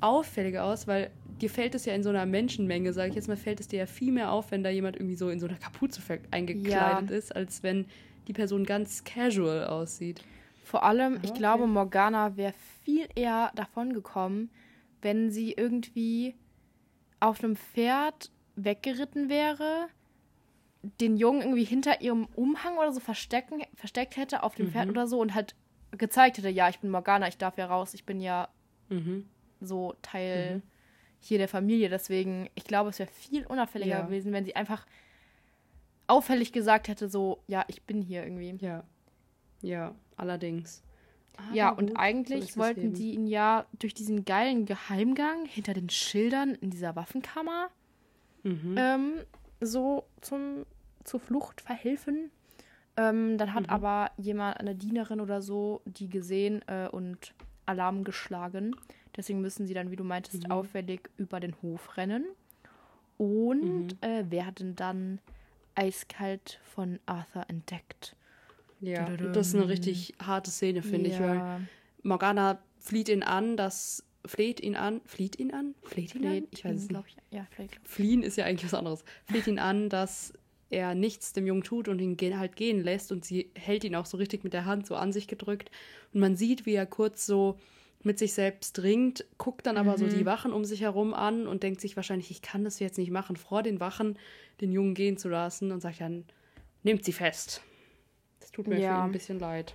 auffälliger 0.00 0.64
aus, 0.64 0.88
weil 0.88 1.10
dir 1.40 1.48
fällt 1.50 1.76
es 1.76 1.84
ja 1.84 1.94
in 1.94 2.02
so 2.02 2.08
einer 2.08 2.26
Menschenmenge, 2.26 2.92
sage 2.92 3.10
ich 3.10 3.14
jetzt 3.14 3.28
mal, 3.28 3.36
fällt 3.36 3.60
es 3.60 3.68
dir 3.68 3.78
ja 3.78 3.86
viel 3.86 4.12
mehr 4.12 4.32
auf, 4.32 4.50
wenn 4.50 4.64
da 4.64 4.70
jemand 4.70 4.96
irgendwie 4.96 5.14
so 5.16 5.30
in 5.30 5.38
so 5.38 5.46
einer 5.46 5.58
Kapuze 5.58 6.02
eingekleidet 6.32 7.10
Ja. 7.10 7.16
ist, 7.16 7.34
als 7.34 7.62
wenn 7.62 7.86
die 8.26 8.32
Person 8.32 8.64
ganz 8.64 9.04
casual 9.04 9.64
aussieht. 9.66 10.22
Vor 10.64 10.82
allem, 10.82 11.18
ich 11.22 11.30
Okay. 11.30 11.38
glaube, 11.38 11.66
Morgana 11.68 12.36
wäre 12.36 12.54
viel 12.84 13.06
eher 13.14 13.52
davon 13.54 13.92
gekommen, 13.92 14.50
wenn 15.00 15.30
sie 15.30 15.52
irgendwie 15.52 16.34
auf 17.22 17.42
einem 17.42 17.56
Pferd 17.56 18.30
weggeritten 18.56 19.28
wäre, 19.28 19.88
den 21.00 21.16
Jungen 21.16 21.42
irgendwie 21.42 21.64
hinter 21.64 22.00
ihrem 22.00 22.26
Umhang 22.34 22.76
oder 22.78 22.92
so 22.92 22.98
verstecken, 23.00 23.62
versteckt 23.74 24.16
hätte 24.16 24.42
auf 24.42 24.56
dem 24.56 24.66
Pferd 24.68 24.90
oder 24.90 25.06
so 25.06 25.20
und 25.20 25.34
halt 25.34 25.54
gezeigt 25.92 26.38
hätte, 26.38 26.48
ja, 26.48 26.68
ich 26.68 26.80
bin 26.80 26.90
Morgana, 26.90 27.28
ich 27.28 27.38
darf 27.38 27.56
ja 27.58 27.66
raus, 27.66 27.94
ich 27.94 28.04
bin 28.04 28.20
ja 28.20 28.48
Mhm. 28.88 29.28
so 29.60 29.94
Teil 30.02 30.62
hier 31.20 31.38
der 31.38 31.48
Familie. 31.48 31.88
Deswegen, 31.88 32.50
ich 32.56 32.64
glaube, 32.64 32.90
es 32.90 32.98
wäre 32.98 33.08
viel 33.10 33.46
unauffälliger 33.46 33.98
Ja. 34.00 34.02
gewesen, 34.06 34.32
wenn 34.32 34.44
sie 34.44 34.56
einfach 34.56 34.84
auffällig 36.08 36.52
gesagt 36.52 36.88
hätte, 36.88 37.08
so, 37.08 37.42
ja, 37.46 37.64
ich 37.68 37.82
bin 37.84 38.02
hier 38.02 38.24
irgendwie. 38.24 38.56
Ja. 38.64 38.84
Ja, 39.60 39.94
allerdings. 40.16 40.82
Ja, 41.52 41.70
Aber 41.70 41.78
und 41.78 41.86
gut, 41.88 41.96
so 41.96 42.00
eigentlich 42.02 42.46
das 42.46 42.56
wollten 42.56 42.92
die 42.94 43.12
ihn 43.14 43.26
ja 43.26 43.66
durch 43.78 43.94
diesen 43.94 44.24
geilen 44.24 44.66
Geheimgang 44.66 45.44
hinter 45.46 45.74
den 45.74 45.88
Schildern 45.90 46.54
in 46.56 46.70
dieser 46.70 46.94
Waffenkammer 46.96 47.68
Mhm. 48.44 48.74
ähm, 48.76 49.12
so 49.60 50.04
zum, 50.20 50.66
zur 51.04 51.20
Flucht 51.20 51.60
verhelfen. 51.60 52.30
Ähm, 52.96 53.38
dann 53.38 53.50
Mhm. 53.50 53.54
hat 53.54 53.70
aber 53.70 54.10
jemand, 54.18 54.58
eine 54.58 54.74
Dienerin 54.74 55.20
oder 55.20 55.40
so, 55.40 55.80
die 55.84 56.08
gesehen 56.08 56.60
äh, 56.66 56.88
und 56.88 57.34
Alarm 57.66 58.02
geschlagen. 58.04 58.74
Deswegen 59.16 59.40
müssen 59.40 59.66
sie 59.66 59.74
dann, 59.74 59.90
wie 59.90 59.96
du 59.96 60.04
meintest, 60.04 60.46
Mhm. 60.46 60.52
auffällig 60.52 61.08
über 61.16 61.38
den 61.40 61.54
Hof 61.62 61.96
rennen. 61.96 62.26
Und 63.16 63.62
Mhm. 63.62 63.98
äh, 64.00 64.30
werden 64.30 64.74
dann 64.74 65.20
eiskalt 65.74 66.58
von 66.64 66.98
Arthur 67.06 67.44
entdeckt. 67.48 68.16
Ja, 68.82 69.16
das 69.16 69.48
ist 69.48 69.54
eine 69.54 69.68
richtig 69.68 70.14
harte 70.22 70.50
Szene, 70.50 70.82
finde 70.82 71.08
ich, 71.10 71.18
weil 71.18 71.36
Ja. 71.38 71.60
Morgana 72.02 72.58
flieht 72.80 73.08
ihn 73.08 73.22
an, 73.22 73.56
das 73.56 74.04
fleht 74.26 74.60
ihn 74.60 74.76
an, 74.76 75.00
flieht 75.04 75.38
ihn 75.38 75.52
an, 75.52 75.74
fleht 75.82 76.14
ihn 76.14 76.26
an, 76.26 76.30
Fleht 76.32 76.48
ich 76.50 76.64
weiß 76.64 76.76
es 76.76 76.88
nicht. 76.88 77.04
Ich, 77.06 77.16
ja, 77.30 77.46
glaub 77.56 77.68
Fliehen 77.84 78.22
ist 78.22 78.36
ja 78.36 78.44
eigentlich 78.44 78.64
was 78.64 78.74
anderes. 78.78 79.04
Fleht 79.24 79.46
ihn 79.46 79.58
an, 79.58 79.88
dass 79.88 80.32
er 80.70 80.94
nichts 80.94 81.32
dem 81.32 81.46
Jungen 81.46 81.62
tut 81.62 81.88
und 81.88 82.00
ihn 82.00 82.16
halt 82.38 82.56
gehen 82.56 82.82
lässt 82.82 83.12
und 83.12 83.24
sie 83.24 83.50
hält 83.54 83.84
ihn 83.84 83.94
auch 83.94 84.06
so 84.06 84.16
richtig 84.16 84.42
mit 84.42 84.52
der 84.52 84.64
Hand 84.64 84.86
so 84.86 84.96
an 84.96 85.12
sich 85.12 85.28
gedrückt 85.28 85.70
und 86.12 86.20
man 86.20 86.34
sieht, 86.34 86.66
wie 86.66 86.74
er 86.74 86.86
kurz 86.86 87.26
so 87.26 87.58
mit 88.04 88.18
sich 88.18 88.32
selbst 88.32 88.82
ringt, 88.82 89.24
guckt 89.38 89.66
dann 89.66 89.76
aber 89.76 89.96
so 89.96 90.06
Mhm. 90.06 90.10
die 90.10 90.26
Wachen 90.26 90.52
um 90.52 90.64
sich 90.64 90.80
herum 90.80 91.14
an 91.14 91.46
und 91.46 91.62
denkt 91.62 91.80
sich 91.80 91.94
wahrscheinlich, 91.94 92.30
ich 92.32 92.42
kann 92.42 92.64
das 92.64 92.80
jetzt 92.80 92.98
nicht 92.98 93.10
machen, 93.12 93.36
vor 93.36 93.62
den 93.62 93.78
Wachen 93.80 94.18
den 94.60 94.72
Jungen 94.72 94.94
gehen 94.94 95.18
zu 95.18 95.28
lassen 95.28 95.70
und 95.70 95.80
sagt 95.80 96.00
dann, 96.00 96.24
nehmt 96.82 97.04
sie 97.04 97.12
fest. 97.12 97.62
Tut 98.52 98.66
mir 98.66 98.76
für 98.76 98.82
Ja. 98.82 99.00
ihn 99.00 99.06
ein 99.08 99.12
bisschen 99.12 99.38
leid. 99.38 99.74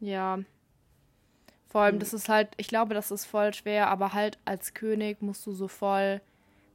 Ja. 0.00 0.38
Vor 1.68 1.82
allem, 1.82 1.94
Hm. 1.96 2.00
das 2.00 2.12
ist 2.12 2.28
halt, 2.28 2.48
ich 2.56 2.68
glaube, 2.68 2.94
das 2.94 3.10
ist 3.10 3.26
voll 3.26 3.54
schwer, 3.54 3.88
aber 3.88 4.12
halt 4.12 4.38
als 4.44 4.74
König 4.74 5.22
musst 5.22 5.46
du 5.46 5.52
so 5.52 5.68
voll 5.68 6.20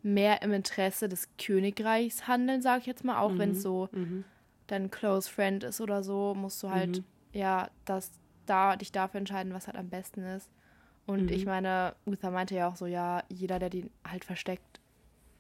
mehr 0.03 0.41
im 0.41 0.53
Interesse 0.53 1.09
des 1.09 1.27
Königreichs 1.37 2.27
handeln, 2.27 2.61
sag 2.61 2.81
ich 2.81 2.85
jetzt 2.85 3.03
mal, 3.03 3.19
auch 3.19 3.37
wenn 3.37 3.51
es 3.51 3.61
so 3.61 3.89
Mhm. 3.91 4.23
dein 4.67 4.91
Close 4.91 5.29
Friend 5.29 5.63
ist 5.63 5.81
oder 5.81 6.03
so, 6.03 6.33
musst 6.35 6.61
du 6.63 6.69
halt, 6.69 6.99
Mhm. 6.99 7.03
ja, 7.33 7.69
das, 7.85 8.11
da, 8.45 8.75
dich 8.75 8.91
dafür 8.91 9.19
entscheiden, 9.19 9.53
was 9.53 9.67
halt 9.67 9.77
am 9.77 9.89
besten 9.89 10.23
ist. 10.23 10.49
Und 11.07 11.23
Mhm. 11.23 11.29
ich 11.29 11.45
meine, 11.45 11.95
Uther 12.05 12.31
meinte 12.31 12.55
ja 12.55 12.67
auch 12.69 12.75
so, 12.75 12.85
ja, 12.85 13.23
jeder, 13.29 13.59
der 13.59 13.69
den 13.69 13.89
halt 14.07 14.23
versteckt, 14.25 14.79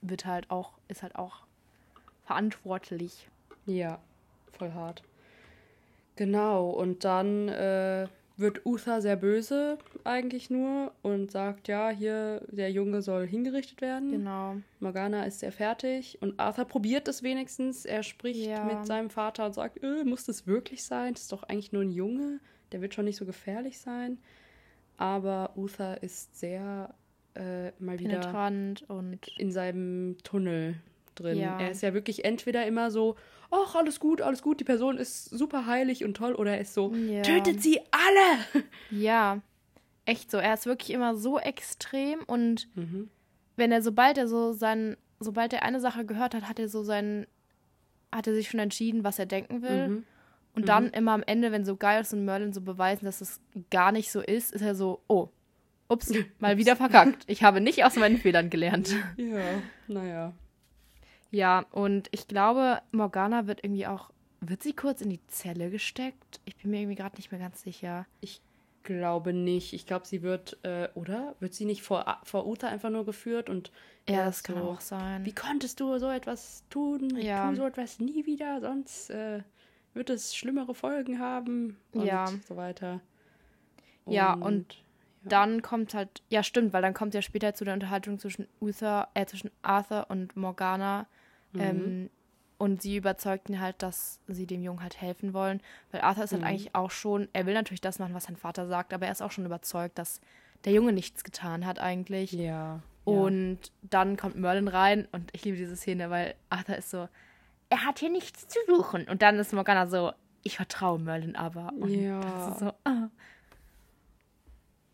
wird 0.01 0.25
halt 0.25 0.49
auch, 0.51 0.73
ist 0.87 1.01
halt 1.03 1.15
auch 1.15 1.45
verantwortlich. 2.25 3.29
Ja, 3.65 3.99
voll 4.57 4.73
hart. 4.73 5.03
Genau, 6.15 6.69
und 6.69 7.03
dann 7.03 7.49
äh, 7.49 8.07
wird 8.37 8.65
Uther 8.65 9.01
sehr 9.01 9.15
böse 9.15 9.77
eigentlich 10.03 10.49
nur 10.49 10.91
und 11.01 11.31
sagt, 11.31 11.67
ja, 11.67 11.89
hier, 11.89 12.41
der 12.49 12.71
Junge 12.71 13.01
soll 13.01 13.25
hingerichtet 13.27 13.81
werden. 13.81 14.11
Genau. 14.11 14.55
Morgana 14.79 15.23
ist 15.25 15.39
sehr 15.39 15.51
fertig 15.51 16.17
und 16.21 16.39
Arthur 16.39 16.65
probiert 16.65 17.07
es 17.07 17.23
wenigstens. 17.23 17.85
Er 17.85 18.03
spricht 18.03 18.45
Ja. 18.45 18.63
mit 18.65 18.85
seinem 18.85 19.09
Vater 19.09 19.45
und 19.45 19.53
sagt, 19.55 19.81
äh, 19.83 20.03
muss 20.03 20.25
das 20.25 20.47
wirklich 20.47 20.83
sein? 20.83 21.13
Das 21.13 21.23
ist 21.23 21.31
doch 21.31 21.43
eigentlich 21.43 21.71
nur 21.71 21.81
ein 21.83 21.91
Junge. 21.91 22.39
Der 22.71 22.81
wird 22.81 22.93
schon 22.93 23.05
nicht 23.05 23.17
so 23.17 23.25
gefährlich 23.25 23.79
sein. 23.79 24.17
Aber 24.97 25.51
Uther 25.55 26.01
ist 26.03 26.37
sehr 26.37 26.93
äh, 27.35 27.71
mal 27.79 27.99
wieder 27.99 28.19
Penetrant 28.19 28.83
und 28.89 29.27
in 29.37 29.51
seinem 29.51 30.17
Tunnel 30.23 30.75
drin. 31.15 31.39
Ja. 31.39 31.59
Er 31.59 31.71
ist 31.71 31.81
ja 31.81 31.93
wirklich 31.93 32.25
entweder 32.25 32.65
immer 32.67 32.91
so, 32.91 33.15
ach, 33.51 33.75
alles 33.75 33.99
gut, 33.99 34.21
alles 34.21 34.41
gut, 34.41 34.59
die 34.59 34.63
Person 34.65 34.97
ist 34.97 35.25
super 35.29 35.65
heilig 35.65 36.03
und 36.03 36.15
toll, 36.17 36.33
oder 36.35 36.51
er 36.55 36.61
ist 36.61 36.73
so, 36.73 36.93
Ja. 36.93 37.21
tötet 37.23 37.61
sie 37.61 37.79
alle! 37.91 38.63
Ja, 38.91 39.41
echt 40.05 40.29
so. 40.29 40.37
Er 40.37 40.53
ist 40.53 40.65
wirklich 40.65 40.91
immer 40.91 41.15
so 41.15 41.39
extrem 41.39 42.19
und 42.27 42.67
Mhm. 42.75 43.09
wenn 43.55 43.71
er, 43.71 43.81
sobald 43.81 44.17
er 44.17 44.27
so 44.27 44.51
sein, 44.53 44.97
sobald 45.19 45.53
er 45.53 45.63
eine 45.63 45.79
Sache 45.79 46.05
gehört 46.05 46.35
hat, 46.35 46.47
hat 46.47 46.59
er 46.59 46.67
so 46.69 46.83
sein, 46.83 47.25
hat 48.11 48.27
er 48.27 48.33
sich 48.35 48.49
schon 48.49 48.59
entschieden, 48.59 49.03
was 49.03 49.17
er 49.19 49.25
denken 49.25 49.61
will. 49.61 49.87
Mhm. 49.89 50.03
Und 50.53 50.69
dann 50.69 50.89
immer 50.91 51.11
am 51.11 51.23
Ende, 51.25 51.51
wenn 51.51 51.65
so 51.65 51.75
Giles 51.75 52.13
und 52.13 52.23
Merlin 52.23 52.53
so 52.53 52.61
beweisen, 52.61 53.03
dass 53.05 53.19
es 53.19 53.41
gar 53.71 53.91
nicht 53.91 54.09
so 54.09 54.21
ist, 54.21 54.53
ist 54.53 54.61
er 54.61 54.73
so, 54.75 55.01
oh, 55.07 55.27
ups, 55.89 56.11
mal 56.39 56.57
wieder 56.57 56.75
verkackt. 56.77 57.23
Ich 57.27 57.43
habe 57.43 57.59
nicht 57.59 57.83
aus 57.83 57.95
meinen 57.97 58.17
Fehlern 58.17 58.49
gelernt. 58.49 58.95
Ja, 59.17 59.61
naja. 59.87 60.33
Ja, 61.35 61.65
und 61.71 62.07
ich 62.11 62.27
glaube, 62.27 62.81
Morgana 62.91 63.45
wird 63.45 63.63
irgendwie 63.63 63.87
auch 63.87 64.09
wird 64.39 64.63
sie 64.63 64.73
kurz 64.73 65.01
in 65.01 65.09
die 65.09 65.25
Zelle 65.27 65.69
gesteckt? 65.69 66.39
Ich 66.45 66.55
bin 66.55 66.71
mir 66.71 66.79
irgendwie 66.79 66.95
gerade 66.95 67.15
nicht 67.17 67.31
mehr 67.31 67.39
ganz 67.41 67.61
sicher. 67.61 68.05
Ich 68.21 68.41
glaube 68.83 69.33
nicht. 69.33 69.73
Ich 69.73 69.85
glaube, 69.85 70.05
sie 70.05 70.21
wird, 70.21 70.57
äh, 70.63 70.87
oder? 70.93 71.35
Wird 71.39 71.53
sie 71.53 71.65
nicht 71.65 71.81
vor, 71.81 72.19
vor 72.23 72.45
Uta 72.47 72.67
einfach 72.67 72.89
nur 72.89 73.05
geführt 73.05 73.49
und 73.49 73.71
Ja, 74.07 74.25
das 74.25 74.37
ist 74.37 74.43
kann 74.43 74.59
auch 74.59 74.79
sein. 74.79 75.25
Wie 75.25 75.33
konntest 75.33 75.79
du 75.79 75.97
so 75.97 76.09
etwas 76.09 76.63
tun? 76.69 77.17
Ja. 77.17 77.49
Tu 77.49 77.55
so 77.57 77.65
etwas 77.65 77.99
nie 77.99 78.25
wieder, 78.25 78.61
sonst 78.61 79.09
äh, 79.09 79.41
wird 79.93 80.09
es 80.09 80.35
schlimmere 80.35 80.75
Folgen 80.75 81.19
haben 81.19 81.77
und 81.91 82.05
Ja. 82.05 82.27
so 82.47 82.55
weiter. 82.55 83.01
Ja, 84.05 84.33
und 84.33 84.75
ja. 84.75 85.29
Dann 85.29 85.63
kommt 85.63 85.95
halt, 85.95 86.21
ja 86.29 86.43
stimmt, 86.43 86.71
weil 86.71 86.83
dann 86.83 86.93
kommt 86.93 87.15
ja 87.15 87.23
später 87.23 87.55
zu 87.55 87.65
der 87.65 87.73
Unterhaltung 87.73 88.19
zwischen 88.19 88.47
Uther, 88.61 89.07
äh, 89.15 89.25
zwischen 89.25 89.49
Arthur 89.63 90.05
und 90.09 90.35
Morgana. 90.35 91.07
Mhm. 91.55 91.61
Ähm, 91.61 92.09
und 92.57 92.81
sie 92.81 92.95
überzeugt 92.95 93.49
ihn 93.49 93.59
halt, 93.59 93.81
dass 93.83 94.19
sie 94.27 94.45
dem 94.47 94.61
Jungen 94.63 94.81
halt 94.81 95.01
helfen 95.01 95.33
wollen. 95.33 95.59
Weil 95.91 96.01
Arthur 96.01 96.23
ist 96.23 96.31
halt 96.31 96.41
Mhm. 96.43 96.47
eigentlich 96.47 96.73
auch 96.75 96.91
schon, 96.91 97.27
er 97.33 97.45
will 97.45 97.53
natürlich 97.53 97.81
das 97.81 97.99
machen, 97.99 98.13
was 98.13 98.25
sein 98.25 98.37
Vater 98.37 98.67
sagt, 98.67 98.93
aber 98.93 99.05
er 99.07 99.11
ist 99.11 99.21
auch 99.21 99.31
schon 99.31 99.45
überzeugt, 99.45 99.97
dass 99.97 100.21
der 100.63 100.71
Junge 100.73 100.93
nichts 100.93 101.23
getan 101.23 101.65
hat 101.65 101.79
eigentlich. 101.79 102.31
ja. 102.31 102.81
Und 103.03 103.59
dann 103.83 104.17
kommt 104.17 104.35
Merlin 104.35 104.67
rein 104.67 105.07
und 105.11 105.29
ich 105.33 105.45
liebe 105.45 105.57
diese 105.57 105.75
Szene, 105.75 106.09
weil 106.09 106.33
Arthur 106.49 106.75
ist 106.77 106.89
so, 106.89 107.07
er 107.69 107.85
hat 107.85 107.99
hier 107.99 108.09
nichts 108.09 108.47
zu 108.47 108.57
suchen. 108.67 109.07
Und 109.07 109.21
dann 109.21 109.37
ist 109.37 109.53
Morgana 109.53 109.85
so, 109.85 110.11
ich 110.41 110.55
vertraue 110.55 110.97
Merlin 110.97 111.35
aber. 111.35 111.71
Und 111.79 111.89
Ja. 111.91 112.19
das 112.19 112.47
ist 112.53 112.59
so, 112.61 112.71
ah. 112.83 113.09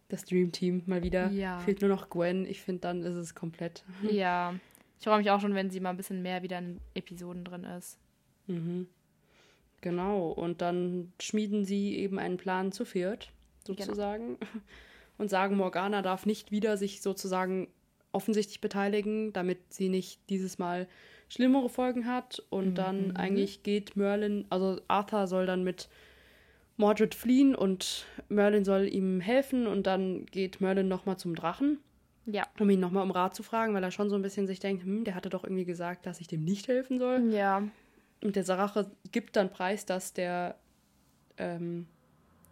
das 0.09 0.25
Dream 0.25 0.51
Team 0.51 0.83
mal 0.87 1.03
wieder. 1.03 1.29
Ja. 1.29 1.59
Fehlt 1.59 1.79
nur 1.81 1.89
noch 1.89 2.09
Gwen. 2.09 2.45
Ich 2.45 2.61
finde, 2.61 2.81
dann 2.81 3.01
ist 3.03 3.15
es 3.15 3.33
komplett. 3.33 3.85
Ja. 4.01 4.55
Ich 5.01 5.05
freue 5.05 5.17
mich 5.17 5.31
auch 5.31 5.41
schon, 5.41 5.55
wenn 5.55 5.71
sie 5.71 5.79
mal 5.79 5.89
ein 5.89 5.97
bisschen 5.97 6.21
mehr 6.21 6.43
wieder 6.43 6.59
in 6.59 6.79
Episoden 6.93 7.43
drin 7.43 7.63
ist. 7.63 7.97
Mhm. 8.45 8.87
Genau. 9.81 10.27
Und 10.27 10.61
dann 10.61 11.11
schmieden 11.19 11.65
sie 11.65 11.95
eben 11.95 12.19
einen 12.19 12.37
Plan 12.37 12.71
zu 12.71 12.85
viert, 12.85 13.31
sozusagen. 13.65 14.37
Und 15.17 15.29
sagen, 15.29 15.55
Morgana 15.55 16.03
darf 16.03 16.27
nicht 16.27 16.51
wieder 16.51 16.77
sich 16.77 17.01
sozusagen 17.01 17.67
offensichtlich 18.11 18.61
beteiligen, 18.61 19.33
damit 19.33 19.73
sie 19.73 19.89
nicht 19.89 20.19
dieses 20.29 20.59
Mal 20.59 20.87
schlimmere 21.29 21.69
Folgen 21.69 22.05
hat. 22.05 22.43
Und 22.51 22.75
dann 22.75 23.15
eigentlich 23.15 23.63
geht 23.63 23.95
Merlin, 23.95 24.45
also 24.51 24.81
Arthur 24.87 25.25
soll 25.25 25.47
dann 25.47 25.63
mit 25.63 25.89
Mordred 26.77 27.15
fliehen 27.15 27.55
und 27.55 28.05
Merlin 28.29 28.65
soll 28.65 28.87
ihm 28.87 29.19
helfen. 29.19 29.65
Und 29.65 29.87
dann 29.87 30.27
geht 30.27 30.61
Merlin 30.61 30.87
nochmal 30.87 31.17
zum 31.17 31.35
Drachen, 31.35 31.79
Ja. 32.25 32.47
um 32.59 32.69
ihn 32.69 32.79
nochmal 32.79 33.03
um 33.03 33.11
Rat 33.11 33.35
zu 33.35 33.43
fragen, 33.43 33.73
weil 33.73 33.83
er 33.83 33.91
schon 33.91 34.09
so 34.09 34.15
ein 34.15 34.21
bisschen 34.21 34.47
sich 34.47 34.59
denkt, 34.59 34.83
hm, 34.83 35.03
der 35.03 35.15
hatte 35.15 35.29
doch 35.29 35.43
irgendwie 35.43 35.65
gesagt, 35.65 36.05
dass 36.05 36.21
ich 36.21 36.27
dem 36.27 36.43
nicht 36.43 36.67
helfen 36.67 36.99
soll. 36.99 37.31
Ja. 37.33 37.63
Und 38.23 38.35
der 38.35 38.43
Sarache 38.43 38.91
gibt 39.11 39.35
dann 39.35 39.49
preis, 39.49 39.85
dass 39.85 40.13
der 40.13 40.55
ähm, 41.37 41.87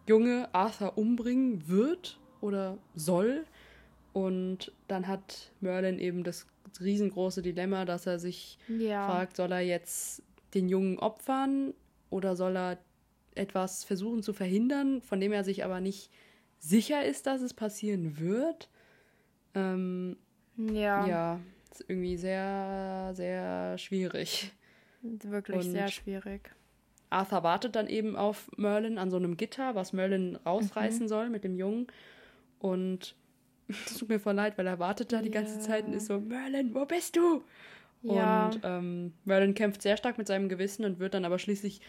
Junge 0.08 0.48
Arthur 0.52 0.98
umbringen 0.98 1.68
wird 1.68 2.18
oder 2.40 2.78
soll. 2.94 3.44
Und 4.12 4.72
dann 4.88 5.06
hat 5.06 5.52
Merlin 5.60 5.98
eben 6.00 6.24
das 6.24 6.46
riesengroße 6.80 7.42
Dilemma, 7.42 7.84
dass 7.84 8.06
er 8.06 8.18
sich 8.18 8.58
Ja. 8.68 9.06
fragt, 9.06 9.36
soll 9.36 9.52
er 9.52 9.60
jetzt 9.60 10.22
den 10.54 10.68
Jungen 10.68 10.98
opfern 10.98 11.74
oder 12.10 12.34
soll 12.34 12.56
er 12.56 12.78
etwas 13.36 13.84
versuchen 13.84 14.24
zu 14.24 14.32
verhindern, 14.32 15.00
von 15.02 15.20
dem 15.20 15.30
er 15.32 15.44
sich 15.44 15.64
aber 15.64 15.80
nicht 15.80 16.10
sicher 16.58 17.04
ist, 17.04 17.26
dass 17.26 17.40
es 17.40 17.54
passieren 17.54 18.18
wird. 18.18 18.68
Ähm, 19.54 20.16
Ja. 20.56 21.06
ja, 21.06 21.40
ist 21.70 21.84
irgendwie 21.88 22.16
sehr, 22.16 23.10
sehr 23.14 23.78
schwierig. 23.78 24.52
Wirklich 25.02 25.64
Und- 25.66 25.72
sehr 25.72 25.88
schwierig. 25.88 26.50
Arthur 27.12 27.42
wartet 27.42 27.74
dann 27.74 27.88
eben 27.88 28.14
auf 28.16 28.48
Merlin 28.56 28.96
an 28.98 29.10
so 29.10 29.16
einem 29.16 29.36
Gitter, 29.36 29.74
was 29.74 29.92
Merlin 29.92 30.36
rausreißen 30.46 31.08
soll 31.08 31.28
mit 31.28 31.42
dem 31.42 31.56
Jungen. 31.56 31.88
Und 32.60 33.16
es 33.68 33.98
tut 33.98 34.08
mir 34.08 34.20
voll 34.20 34.34
leid, 34.34 34.56
weil 34.58 34.66
er 34.66 34.78
wartet 34.78 35.12
da 35.12 35.20
die 35.22 35.30
ganze 35.30 35.54
Ja. 35.56 35.60
Zeit 35.60 35.86
und 35.86 35.94
ist 35.94 36.06
so, 36.06 36.20
Merlin, 36.20 36.74
wo 36.74 36.84
bist 36.84 37.16
du? 37.16 37.42
Ja. 38.02 38.46
Und 38.46 38.60
ähm, 38.62 39.12
Merlin 39.24 39.54
kämpft 39.54 39.82
sehr 39.82 39.96
stark 39.96 40.18
mit 40.18 40.26
seinem 40.28 40.48
Gewissen 40.48 40.84
und 40.84 40.98
wird 41.00 41.14
dann 41.14 41.24
aber 41.24 41.38
schließlich 41.38 41.80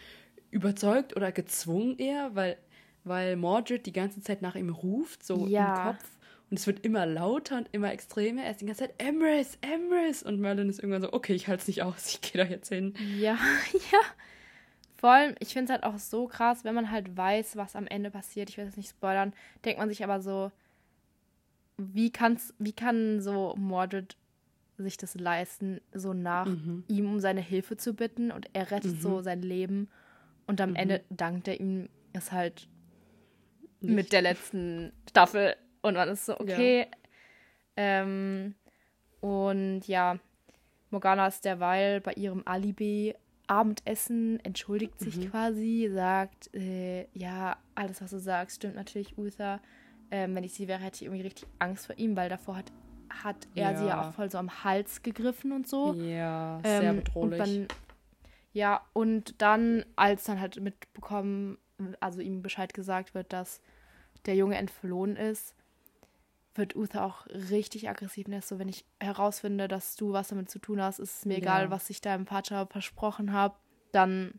überzeugt 0.50 1.16
oder 1.16 1.30
gezwungen 1.32 1.98
eher, 1.98 2.34
weil, 2.34 2.56
weil 3.04 3.36
Mordred 3.36 3.86
die 3.86 3.92
ganze 3.92 4.20
Zeit 4.20 4.42
nach 4.42 4.54
ihm 4.56 4.70
ruft, 4.70 5.24
so 5.24 5.46
Ja. 5.46 5.90
im 5.90 5.96
Kopf. 5.96 6.08
Und 6.52 6.58
es 6.58 6.66
wird 6.66 6.84
immer 6.84 7.06
lauter 7.06 7.56
und 7.56 7.68
immer 7.72 7.90
extremer. 7.94 8.42
Er 8.44 8.50
ist 8.50 8.60
die 8.60 8.66
ganze 8.66 8.80
Zeit, 8.80 8.92
Emrys, 8.98 9.56
Emrys. 9.62 10.22
Und 10.22 10.38
Merlin 10.38 10.68
ist 10.68 10.80
irgendwann 10.80 11.00
so, 11.00 11.10
okay, 11.14 11.32
ich 11.32 11.48
halte 11.48 11.62
es 11.62 11.66
nicht 11.68 11.82
aus, 11.82 12.06
ich 12.12 12.20
gehe 12.20 12.44
da 12.44 12.50
jetzt 12.50 12.68
hin. 12.68 12.92
Ja, 13.18 13.38
ja. 13.90 13.98
Vor 14.96 15.12
allem, 15.12 15.34
ich 15.38 15.54
finde 15.54 15.64
es 15.64 15.70
halt 15.70 15.84
auch 15.84 15.98
so 15.98 16.26
krass, 16.26 16.62
wenn 16.62 16.74
man 16.74 16.90
halt 16.90 17.16
weiß, 17.16 17.56
was 17.56 17.74
am 17.74 17.86
Ende 17.86 18.10
passiert. 18.10 18.50
Ich 18.50 18.58
will 18.58 18.66
jetzt 18.66 18.76
nicht 18.76 18.90
spoilern, 18.90 19.32
denkt 19.64 19.78
man 19.80 19.88
sich 19.88 20.04
aber 20.04 20.20
so, 20.20 20.52
wie 21.78 22.10
kann's, 22.12 22.52
wie 22.58 22.74
kann 22.74 23.22
so 23.22 23.54
Mordred 23.56 24.18
sich 24.76 24.98
das 24.98 25.14
leisten, 25.14 25.80
so 25.94 26.12
nach 26.12 26.44
Mhm. 26.46 26.84
ihm 26.86 27.06
um 27.10 27.18
seine 27.18 27.40
Hilfe 27.40 27.78
zu 27.78 27.94
bitten 27.94 28.30
und 28.30 28.50
er 28.52 28.70
rettet 28.70 29.00
so 29.00 29.22
sein 29.22 29.40
Leben 29.40 29.88
und 30.46 30.60
am 30.60 30.74
Ende 30.74 31.02
dankt 31.08 31.48
er 31.48 31.58
ihm 31.60 31.88
es 32.12 32.30
halt 32.30 32.68
mit 33.80 33.96
Nicht. 33.96 34.12
der 34.12 34.20
letzten 34.22 34.92
Staffel 35.08 35.56
und 35.82 35.94
man 35.94 36.08
ist 36.08 36.26
so, 36.26 36.38
okay. 36.40 36.86
Ähm, 37.76 38.54
und 39.20 39.86
ja, 39.86 40.18
Morgana 40.90 41.26
ist 41.26 41.44
derweil 41.44 42.00
bei 42.00 42.12
ihrem 42.14 42.42
Alibi 42.44 43.14
Abendessen, 43.46 44.40
entschuldigt 44.44 44.98
sich 45.00 45.20
Mhm. 45.20 45.30
quasi, 45.30 45.90
sagt, 45.92 46.54
äh, 46.54 47.06
ja, 47.12 47.56
alles, 47.74 48.00
was 48.00 48.10
du 48.10 48.18
sagst, 48.18 48.56
stimmt 48.56 48.76
natürlich, 48.76 49.16
Uther. 49.18 49.60
Ähm, 50.10 50.34
wenn 50.34 50.44
ich 50.44 50.54
sie 50.54 50.68
wäre, 50.68 50.80
hätte 50.80 50.96
ich 50.96 51.02
irgendwie 51.04 51.22
richtig 51.22 51.46
Angst 51.58 51.86
vor 51.86 51.98
ihm, 51.98 52.16
weil 52.16 52.28
davor 52.28 52.56
hat, 52.56 52.72
hat 53.10 53.48
er 53.54 53.76
sie 53.76 53.86
ja 53.86 53.96
Ja. 53.96 54.08
auch 54.10 54.12
voll 54.14 54.30
so 54.30 54.38
am 54.38 54.64
Hals 54.64 55.02
gegriffen 55.02 55.52
und 55.52 55.66
so. 55.66 55.94
Ja, 55.96 56.60
sehr 56.62 56.92
Ähm, 56.92 56.96
bedrohlich. 56.96 57.32
Und 57.32 57.38
dann, 57.38 57.68
ja, 58.52 58.84
und 58.92 59.40
dann, 59.40 59.84
als 59.96 60.24
dann 60.24 60.40
halt 60.40 60.60
mitbekommen, 60.60 61.58
also 62.00 62.20
ihm 62.20 62.42
Bescheid 62.42 62.72
gesagt 62.74 63.14
wird, 63.14 63.32
dass 63.32 63.60
der 64.26 64.36
Junge 64.36 64.56
entflohen 64.56 65.16
ist, 65.16 65.54
wird 66.54 66.76
Uther 66.76 67.04
auch 67.04 67.26
richtig 67.28 67.88
aggressiv. 67.88 68.26
Und 68.26 68.34
ist 68.34 68.48
so, 68.48 68.58
wenn 68.58 68.68
ich 68.68 68.84
herausfinde, 69.00 69.68
dass 69.68 69.96
du 69.96 70.12
was 70.12 70.28
damit 70.28 70.50
zu 70.50 70.58
tun 70.58 70.80
hast, 70.82 70.98
ist 70.98 71.18
es 71.18 71.24
mir 71.24 71.34
Ja. 71.34 71.38
egal, 71.38 71.70
was 71.70 71.88
ich 71.90 72.00
deinem 72.00 72.26
Vater 72.26 72.66
versprochen 72.66 73.32
habe, 73.32 73.54
dann, 73.92 74.34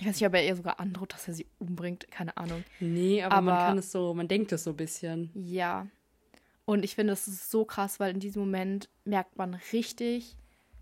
ich 0.00 0.06
weiß 0.06 0.16
nicht, 0.20 0.26
ob 0.26 0.34
er 0.34 0.44
ihr 0.46 0.56
sogar 0.56 0.80
androht, 0.80 1.12
dass 1.12 1.28
er 1.28 1.34
sie 1.34 1.46
umbringt, 1.58 2.10
keine 2.10 2.36
Ahnung. 2.36 2.64
nee, 2.80 3.22
aber, 3.22 3.40
man 3.40 3.54
aber- 3.54 3.66
kann 3.66 3.78
es 3.78 3.92
so, 3.92 4.12
man 4.14 4.28
denkt 4.28 4.52
es 4.52 4.64
so 4.64 4.70
ein 4.70 4.76
bisschen. 4.76 5.30
Ja. 5.34 5.86
Und 6.66 6.84
ich 6.84 6.94
finde, 6.94 7.12
das 7.12 7.28
ist 7.28 7.50
so 7.50 7.64
krass, 7.64 8.00
weil 8.00 8.12
in 8.14 8.20
diesem 8.20 8.40
Moment 8.42 8.88
merkt 9.04 9.36
man 9.36 9.54
richtig, 9.72 10.36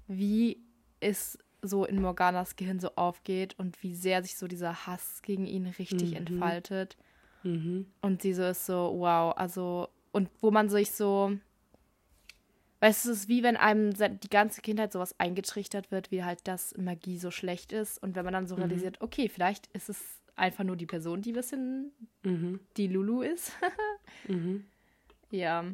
wie 0.07 0.63
es 1.01 1.37
so 1.61 1.85
in 1.85 2.01
Morganas 2.01 2.57
Gehirn 2.57 2.81
so 2.81 2.91
aufgeht 2.97 3.59
und 3.59 3.83
wie 3.83 3.95
sehr 3.95 4.23
sich 4.23 4.37
so 4.37 4.47
dieser 4.49 4.87
Hass 4.87 5.23
gegen 5.23 5.47
ihn 5.47 5.67
richtig 5.67 6.11
Mhm. 6.11 6.17
entfaltet. 6.17 6.97
Mhm. 7.43 7.87
Und 8.01 8.23
sie 8.23 8.33
so 8.35 8.45
ist 8.45 8.67
so, 8.67 8.95
wow, 8.99 9.35
also, 9.37 9.89
und 10.13 10.29
wo 10.41 10.51
man 10.51 10.69
sich 10.69 10.93
so, 10.93 11.33
weißt 12.81 13.05
du, 13.07 13.11
es 13.11 13.19
ist 13.21 13.29
wie 13.29 13.43
wenn 13.43 13.57
einem 13.57 13.93
die 14.21 14.29
ganze 14.31 14.61
Kindheit 14.61 14.93
sowas 14.93 15.15
eingetrichtert 15.19 15.91
wird, 15.91 16.11
wie 16.11 16.25
halt, 16.25 16.47
dass 16.49 16.77
Magie 16.77 17.19
so 17.19 17.31
schlecht 17.31 17.73
ist. 17.73 18.03
Und 18.03 18.15
wenn 18.17 18.25
man 18.25 18.35
dann 18.35 18.47
so 18.47 18.57
Mhm. 18.57 18.63
realisiert, 18.63 19.01
okay, 19.01 19.29
vielleicht 19.29 19.69
ist 19.69 19.89
es 19.89 19.99
einfach 20.37 20.65
nur 20.65 20.77
die 20.77 20.87
Person, 20.87 21.23
die 21.23 21.33
ein 21.33 21.37
bisschen 21.37 21.93
Mhm. 22.23 22.61
die 22.77 22.87
Lulu 22.89 23.23
ist. 23.23 23.53
Mhm. 24.29 24.65
ja. 25.31 25.65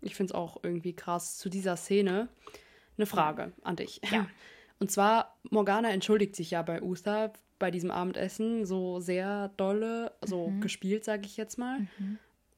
Ich 0.00 0.14
finde 0.14 0.30
es 0.30 0.34
auch 0.34 0.58
irgendwie 0.62 0.94
krass 0.94 1.38
zu 1.38 1.48
dieser 1.48 1.76
Szene. 1.76 2.28
Eine 2.96 3.06
Frage 3.06 3.52
an 3.62 3.74
dich. 3.76 4.00
Ja. 4.10 4.26
Und 4.78 4.92
zwar, 4.92 5.36
Morgana 5.50 5.90
entschuldigt 5.90 6.36
sich 6.36 6.52
ja 6.52 6.62
bei 6.62 6.80
Uther 6.82 7.32
bei 7.58 7.72
diesem 7.72 7.90
Abendessen 7.90 8.64
so 8.64 9.00
sehr 9.00 9.48
dolle, 9.56 10.12
so 10.24 10.50
Mhm. 10.50 10.60
gespielt, 10.60 11.04
sage 11.04 11.26
ich 11.26 11.36
jetzt 11.36 11.58
mal. 11.58 11.88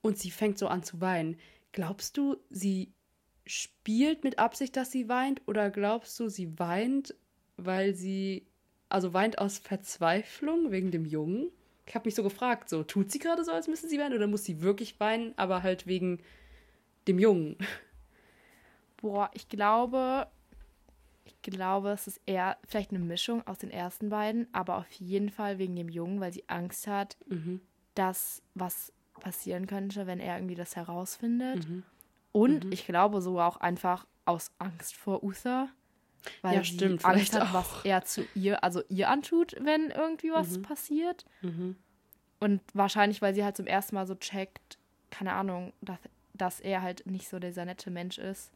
Und 0.03 0.19
sie 0.19 0.31
fängt 0.31 0.59
so 0.59 0.69
an 0.69 0.83
zu 0.83 1.01
weinen. 1.01 1.37
Glaubst 1.73 2.17
du, 2.17 2.37
sie 2.51 2.93
spielt 3.47 4.25
mit 4.25 4.39
Absicht, 4.39 4.77
dass 4.77 4.91
sie 4.91 5.09
weint? 5.09 5.43
Oder 5.47 5.71
glaubst 5.71 6.19
du, 6.21 6.29
sie 6.29 6.59
weint, 6.59 7.15
weil 7.57 7.95
sie, 7.95 8.47
also 8.89 9.13
weint 9.13 9.39
aus 9.39 9.59
Verzweiflung 9.59 10.71
wegen 10.71 10.91
dem 10.91 11.05
Jungen? 11.05 11.51
Ich 11.87 11.95
habe 11.95 12.07
mich 12.07 12.15
so 12.15 12.23
gefragt, 12.23 12.69
so, 12.69 12.85
tut 12.85 13.11
sie 13.11 13.19
gerade 13.19 13.45
so, 13.45 13.53
als 13.53 13.69
müsste 13.69 13.89
sie 13.89 13.99
weinen? 13.99 14.15
Oder 14.15 14.27
muss 14.27 14.45
sie 14.45 14.63
wirklich 14.63 14.99
weinen, 15.01 15.37
aber 15.37 15.63
halt 15.63 15.87
wegen 15.87 16.21
dem 17.09 17.19
Jungen? 17.19 17.57
Boah, 18.99 19.31
ich 19.35 19.49
glaube, 19.49 20.29
ich 21.25 21.41
glaube, 21.43 21.91
es 21.91 22.07
ist 22.07 22.21
eher 22.27 22.59
vielleicht 22.67 22.91
eine 22.91 22.99
Mischung 23.01 23.47
aus 23.47 23.59
den 23.59 23.71
ersten 23.71 24.09
beiden, 24.11 24.47
aber 24.53 24.77
auf 24.79 24.91
jeden 24.93 25.31
Fall 25.31 25.59
wegen 25.59 25.75
dem 25.77 25.89
Jungen, 25.89 26.21
weil 26.21 26.33
sie 26.33 26.49
Angst 26.49 26.87
hat, 26.87 27.17
Mhm. 27.29 27.61
dass 27.95 28.43
was 28.55 28.93
passieren 29.21 29.67
könnte, 29.67 30.07
wenn 30.07 30.19
er 30.21 30.37
irgendwie 30.37 30.55
das 30.57 30.75
herausfindet. 30.77 31.69
Mhm. 31.69 31.83
Und 32.33 32.73
ich 32.73 32.87
glaube 32.87 33.21
sogar 33.21 33.49
auch 33.49 33.57
einfach 33.59 34.07
aus 34.25 34.51
Angst 34.59 34.97
vor 34.97 35.23
Uther, 35.23 35.69
Weil 36.43 36.57
Ja, 36.57 36.61
sie 36.63 36.67
stimmt, 36.75 37.05
Angst 37.05 37.31
vielleicht 37.31 37.33
hat, 37.35 37.55
was 37.55 37.73
auch. 37.73 37.85
er 37.85 38.05
zu 38.05 38.27
ihr, 38.35 38.63
also 38.63 38.83
ihr 38.91 39.09
antut, 39.09 39.57
wenn 39.61 39.89
irgendwie 39.91 40.31
was 40.31 40.59
Mhm. 40.59 40.63
passiert. 40.63 41.25
Mhm. 41.41 41.77
Und 42.41 42.61
wahrscheinlich, 42.75 43.23
weil 43.23 43.35
sie 43.35 43.43
halt 43.45 43.57
zum 43.57 43.67
ersten 43.67 43.95
Mal 43.95 44.07
so 44.07 44.15
checkt, 44.15 44.77
keine 45.11 45.33
Ahnung, 45.33 45.73
dass, 45.81 45.99
dass 46.35 46.61
er 46.61 46.83
halt 46.83 47.07
nicht 47.07 47.29
so 47.29 47.39
dieser 47.39 47.65
nette 47.65 47.91
Mensch 47.91 48.19
ist, 48.19 48.51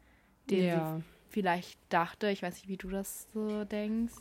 den 0.50 0.64
Ja. 0.66 0.96
sie 0.98 1.04
vielleicht 1.30 1.78
dachte. 1.88 2.28
Ich 2.28 2.42
weiß 2.42 2.54
nicht, 2.54 2.68
wie 2.68 2.76
du 2.76 2.88
das 2.90 3.28
so 3.32 3.64
denkst. 3.64 4.12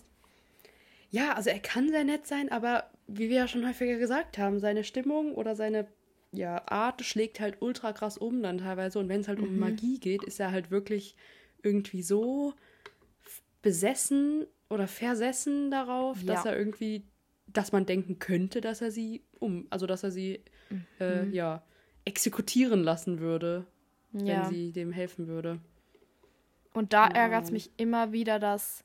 Ja, 1.09 1.33
also 1.33 1.49
er 1.49 1.59
kann 1.59 1.89
sehr 1.89 2.05
nett 2.05 2.25
sein, 2.25 2.49
aber 2.51 2.89
wie 3.07 3.29
wir 3.29 3.37
ja 3.37 3.47
schon 3.47 3.67
häufiger 3.67 3.97
gesagt 3.97 4.37
haben, 4.37 4.59
seine 4.59 4.83
Stimmung 4.85 5.33
oder 5.35 5.55
seine 5.55 5.85
ja, 6.33 6.61
Art 6.67 7.03
schlägt 7.03 7.39
halt 7.39 7.61
ultra 7.61 7.93
krass 7.93 8.17
um 8.17 8.41
dann 8.41 8.57
teilweise. 8.57 8.99
Und 8.99 9.07
wenn 9.09 9.21
es 9.21 9.27
halt 9.27 9.39
um 9.39 9.53
Mhm. 9.53 9.59
Magie 9.59 9.99
geht, 9.99 10.23
ist 10.23 10.39
er 10.39 10.51
halt 10.51 10.71
wirklich 10.71 11.15
irgendwie 11.61 12.01
so 12.03 12.53
besessen 13.61 14.45
oder 14.69 14.87
versessen 14.87 15.71
darauf, 15.71 16.21
Ja. 16.21 16.33
dass 16.35 16.45
er 16.45 16.57
irgendwie, 16.57 17.03
dass 17.47 17.71
man 17.71 17.85
denken 17.85 18.19
könnte, 18.19 18.61
dass 18.61 18.81
er 18.81 18.91
sie 18.91 19.23
um, 19.39 19.67
also 19.69 19.85
dass 19.85 20.03
er 20.03 20.11
sie 20.11 20.41
äh, 20.99 21.25
Mhm. 21.25 21.33
ja 21.33 21.63
exekutieren 22.05 22.83
lassen 22.83 23.19
würde, 23.19 23.65
Ja. 24.13 24.43
wenn 24.43 24.49
sie 24.53 24.71
dem 24.71 24.91
helfen 24.91 25.27
würde. 25.27 25.59
Und 26.73 26.91
da 26.93 27.07
ärgert 27.07 27.45
es 27.45 27.51
mich 27.51 27.69
immer 27.77 28.11
wieder, 28.11 28.39
dass. 28.39 28.83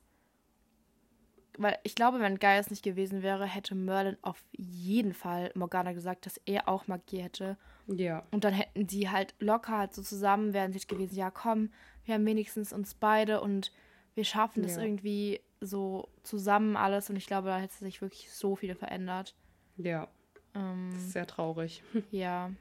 Weil 1.61 1.77
ich 1.83 1.93
glaube, 1.93 2.21
wenn 2.21 2.39
Gaius 2.39 2.69
nicht 2.69 2.83
gewesen 2.83 3.21
wäre, 3.21 3.45
hätte 3.45 3.75
Merlin 3.75 4.17
auf 4.21 4.41
jeden 4.53 5.13
Fall 5.13 5.51
Morgana 5.55 5.91
gesagt, 5.91 6.25
dass 6.25 6.39
er 6.45 6.69
auch 6.69 6.87
Magie 6.87 7.17
hätte. 7.21 7.57
Ja. 7.87 8.23
Und 8.31 8.45
dann 8.45 8.53
hätten 8.53 8.87
sie 8.87 9.09
halt 9.09 9.35
locker 9.39 9.77
halt 9.77 9.93
so 9.93 10.01
zusammen, 10.01 10.53
wären 10.53 10.71
sie 10.71 10.79
gewesen, 10.87 11.15
ja 11.17 11.29
komm, 11.29 11.69
wir 12.05 12.15
haben 12.15 12.25
wenigstens 12.25 12.71
uns 12.71 12.93
beide 12.93 13.41
und 13.41 13.73
wir 14.15 14.23
schaffen 14.23 14.63
das 14.63 14.77
Ja. 14.77 14.83
irgendwie 14.83 15.41
so 15.59 16.07
zusammen 16.23 16.77
alles. 16.77 17.09
Und 17.09 17.17
ich 17.17 17.27
glaube, 17.27 17.49
da 17.49 17.57
hätte 17.57 17.75
sich 17.75 18.01
wirklich 18.01 18.31
so 18.31 18.55
viel 18.55 18.73
verändert. 18.73 19.35
Ja. 19.75 20.07
Ähm, 20.55 20.91
sehr 20.97 21.27
traurig. 21.27 21.83
ja. 22.11 22.51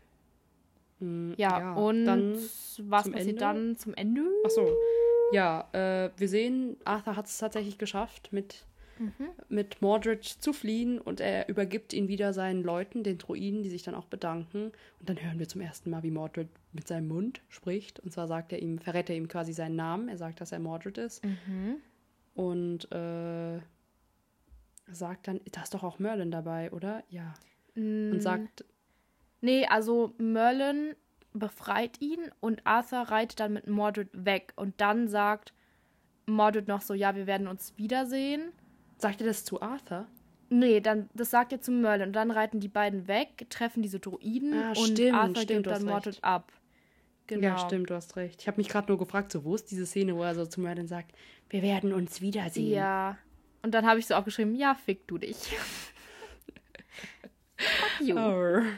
Mm, 0.99 1.35
ja. 1.37 1.75
und 1.75 2.05
dann 2.05 2.35
was 2.83 3.09
passiert 3.09 3.29
Ende? 3.29 3.41
dann 3.41 3.77
zum 3.77 3.95
Ende? 3.95 4.23
Ach 4.45 4.51
so. 4.51 4.69
Ja, 5.31 5.69
äh, 5.73 6.11
wir 6.17 6.29
sehen, 6.29 6.77
Arthur 6.85 7.15
hat 7.15 7.27
es 7.27 7.39
tatsächlich 7.39 7.79
geschafft, 7.79 8.33
mit, 8.33 8.65
Mhm. 8.99 9.29
mit 9.49 9.81
Mordred 9.83 10.25
zu 10.25 10.53
fliehen 10.53 11.01
und 11.01 11.21
er 11.21 11.49
übergibt 11.49 11.93
ihn 11.93 12.09
wieder 12.09 12.33
seinen 12.33 12.63
Leuten, 12.63 13.03
den 13.03 13.19
Druiden, 13.19 13.63
die 13.63 13.69
sich 13.71 13.83
dann 13.83 13.95
auch 13.95 14.07
bedanken. 14.07 14.73
Und 15.01 15.09
dann 15.09 15.23
hören 15.23 15.39
wir 15.39 15.49
zum 15.49 15.61
ersten 15.61 15.91
Mal, 15.91 16.03
wie 16.03 16.11
Mordred 16.11 16.49
mit 16.73 16.89
seinem 16.89 17.09
Mund 17.09 17.41
spricht. 17.49 18.01
Und 18.01 18.13
zwar 18.13 18.27
sagt 18.27 18.53
er 18.53 18.61
ihm, 18.61 18.79
verrät 18.79 19.09
er 19.11 19.17
ihm 19.17 19.29
quasi 19.29 19.53
seinen 19.53 19.77
Namen. 19.77 20.09
Er 20.09 20.19
sagt, 20.19 20.41
dass 20.41 20.53
er 20.53 20.59
Mordred 20.59 20.99
ist. 20.99 21.25
Mhm. 21.25 21.77
Und 22.35 22.91
äh, 22.93 23.59
sagt 24.91 25.29
dann, 25.29 25.41
da 25.53 25.63
ist 25.63 25.75
doch 25.75 25.83
auch 25.83 25.99
Merlin 25.99 26.31
dabei, 26.31 26.71
oder? 26.73 27.03
Ja. 27.11 27.35
Mm, 27.75 28.13
Und 28.13 28.21
sagt, 28.23 28.65
Nee, 29.41 29.67
also 29.67 30.15
Merlin 30.19 30.95
befreit 31.33 32.01
ihn 32.01 32.19
und 32.41 32.67
Arthur 32.67 33.03
reitet 33.03 33.41
dann 33.41 33.53
mit 33.53 33.69
Mordred 33.69 34.09
weg. 34.13 34.53
Und 34.57 34.81
dann 34.81 35.09
sagt 35.09 35.53
Mordred 36.27 36.69
noch 36.69 36.81
so, 36.81 36.95
ja, 36.95 37.15
wir 37.15 37.27
werden 37.27 37.47
uns 37.47 37.75
wiedersehen. 37.77 38.53
Sagt 38.99 39.21
er 39.21 39.27
das 39.27 39.45
zu 39.45 39.61
Arthur? 39.63 40.07
Nee, 40.51 40.81
dann, 40.81 41.09
das 41.15 41.31
sagt 41.31 41.53
er 41.53 41.61
zu 41.61 41.71
Merlin. 41.71 42.09
Und 42.09 42.13
dann 42.15 42.31
reiten 42.31 42.59
die 42.61 42.69
beiden 42.69 43.07
weg, 43.07 43.47
treffen 43.51 43.83
diese 43.83 43.99
Druiden 44.01 44.55
Ah, 44.55 44.69
und 44.71 44.77
stimmt, 44.95 45.15
Arthur 45.15 45.43
stimmt, 45.43 45.65
gibt 45.65 45.67
dann 45.67 45.85
Mordred 45.85 46.15
recht. 46.15 46.25
ab. 46.25 46.53
Genau. 47.27 47.43
Ja, 47.47 47.59
stimmt, 47.59 47.91
du 47.91 47.95
hast 47.95 48.17
recht. 48.17 48.41
Ich 48.41 48.49
habe 48.49 48.57
mich 48.57 48.69
gerade 48.71 48.89
nur 48.89 48.97
gefragt, 48.99 49.31
so, 49.33 49.45
wo 49.45 49.55
ist 49.55 49.71
diese 49.71 49.85
Szene, 49.85 50.17
wo 50.17 50.23
er 50.23 50.35
so 50.35 50.47
zu 50.47 50.63
Merlin 50.63 50.89
sagt, 50.89 51.13
wir 51.51 51.61
werden 51.63 51.93
uns 51.93 52.23
wiedersehen. 52.23 52.71
Ja. 52.71 53.19
Und 53.63 53.73
dann 53.75 53.85
habe 53.87 53.99
ich 54.01 54.07
so 54.07 54.15
aufgeschrieben, 54.15 54.55
ja, 54.55 54.75
fick 54.75 55.07
du 55.07 55.19
dich. 55.19 55.37
Fuck 57.57 58.07
you. 58.09 58.17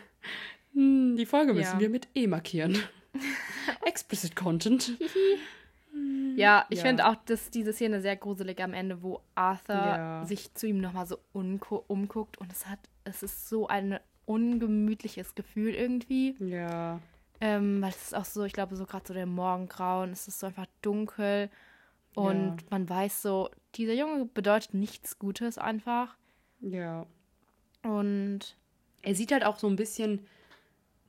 Hm, 0.73 1.17
Die 1.17 1.27
Folge 1.27 1.53
müssen 1.53 1.75
Ja. 1.75 1.81
wir 1.81 1.91
mit 1.91 2.07
E 2.15 2.29
markieren. 2.29 2.79
Explicit 3.85 4.37
Content. 4.37 4.97
Ja, 6.37 6.67
ich 6.71 6.79
Ja. 6.79 6.85
finde 6.85 7.07
auch 7.09 7.17
dass 7.27 7.51
diese 7.51 7.73
Szene 7.73 8.01
sehr 8.01 8.17
gruselig 8.17 8.63
am 8.63 8.73
Ende, 8.73 9.03
wo 9.03 9.21
Arthur 9.35 9.75
Ja. 9.75 10.25
sich 10.25 10.55
zu 10.55 10.67
ihm 10.67 10.81
nochmal 10.81 11.07
so 11.07 11.19
umguckt 11.33 12.39
und 12.39 12.53
es 12.53 12.67
hat, 12.67 12.79
es 13.05 13.23
ist 13.23 13.49
so 13.49 13.67
ein 13.69 13.99
ungemütliches 14.27 15.35
Gefühl 15.35 15.75
irgendwie. 15.75 16.37
Ja. 16.39 17.01
Ähm, 17.41 17.81
weil 17.83 17.91
es 17.91 18.03
ist 18.03 18.15
auch 18.15 18.25
so, 18.25 18.45
ich 18.45 18.53
glaube, 18.53 18.77
so 18.77 18.85
gerade 18.87 19.07
so 19.07 19.15
der 19.15 19.27
Morgengrauen, 19.27 20.11
es 20.13 20.29
ist 20.29 20.39
so 20.41 20.47
einfach 20.47 20.67
dunkel 20.83 21.49
und 22.15 22.49
Ja. 22.49 22.57
man 22.71 22.89
weiß 22.89 23.23
so, 23.23 23.49
dieser 23.77 23.95
Junge 23.95 24.27
bedeutet 24.27 24.75
nichts 24.75 25.19
Gutes 25.19 25.57
einfach. 25.59 26.17
Ja. 26.61 27.07
Und 27.83 28.57
Er 29.03 29.15
sieht 29.15 29.33
halt 29.33 29.45
auch 29.47 29.59
so 29.59 29.67
ein 29.67 29.77
bisschen 29.77 30.27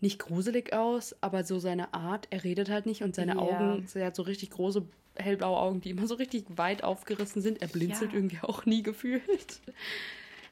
nicht 0.02 0.20
gruselig 0.20 0.74
aus, 0.74 1.16
aber 1.22 1.44
so 1.44 1.60
seine 1.60 1.94
Art, 1.94 2.28
er 2.32 2.44
redet 2.44 2.70
halt 2.70 2.86
nicht 2.86 3.04
und 3.04 3.16
seine 3.16 3.34
Ja. 3.34 3.40
Augen, 3.40 3.86
er 3.94 4.06
hat 4.08 4.16
so 4.16 4.24
richtig 4.24 4.50
große 4.50 4.86
hellblaue 5.16 5.58
Augen, 5.58 5.82
die 5.82 5.90
immer 5.92 6.08
so 6.08 6.16
richtig 6.16 6.46
weit 6.58 6.84
aufgerissen 6.84 7.42
sind. 7.42 7.62
Er 7.62 7.68
blinzelt 7.68 8.12
Ja. 8.12 8.18
irgendwie 8.18 8.40
auch 8.42 8.66
nie 8.66 8.82
gefühlt. 8.84 9.62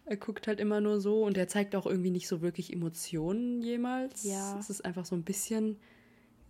Er 0.06 0.18
guckt 0.18 0.47
halt 0.47 0.60
immer 0.60 0.82
nur 0.82 1.00
so 1.02 1.24
und 1.24 1.38
er 1.38 1.47
zeigt 1.47 1.76
auch 1.76 1.86
irgendwie 1.86 2.10
nicht 2.12 2.28
so 2.28 2.41
wirklich 2.41 2.74
Emotionen 2.74 3.62
jemals. 3.62 4.24
Ja. 4.24 4.58
Es 4.60 4.70
ist 4.70 4.84
einfach 4.86 5.06
so 5.06 5.16
ein 5.16 5.24
bisschen. 5.24 5.78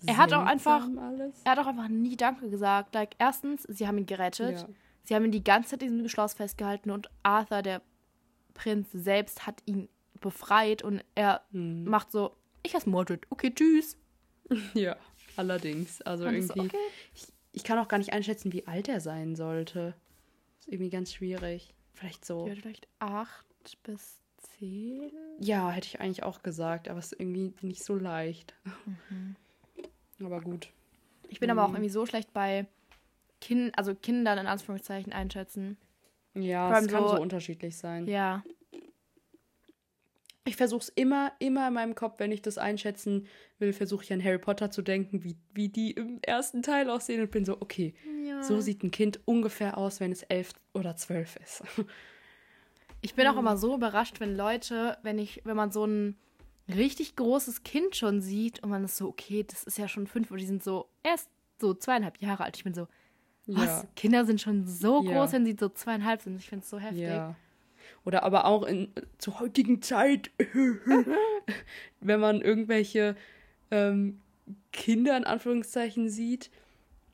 Er 0.05 0.15
hat 0.17 0.31
auch 0.31 0.45
einfach- 0.45 0.87
Alles. 0.97 1.41
er 1.43 1.51
hat 1.51 1.59
auch 1.59 1.67
einfach 1.67 1.89
nie 1.89 2.15
Danke 2.15 2.49
gesagt. 2.49 2.95
Like, 2.95 3.15
erstens, 3.19 3.63
sie 3.63 3.85
haben 3.85 3.97
ihn 3.97 4.05
gerettet. 4.05 4.61
Ja. 4.61 4.69
Sie 5.03 5.13
haben 5.15 5.25
ihn 5.25 5.31
die 5.31 5.43
ganze 5.43 5.71
Zeit 5.71 5.83
in 5.83 5.91
diesem 5.93 6.07
Schloss 6.07 6.33
festgehalten 6.35 6.89
und 6.91 7.09
Arthur, 7.23 7.61
der 7.61 7.81
Prinz 8.53 8.87
selbst, 8.93 9.45
hat 9.45 9.61
ihn 9.65 9.89
befreit 10.21 10.81
und 10.83 11.03
er 11.15 11.41
Hm. 11.51 11.83
macht 11.85 12.11
so, 12.11 12.35
ich 12.63 12.73
heiße 12.75 12.89
Mordred, 12.89 13.25
okay, 13.29 13.53
tschüss. 13.53 13.97
Ja, 14.73 14.95
allerdings. 15.35 16.01
Also 16.01 16.25
Und 16.25 16.41
so, 16.41 16.53
irgendwie. 16.55 16.75
okay. 16.75 16.85
Ich, 17.13 17.27
ich 17.53 17.63
kann 17.63 17.77
auch 17.77 17.87
gar 17.87 17.97
nicht 17.99 18.13
einschätzen, 18.13 18.51
wie 18.53 18.65
alt 18.67 18.87
er 18.87 18.99
sein 18.99 19.35
sollte. 19.35 19.93
Ist 20.59 20.67
irgendwie 20.69 20.89
ganz 20.89 21.13
schwierig. 21.13 21.73
Vielleicht 21.93 22.25
so. 22.25 22.47
Ja, 22.47 22.55
vielleicht 22.55 22.87
acht 22.99 23.45
bis 23.83 24.21
zehn. 24.37 25.11
Ja, 25.39 25.69
hätte 25.69 25.87
ich 25.87 25.99
eigentlich 25.99 26.23
auch 26.23 26.41
gesagt, 26.41 26.87
aber 26.89 26.97
es 26.99 27.11
ist 27.11 27.19
irgendwie 27.19 27.53
nicht 27.61 27.83
so 27.83 27.95
leicht. 27.95 28.55
Mhm. 29.09 29.35
Aber 30.25 30.41
gut. 30.41 30.69
Ich 31.27 31.39
bin 31.39 31.51
aber 31.51 31.63
auch 31.63 31.69
Mhm. 31.69 31.75
irgendwie 31.75 31.91
so 31.91 32.05
schlecht 32.05 32.33
bei 32.33 32.65
kind, 33.41 33.77
also 33.77 33.93
Kindern 33.95 34.37
in 34.39 34.47
Anführungszeichen 34.47 35.13
einschätzen. 35.13 35.77
Ja, 36.33 36.75
es 36.77 36.87
kann 36.87 37.07
so- 37.07 37.15
so 37.15 37.21
unterschiedlich 37.21 37.77
sein. 37.77 38.07
Ja. 38.07 38.43
Ich 40.45 40.55
versuche 40.55 40.81
es 40.81 40.89
immer, 40.89 41.31
immer 41.39 41.67
in 41.67 41.73
meinem 41.73 41.95
Kopf, 41.95 42.19
wenn 42.19 42.31
ich 42.31 42.41
das 42.41 42.57
einschätzen 42.57 43.27
will, 43.59 43.71
versuche 43.73 44.03
ich 44.03 44.11
an 44.13 44.23
Harry 44.23 44.39
Potter 44.39 44.71
zu 44.71 44.81
denken, 44.81 45.23
wie, 45.23 45.35
wie 45.53 45.69
die 45.69 45.91
im 45.91 46.19
ersten 46.21 46.61
Teil 46.63 46.89
aussehen 46.89 47.21
und 47.21 47.29
bin 47.29 47.45
so, 47.45 47.57
okay, 47.61 47.93
ja. 48.25 48.41
so 48.41 48.59
sieht 48.59 48.81
ein 48.83 48.89
Kind 48.91 49.19
ungefähr 49.25 49.77
aus, 49.77 49.99
wenn 49.99 50.11
es 50.11 50.23
elf 50.23 50.51
oder 50.73 50.95
zwölf 50.95 51.35
ist. 51.37 51.63
Ich 53.01 53.15
bin 53.15 53.25
auch 53.27 53.33
Mhm. 53.33 53.39
immer 53.39 53.57
so 53.57 53.75
überrascht, 53.75 54.19
wenn 54.19 54.35
Leute, 54.35 54.97
wenn 55.03 55.19
ich, 55.19 55.41
wenn 55.45 55.55
man 55.55 55.71
so 55.71 55.85
ein 55.85 56.17
richtig 56.67 57.15
großes 57.15 57.63
Kind 57.63 57.95
schon 57.95 58.21
sieht 58.21 58.61
und 58.61 58.69
man 58.69 58.83
ist 58.83 58.97
so, 58.97 59.07
okay, 59.07 59.43
das 59.43 59.63
ist 59.63 59.77
ja 59.77 59.87
schon 59.87 60.05
fünf 60.05 60.31
und 60.31 60.37
die 60.37 60.45
sind 60.45 60.61
so 60.63 60.89
erst 61.01 61.29
so 61.59 61.73
zweieinhalb 61.73 62.21
Jahre 62.21 62.43
alt. 62.43 62.57
Ich 62.57 62.63
bin 62.65 62.73
so, 62.73 62.87
was? 63.47 63.83
Ja. 63.83 63.87
Kinder 63.95 64.25
sind 64.25 64.41
schon 64.41 64.67
so 64.67 65.01
Ja. 65.01 65.11
groß, 65.13 65.31
wenn 65.33 65.45
sie 65.45 65.55
so 65.57 65.69
zweieinhalb 65.69 66.21
sind. 66.21 66.37
Ich 66.39 66.49
finde 66.49 66.63
es 66.63 66.69
so 66.69 66.77
heftig. 66.77 67.05
Ja. 67.07 67.35
Oder 68.05 68.23
aber 68.23 68.45
auch 68.45 68.63
in, 68.63 68.89
zur 69.17 69.39
heutigen 69.39 69.81
Zeit, 69.81 70.31
wenn 72.01 72.19
man 72.19 72.41
irgendwelche 72.41 73.15
ähm, 73.71 74.19
Kinder 74.71 75.15
in 75.17 75.23
Anführungszeichen 75.25 76.09
sieht, 76.09 76.49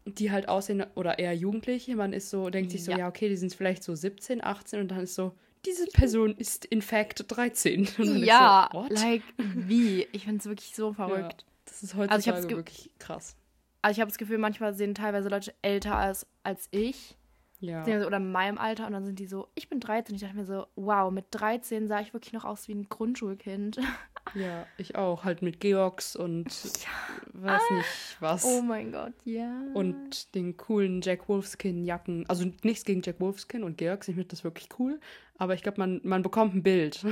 die 0.06 0.32
halt 0.32 0.48
aussehen, 0.48 0.86
oder 0.96 1.20
eher 1.20 1.34
Jugendliche, 1.34 1.96
man 1.96 2.14
ist 2.14 2.30
so, 2.30 2.50
denkt 2.50 2.72
sich 2.72 2.84
so, 2.84 2.92
Ja. 2.92 2.98
ja, 3.00 3.08
okay, 3.08 3.28
die 3.30 3.38
sind 3.38 3.54
vielleicht 3.54 3.84
so 3.84 3.96
17, 3.96 4.44
18 4.44 4.80
und 4.82 4.90
dann 4.90 5.00
ist 5.02 5.16
so, 5.16 5.34
diese 5.66 5.88
Person 5.88 6.36
ist 6.38 6.66
in 6.66 6.84
fact 6.84 7.26
13. 7.28 7.80
Und 7.98 8.06
dann 8.08 8.18
ist 8.18 8.28
Ja, 8.28 8.70
so, 8.72 8.86
like, 8.90 9.24
wie? 9.38 10.08
Ich 10.12 10.26
finde 10.26 10.38
es 10.38 10.46
wirklich 10.46 10.76
so 10.76 10.94
verrückt. 10.94 11.42
Ja, 11.42 11.48
das 11.66 11.82
ist 11.82 11.96
heutzutage 11.96 12.14
Also 12.14 12.30
ich 12.30 12.36
hab's 12.36 12.48
ge- 12.48 12.58
wirklich 12.58 12.92
krass. 13.00 13.36
Also 13.82 13.98
ich 13.98 14.02
habe 14.02 14.10
das 14.12 14.20
Gefühl, 14.20 14.38
manchmal 14.38 14.76
sind 14.76 14.96
teilweise 14.98 15.28
Leute 15.28 15.56
älter 15.64 15.96
als, 15.98 16.28
als 16.44 16.68
ich. 16.70 17.16
Ja. 17.60 17.84
Oder 17.84 18.18
in 18.18 18.32
meinem 18.32 18.58
Alter. 18.58 18.88
Und 18.88 18.94
dann 18.94 19.06
sind 19.06 19.20
die 19.20 19.28
so, 19.28 19.48
ich 19.56 19.70
bin 19.70 19.80
13. 19.80 20.16
Ich 20.16 20.22
dachte 20.22 20.36
mir 20.36 20.46
so, 20.46 20.66
wow, 20.76 21.12
mit 21.12 21.26
13 21.32 21.88
sah 21.88 22.02
ich 22.02 22.14
wirklich 22.14 22.34
noch 22.34 22.46
aus 22.46 22.68
wie 22.68 22.74
ein 22.74 22.90
Grundschulkind. 22.90 23.80
ja, 24.36 24.66
ich 24.78 24.96
auch. 24.96 25.24
Halt 25.24 25.42
mit 25.42 25.60
Georgs 25.60 26.16
und 26.16 26.48
weiß 27.34 27.62
nicht 27.72 28.18
was. 28.20 28.46
Oh 28.46 28.62
mein 28.62 28.92
Gott, 28.92 29.14
ja. 29.24 29.52
und 29.74 30.36
den 30.36 30.58
coolen 30.58 31.02
Jack 31.02 31.28
Wolfskin-Jacken. 31.30 32.26
Also 32.28 32.46
nichts 32.64 32.86
gegen 32.86 33.02
Jack 33.02 33.20
Wolfskin 33.20 33.64
und 33.64 33.78
Georgs, 33.78 34.08
ich 34.08 34.16
finde 34.16 34.30
das 34.30 34.44
wirklich 34.44 34.70
cool. 34.80 35.00
Aber 35.38 35.54
ich 35.54 35.64
glaube, 35.64 35.80
man, 35.80 36.02
man 36.04 36.22
bekommt 36.22 36.56
ein 36.56 36.64
Bild. 36.64 37.06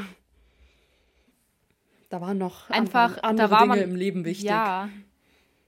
Da 2.09 2.21
waren 2.21 2.37
noch 2.37 2.69
Einfach, 2.69 3.17
andere, 3.17 3.23
andere 3.23 3.47
da 3.47 3.51
war 3.51 3.59
Dinge 3.61 3.75
man, 3.75 3.79
im 3.89 3.95
Leben 3.95 4.25
wichtig. 4.25 4.49
Ja. 4.49 4.89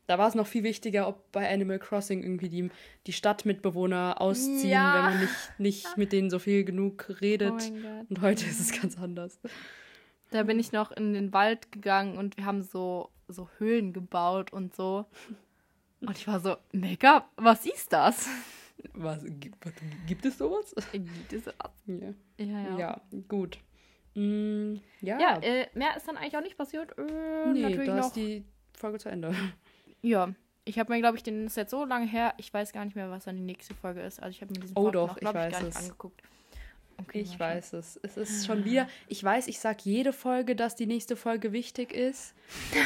Da 0.07 0.17
war 0.19 0.27
es 0.27 0.35
noch 0.35 0.45
viel 0.47 0.63
wichtiger, 0.63 1.07
ob 1.07 1.31
bei 1.31 1.51
Animal 1.51 1.79
Crossing 1.79 2.21
irgendwie 2.21 2.49
die, 2.49 2.69
die 3.07 3.13
Stadtmitbewohner 3.13 4.21
ausziehen, 4.21 4.69
Ja. 4.69 4.95
wenn 4.95 5.03
man 5.13 5.19
nicht, 5.21 5.59
nicht 5.59 5.97
mit 5.97 6.11
denen 6.11 6.29
so 6.29 6.37
viel 6.39 6.63
genug 6.63 7.07
redet. 7.21 7.53
Oh. 7.53 8.05
Und 8.09 8.21
heute 8.21 8.45
ist 8.45 8.59
es 8.59 8.79
ganz 8.79 8.97
anders. 8.99 9.39
Da 10.31 10.43
bin 10.43 10.59
ich 10.59 10.71
noch 10.71 10.91
in 10.91 11.13
den 11.13 11.33
Wald 11.33 11.71
gegangen 11.71 12.17
und 12.17 12.37
wir 12.37 12.45
haben 12.45 12.61
so, 12.61 13.09
so 13.27 13.49
Höhlen 13.57 13.93
gebaut 13.93 14.53
und 14.53 14.75
so. 14.75 15.05
Und 16.01 16.17
ich 16.17 16.27
war 16.27 16.39
so, 16.39 16.55
Make-up, 16.71 17.29
was 17.37 17.65
ist 17.65 17.91
das? 17.93 18.27
Was, 18.93 19.23
gibt, 19.39 19.57
gibt 20.05 20.25
es 20.25 20.37
sowas? 20.37 20.75
Gibt 20.91 21.33
es 21.33 21.45
was? 21.47 21.71
Ja, 21.87 22.13
Ja, 22.37 22.45
ja. 22.69 22.77
ja 22.77 23.01
gut. 23.27 23.57
Mm, 24.13 24.75
ja, 25.01 25.19
Ja, 25.19 25.37
äh, 25.41 25.67
mehr 25.73 25.95
ist 25.97 26.07
dann 26.07 26.17
eigentlich 26.17 26.37
auch 26.37 26.41
nicht 26.43 26.57
passiert. 26.57 26.95
Äh, 26.97 27.51
nee, 27.53 27.61
natürlich 27.61 27.87
da 27.87 27.95
noch. 27.95 28.05
ist 28.07 28.15
die 28.15 28.43
Folge 28.77 28.99
zu 28.99 29.09
Ende. 29.09 29.33
Ja, 30.01 30.33
ich 30.65 30.79
habe 30.79 30.91
mir, 30.91 30.99
glaube 30.99 31.17
ich, 31.17 31.23
den 31.23 31.45
ist 31.45 31.57
jetzt 31.57 31.71
so 31.71 31.85
lange 31.85 32.07
her, 32.07 32.33
ich 32.37 32.53
weiß 32.53 32.73
gar 32.73 32.85
nicht 32.85 32.95
mehr, 32.95 33.09
was 33.11 33.25
dann 33.25 33.35
die 33.35 33.41
nächste 33.43 33.73
Folge 33.75 34.01
ist. 34.01 34.21
Also 34.21 34.31
ich 34.35 34.41
habe 34.41 34.53
mir 34.53 34.59
diesen 34.59 34.77
Oh 34.77 34.89
doch, 34.89 35.07
noch, 35.09 35.15
ich 35.17 35.21
glaub 35.21 35.35
weiß 35.35 35.51
gar 35.53 35.61
nicht 35.63 35.75
es. 35.75 35.83
angeguckt. 35.83 36.21
Okay, 36.97 37.19
Ich 37.19 37.37
weiß 37.39 37.73
es. 37.73 37.99
Es 38.03 38.15
ist 38.17 38.45
schon 38.47 38.63
wieder. 38.63 38.87
Ich 39.07 39.21
weiß, 39.23 39.47
ich 39.47 39.59
sag 39.59 39.81
jede 39.85 40.13
Folge, 40.13 40.55
dass 40.55 40.75
die 40.75 40.85
nächste 40.85 41.15
Folge 41.17 41.51
wichtig 41.51 41.91
ist. 41.93 42.33
Und 42.71 42.77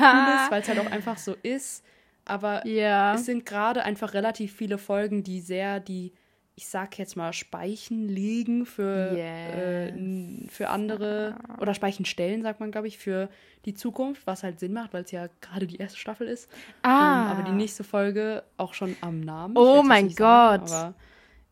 cool 0.00 0.34
ist, 0.36 0.50
weil 0.50 0.62
es 0.62 0.68
halt 0.68 0.78
auch 0.80 0.90
einfach 0.90 1.18
so 1.18 1.34
ist. 1.42 1.84
Aber. 2.24 2.66
Ja. 2.66 3.14
es 3.14 3.26
sind 3.26 3.46
gerade 3.46 3.84
einfach 3.84 4.12
relativ 4.12 4.52
viele 4.54 4.76
Folgen, 4.76 5.22
die 5.22 5.40
sehr 5.40 5.78
die, 5.78 6.12
ich 6.56 6.68
sag 6.68 6.98
jetzt 6.98 7.16
mal, 7.16 7.32
Speichen 7.32 8.08
legen 8.08 8.64
für, 8.64 9.10
äh, 9.16 9.86
Yes. 9.86 9.94
n- 9.96 10.46
für 10.50 10.68
andere. 10.68 11.36
Oder 11.60 11.74
Speichenstellen, 11.74 12.42
sagt 12.42 12.60
man, 12.60 12.70
glaube 12.70 12.86
ich, 12.86 12.96
für 12.98 13.28
die 13.64 13.74
Zukunft, 13.74 14.24
was 14.26 14.42
halt 14.44 14.60
Sinn 14.60 14.72
macht, 14.72 14.92
weil 14.92 15.02
es 15.02 15.10
ja 15.10 15.28
gerade 15.40 15.66
die 15.66 15.76
erste 15.78 15.98
Staffel 15.98 16.28
ist. 16.28 16.48
Ah. 16.82 17.32
Ähm, 17.32 17.38
aber 17.38 17.42
die 17.50 17.56
nächste 17.56 17.82
Folge 17.82 18.44
auch 18.56 18.72
schon 18.74 18.94
am 19.00 19.20
Namen. 19.20 19.56
Oh 19.56 19.82
mein 19.82 20.04
nicht 20.06 20.18
sagen, 20.18 20.62
Gott. 20.64 20.70
aber 20.72 20.94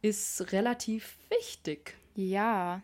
ist 0.03 0.53
relativ 0.53 1.17
wichtig. 1.31 1.97
Ja. 2.15 2.81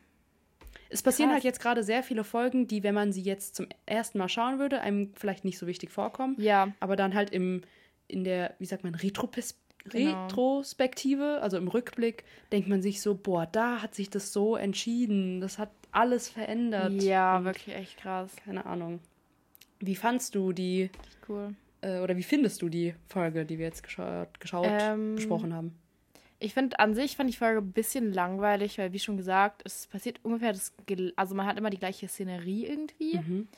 Es 0.90 1.02
passieren 1.02 1.28
Krass. 1.30 1.36
halt 1.36 1.44
jetzt 1.44 1.60
gerade 1.60 1.82
sehr 1.84 2.02
viele 2.02 2.24
Folgen, 2.24 2.66
die, 2.66 2.82
wenn 2.82 2.94
man 2.94 3.12
sie 3.12 3.20
jetzt 3.22 3.54
zum 3.54 3.66
ersten 3.86 4.18
Mal 4.18 4.28
schauen 4.28 4.58
würde, 4.58 4.80
einem 4.80 5.12
vielleicht 5.14 5.44
nicht 5.44 5.58
so 5.58 5.66
wichtig 5.66 5.90
vorkommen. 5.90 6.34
Ja. 6.38 6.72
Aber 6.80 6.96
dann 6.96 7.14
halt 7.14 7.30
im, 7.30 7.60
in 8.08 8.24
der, 8.24 8.54
wie 8.58 8.64
sagt 8.66 8.84
man, 8.84 8.94
Retropes 8.94 9.54
Genau. 9.88 10.24
Retrospektive, 10.24 11.40
also 11.42 11.56
im 11.56 11.68
Rückblick, 11.68 12.24
denkt 12.52 12.68
man 12.68 12.82
sich 12.82 13.00
so, 13.00 13.14
boah, 13.14 13.46
da 13.50 13.82
hat 13.82 13.94
sich 13.94 14.10
das 14.10 14.32
so 14.32 14.56
entschieden. 14.56 15.40
Das 15.40 15.58
hat 15.58 15.70
alles 15.92 16.28
verändert. 16.28 16.92
Ja, 17.02 17.44
wirklich 17.44 17.74
echt 17.74 17.98
krass. 17.98 18.34
Keine 18.44 18.66
Ahnung. 18.66 19.00
Wie 19.80 19.94
fandst 19.96 20.34
du 20.34 20.52
die, 20.52 20.90
Cool. 21.28 21.54
äh, 21.80 22.00
oder 22.00 22.16
wie 22.16 22.22
findest 22.22 22.62
du 22.62 22.68
die 22.68 22.94
Folge, 23.06 23.44
die 23.44 23.58
wir 23.58 23.66
jetzt 23.66 23.82
geschaut, 23.82 24.40
geschaut 24.40 24.66
Ähm, 24.68 25.14
besprochen 25.16 25.54
haben? 25.54 25.74
Ich 26.40 26.54
finde 26.54 26.78
an 26.78 26.94
sich 26.94 27.16
fand 27.16 27.30
die 27.30 27.36
Folge 27.36 27.60
ein 27.60 27.72
bisschen 27.72 28.12
langweilig, 28.12 28.78
weil 28.78 28.92
wie 28.92 28.98
schon 29.00 29.16
gesagt, 29.16 29.62
es 29.64 29.88
passiert 29.88 30.20
ungefähr 30.22 30.52
das, 30.52 30.72
also 31.16 31.34
man 31.34 31.46
hat 31.46 31.58
immer 31.58 31.70
die 31.70 31.78
gleiche 31.78 32.06
Szenerie 32.06 32.66
irgendwie. 32.66 33.18
Mhm. 33.18 33.48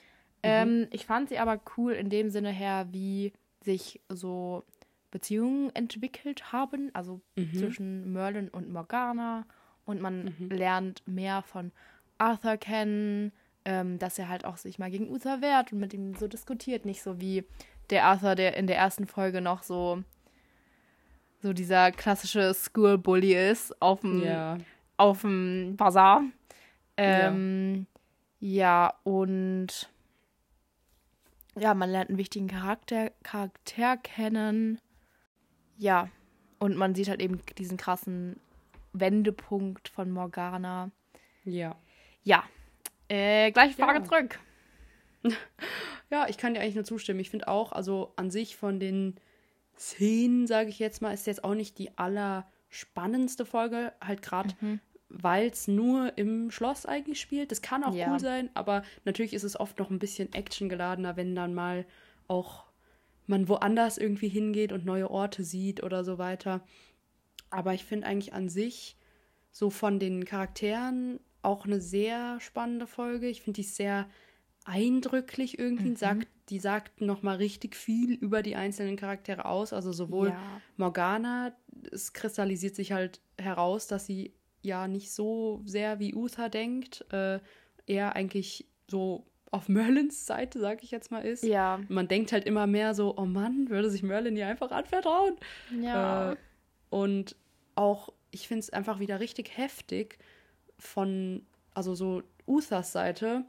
Ähm, 0.43 0.87
ich 0.91 1.05
fand 1.05 1.28
sie 1.28 1.39
aber 1.39 1.61
cool 1.76 1.93
in 1.93 2.09
dem 2.09 2.31
Sinne 2.31 2.51
her, 2.51 2.89
wie 2.93 3.33
sich 3.62 4.01
so 4.09 4.64
Beziehungen 5.11 5.75
entwickelt 5.75 6.53
haben, 6.53 6.91
also 6.95 7.21
Mhm. 7.37 7.55
zwischen 7.55 8.13
Merlin 8.13 8.49
und 8.49 8.71
Morgana. 8.73 9.45
Und 9.85 10.01
man 10.01 10.35
Mhm. 10.39 10.51
lernt 10.51 11.03
mehr 11.07 11.43
von 11.43 11.73
Arthur 12.19 12.57
kennen, 12.57 13.33
ähm, 13.65 13.99
dass 13.99 14.19
er 14.19 14.29
halt 14.29 14.45
auch 14.45 14.57
sich 14.57 14.79
mal 14.79 14.91
gegen 14.91 15.11
Uther 15.11 15.41
wehrt 15.41 15.73
und 15.73 15.81
mit 15.81 15.93
ihm 15.95 16.15
so 16.15 16.29
diskutiert. 16.29 16.85
Nicht 16.85 17.03
so 17.03 17.21
wie 17.21 17.45
der 17.91 18.05
Arthur, 18.05 18.35
der 18.35 18.57
in 18.57 18.67
der 18.67 18.77
ersten 18.77 19.07
Folge 19.07 19.41
noch 19.41 19.63
so, 19.63 20.03
so 21.43 21.53
dieser 21.53 21.91
klassische 21.91 22.55
School-Bully 22.55 23.35
ist 23.51 23.81
auf 23.83 24.01
dem 24.03 24.23
Ja. 24.23 24.59
auf 24.97 25.23
dem 25.23 25.77
Bazar. 25.77 26.23
Ähm, 26.99 27.87
ja. 28.39 28.93
und 29.05 29.89
ja, 31.57 31.75
man 31.75 31.91
lernt 31.91 32.11
einen 32.11 32.19
wichtigen 32.19 32.47
Charakter, 32.49 33.11
Charakter 33.23 33.97
kennen. 33.97 34.79
Ja, 35.81 36.09
und 36.59 36.76
man 36.76 36.95
sieht 36.95 37.09
halt 37.09 37.22
eben 37.22 37.41
diesen 37.57 37.78
krassen 37.78 38.39
Wendepunkt 38.93 39.89
von 39.89 40.11
Morgana. 40.11 40.91
Ja. 41.45 41.74
Ja, 42.22 42.45
äh, 43.09 43.51
gleiche 43.51 43.74
Frage 43.76 44.01
Ja. 44.01 44.05
zurück. 44.05 44.39
Ja, 46.11 46.28
ich 46.28 46.39
kann 46.39 46.55
dir 46.55 46.61
eigentlich 46.61 46.74
nur 46.74 46.83
zustimmen. 46.85 47.20
Ich 47.20 47.31
finde 47.31 47.47
auch, 47.47 47.70
also 47.70 48.12
an 48.16 48.33
sich 48.33 48.57
von 48.57 48.81
den 48.81 49.14
Szenen, 49.78 50.49
sage 50.49 50.68
ich 50.70 50.81
jetzt 50.81 51.01
mal, 51.03 51.12
ist 51.14 51.24
jetzt 51.28 51.45
auch 51.45 51.55
nicht 51.55 51.78
die 51.78 51.97
allerspannendste 51.97 53.45
Folge, 53.47 53.93
halt 54.01 54.20
gerade, 54.20 54.53
Mhm. 54.61 54.81
weil 55.09 55.47
es 55.51 55.68
nur 55.68 56.18
im 56.18 56.51
Schloss 56.51 56.85
eigentlich 56.85 57.20
spielt. 57.20 57.53
Das 57.53 57.62
kann 57.62 57.85
auch 57.85 57.95
Ja. 57.95 58.11
cool 58.11 58.18
sein, 58.18 58.51
aber 58.55 58.83
natürlich 59.05 59.33
ist 59.35 59.45
es 59.45 59.59
oft 59.59 59.78
noch 59.78 59.89
ein 59.91 60.01
bisschen 60.01 60.33
actiongeladener, 60.35 61.16
wenn 61.16 61.37
dann 61.37 61.55
mal 61.55 61.87
auch 62.26 62.64
man 63.31 63.49
woanders 63.49 63.97
irgendwie 63.97 64.28
hingeht 64.28 64.72
und 64.72 64.85
neue 64.85 65.11
Orte 65.11 65.45
sieht 65.45 65.83
oder 65.83 66.05
so 66.05 66.18
weiter. 66.18 66.62
Aber 67.49 67.72
ich 67.72 67.85
finde 67.85 68.07
eigentlich 68.07 68.35
an 68.35 68.49
sich 68.49 68.97
so 69.51 69.70
von 69.70 69.99
den 69.99 70.24
Charakteren 70.24 71.20
auch 71.43 71.64
eine 71.64 71.81
sehr 71.81 72.39
spannende 72.41 72.87
Folge. 72.87 73.28
Ich 73.28 73.43
finde 73.43 73.62
die 73.62 73.66
sehr 73.66 74.09
eindrücklich 74.64 75.59
irgendwie. 75.59 75.91
Mhm. 75.91 75.97
Sagt, 75.97 76.28
die 76.51 76.59
sagt 76.59 77.01
nochmal 77.01 77.37
richtig 77.37 77.74
viel 77.74 78.12
über 78.12 78.43
die 78.43 78.57
einzelnen 78.57 78.97
Charaktere 78.97 79.47
aus. 79.47 79.72
Also 79.72 79.93
sowohl 79.93 80.28
Ja. 80.28 80.61
Morgana, 80.76 81.57
es 81.91 82.12
kristallisiert 82.12 82.76
sich 82.76 82.93
halt 82.93 83.20
heraus, 83.39 83.87
dass 83.87 84.07
sie 84.07 84.35
ja 84.62 84.87
nicht 84.87 85.12
so 85.12 85.62
sehr 85.64 85.99
wie 85.99 86.14
Uther 86.14 86.51
denkt, 86.51 87.07
äh, 87.12 87.41
eher 87.87 88.14
eigentlich 88.14 88.66
so 88.89 89.30
auf 89.51 89.69
Merlins 89.69 90.27
Seite, 90.27 90.61
sag 90.61 90.83
ich 90.83 90.91
jetzt 90.91 91.11
mal, 91.11 91.25
ist. 91.25 91.43
Ja. 91.43 91.81
Man 91.89 92.09
denkt 92.09 92.33
halt 92.33 92.45
immer 92.45 92.67
mehr 92.67 92.95
so, 92.95 93.17
oh 93.17 93.25
Mann, 93.25 93.69
würde 93.69 93.91
sich 93.91 94.03
Merlin 94.03 94.37
ihr 94.37 94.47
einfach 94.47 94.71
anvertrauen. 94.71 95.37
Ja. 95.83 96.33
Äh, 96.33 96.37
und 96.91 97.37
auch, 97.75 98.13
ich 98.31 98.47
finde 98.47 98.61
es 98.61 98.71
einfach 98.71 99.01
wieder 99.01 99.21
richtig 99.21 99.57
heftig 99.57 100.19
von, 100.79 101.45
also 101.75 101.95
so 101.95 102.23
Uthers 102.47 102.93
Seite, 102.93 103.45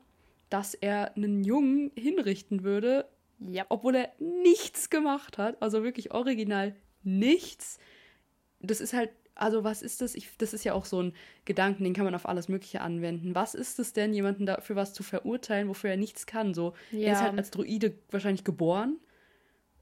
dass 0.49 0.73
er 0.73 1.15
einen 1.15 1.43
Jungen 1.43 1.91
hinrichten 1.95 2.63
würde, 2.63 3.07
ja. 3.39 3.65
obwohl 3.69 3.95
er 3.95 4.11
nichts 4.19 4.89
gemacht 4.89 5.37
hat. 5.37 5.61
Also 5.61 5.83
wirklich 5.83 6.11
original 6.11 6.75
nichts. 7.03 7.79
Das 8.59 8.81
ist 8.81 8.93
halt, 8.93 9.11
also 9.35 9.63
was 9.63 9.81
ist 9.81 10.01
das? 10.01 10.15
Ich, 10.15 10.37
das 10.37 10.53
ist 10.53 10.63
ja 10.63 10.73
auch 10.73 10.85
so 10.85 11.01
ein 11.01 11.13
Gedanken, 11.45 11.83
den 11.83 11.93
kann 11.93 12.05
man 12.05 12.15
auf 12.15 12.27
alles 12.27 12.47
Mögliche 12.49 12.81
anwenden. 12.81 13.33
Was 13.35 13.55
ist 13.55 13.79
es 13.79 13.93
denn, 13.93 14.13
jemanden 14.13 14.45
dafür 14.45 14.75
was 14.75 14.93
zu 14.93 15.03
verurteilen, 15.03 15.67
wofür 15.67 15.91
er 15.91 15.97
nichts 15.97 16.25
kann? 16.25 16.53
So, 16.53 16.73
er 16.91 17.13
ist 17.13 17.19
Ja. 17.19 17.21
halt 17.21 17.37
als 17.37 17.51
Druide 17.51 17.93
wahrscheinlich 18.11 18.43
geboren 18.43 18.97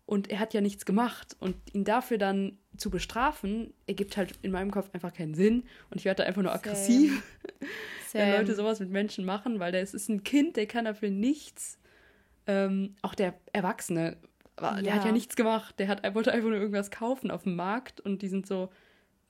und 0.06 0.30
er 0.30 0.40
hat 0.40 0.54
ja 0.54 0.62
nichts 0.62 0.86
gemacht. 0.86 1.36
Und 1.40 1.56
ihn 1.74 1.84
dafür 1.84 2.18
dann 2.18 2.58
zu 2.78 2.90
bestrafen, 2.90 3.74
ergibt 3.88 4.18
halt 4.18 4.34
in 4.42 4.52
meinem 4.52 4.72
Kopf 4.72 4.90
einfach 4.94 5.14
keinen 5.14 5.34
Sinn. 5.36 5.64
Und 5.90 5.98
ich 5.98 6.06
werde 6.06 6.24
da 6.24 6.28
einfach 6.28 6.42
nur 6.42 6.52
Same. 6.52 6.60
aggressiv, 6.64 7.24
wenn 8.14 8.30
Same. 8.30 8.38
Leute 8.38 8.56
sowas 8.56 8.80
mit 8.80 8.90
Menschen 8.90 9.26
machen, 9.26 9.60
weil 9.60 9.76
es 9.76 9.94
ist 9.94 10.10
ein 10.10 10.24
Kind, 10.24 10.56
der 10.58 10.66
kann 10.68 10.86
dafür 10.86 11.10
nichts. 11.10 11.78
Ähm, 12.48 12.96
auch 13.02 13.14
der 13.14 13.36
Erwachsene, 13.54 14.18
der 14.60 14.82
Ja. 14.84 14.94
hat 14.96 15.06
ja 15.06 15.12
nichts 15.12 15.36
gemacht. 15.36 15.76
Der 15.80 15.88
hat, 15.88 16.16
wollte 16.16 16.32
einfach 16.32 16.50
nur 16.50 16.58
irgendwas 16.58 16.90
kaufen 16.92 17.30
auf 17.30 17.44
dem 17.44 17.56
Markt 17.56 18.00
und 18.02 18.22
die 18.22 18.28
sind 18.30 18.48
so, 18.48 18.70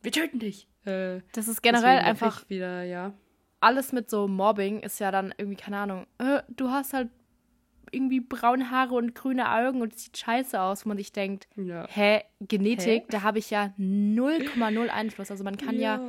wir 0.01 0.11
töten 0.11 0.39
dich. 0.39 0.67
Äh, 0.85 1.21
Das 1.33 1.47
ist 1.47 1.61
generell 1.61 1.99
einfach 1.99 2.49
wieder, 2.49 2.83
ja. 2.83 3.13
alles 3.59 3.91
mit 3.91 4.09
so 4.09 4.27
Mobbing 4.27 4.79
ist 4.79 4.99
ja 4.99 5.11
dann 5.11 5.33
irgendwie, 5.37 5.57
keine 5.57 5.77
Ahnung, 5.77 6.07
äh, 6.19 6.41
du 6.49 6.69
hast 6.69 6.93
halt 6.93 7.09
irgendwie 7.91 8.19
braune 8.19 8.69
Haare 8.69 8.93
und 8.95 9.15
grüne 9.15 9.51
Augen 9.51 9.81
und 9.81 9.93
es 9.95 10.03
sieht 10.05 10.17
scheiße 10.17 10.61
aus, 10.61 10.85
wo 10.85 10.89
man 10.89 10.97
sich 10.97 11.11
denkt, 11.11 11.47
ja. 11.55 11.87
hä, 11.89 12.21
Genetik, 12.39 13.03
Hä? 13.03 13.07
da 13.09 13.23
habe 13.23 13.39
ich 13.39 13.49
ja 13.49 13.73
0,0 13.79 14.87
Einfluss. 14.89 15.31
Also 15.31 15.43
man 15.43 15.57
kann 15.57 15.79
ja. 15.79 15.99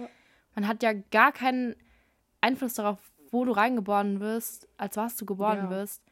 man 0.54 0.68
hat 0.68 0.82
ja 0.82 0.92
gar 0.92 1.32
keinen 1.32 1.74
Einfluss 2.42 2.74
darauf, 2.74 2.98
wo 3.30 3.44
du 3.46 3.52
reingeboren 3.52 4.20
wirst, 4.20 4.68
als 4.76 4.96
was 4.96 5.16
du 5.16 5.24
geboren 5.24 5.56
Ja. 5.64 5.70
wirst 5.70 6.02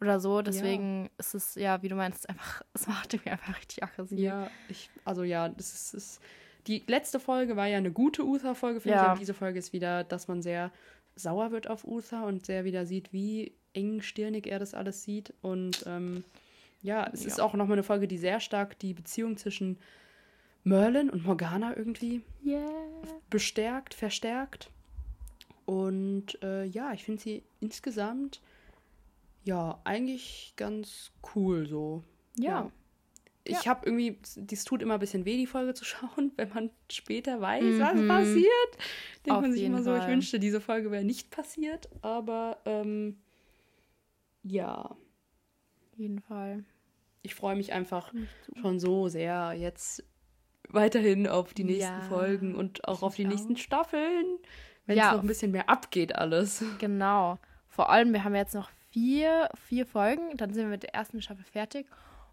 oder 0.00 0.20
so. 0.20 0.42
Deswegen 0.42 1.10
ist 1.18 1.34
es 1.34 1.54
ja, 1.56 1.82
wie 1.82 1.88
du 1.88 1.96
meinst, 1.96 2.28
einfach, 2.28 2.62
es 2.74 2.86
macht 2.86 3.12
irgendwie 3.12 3.30
einfach 3.30 3.56
richtig 3.58 3.82
aggressiv. 3.82 4.18
Ja, 4.18 4.48
ich, 4.68 4.90
also 5.04 5.22
ja, 5.24 5.48
das 5.48 5.72
ist, 5.74 5.94
ist 5.94 6.20
die 6.66 6.82
letzte 6.86 7.20
Folge 7.20 7.56
war 7.56 7.66
ja 7.66 7.78
eine 7.78 7.92
gute 7.92 8.24
Uther-Folge, 8.24 8.80
finde 8.80 8.96
Ja. 8.96 9.04
ich. 9.06 9.10
Und 9.12 9.20
diese 9.20 9.34
Folge 9.34 9.58
ist 9.58 9.72
wieder, 9.72 10.04
dass 10.04 10.28
man 10.28 10.42
sehr 10.42 10.70
sauer 11.14 11.50
wird 11.50 11.68
auf 11.68 11.84
Uther 11.84 12.24
und 12.26 12.44
sehr 12.46 12.64
wieder 12.64 12.86
sieht, 12.86 13.12
wie 13.12 13.52
engstirnig 13.72 14.46
er 14.46 14.58
das 14.58 14.74
alles 14.74 15.02
sieht. 15.02 15.32
Und 15.42 15.84
ähm, 15.86 16.24
ja, 16.82 17.08
es 17.12 17.24
ist 17.24 17.38
Ja. 17.38 17.44
auch 17.44 17.54
nochmal 17.54 17.76
eine 17.76 17.82
Folge, 17.82 18.06
die 18.08 18.18
sehr 18.18 18.40
stark 18.40 18.78
die 18.78 18.94
Beziehung 18.94 19.36
zwischen 19.36 19.78
Merlin 20.64 21.10
und 21.10 21.24
Morgana 21.24 21.76
irgendwie 21.76 22.22
Yeah. 22.44 22.68
bestärkt, 23.30 23.94
verstärkt. 23.94 24.70
Und 25.64 26.40
äh, 26.42 26.64
ja, 26.64 26.92
ich 26.92 27.04
finde 27.04 27.22
sie 27.22 27.42
insgesamt 27.60 28.40
ja 29.44 29.80
eigentlich 29.84 30.52
ganz 30.56 31.12
cool 31.34 31.66
so. 31.66 32.02
Ja. 32.36 32.70
Ich 33.46 33.64
Ja. 33.64 33.66
habe 33.66 33.86
irgendwie, 33.86 34.18
dies 34.36 34.64
tut 34.64 34.82
immer 34.82 34.94
ein 34.94 35.00
bisschen 35.00 35.24
weh, 35.24 35.36
die 35.36 35.46
Folge 35.46 35.74
zu 35.74 35.84
schauen, 35.84 36.32
wenn 36.36 36.48
man 36.50 36.70
später 36.90 37.40
weiß, 37.40 37.78
was 37.80 37.94
Mhm. 38.02 38.08
passiert. 38.08 38.46
Denkt 39.24 39.36
Auf 39.36 39.42
man 39.42 39.52
sich 39.52 39.62
immer 39.62 39.82
so, 39.82 39.94
ich 39.94 40.06
wünschte, 40.06 40.38
diese 40.38 40.60
Folge 40.60 40.90
wäre 40.90 41.04
nicht 41.04 41.30
passiert. 41.30 41.88
Aber 42.02 42.58
ähm, 42.64 43.18
ja, 44.42 44.96
Auf 45.92 45.98
jeden 45.98 46.20
Fall. 46.20 46.64
ich 47.22 47.34
freue 47.34 47.56
mich 47.56 47.72
einfach 47.72 48.12
schon 48.60 48.78
so 48.78 49.08
sehr 49.08 49.52
jetzt 49.54 50.04
weiterhin 50.68 51.26
auf 51.26 51.54
die 51.54 51.64
nächsten 51.64 52.00
Ja, 52.00 52.08
Folgen 52.08 52.54
und 52.54 52.86
auch 52.86 53.02
auf 53.02 53.14
die 53.16 53.24
mich 53.24 53.34
nächsten 53.36 53.56
Staffeln, 53.56 54.26
wenn 54.86 54.98
es 54.98 55.04
Ja. 55.04 55.12
noch 55.14 55.20
ein 55.22 55.26
bisschen 55.26 55.52
mehr 55.52 55.68
abgeht 55.70 56.14
alles. 56.14 56.60
Genau. 56.80 57.38
Vor 57.68 57.90
allem, 57.90 58.12
wir 58.12 58.24
haben 58.24 58.34
jetzt 58.34 58.54
noch 58.54 58.70
vier, 58.90 59.48
vier 59.66 59.84
Folgen, 59.86 60.36
dann 60.36 60.52
sind 60.54 60.64
wir 60.64 60.70
mit 60.70 60.82
der 60.82 60.94
ersten 60.94 61.20
Staffel 61.20 61.44
fertig. 61.44 61.86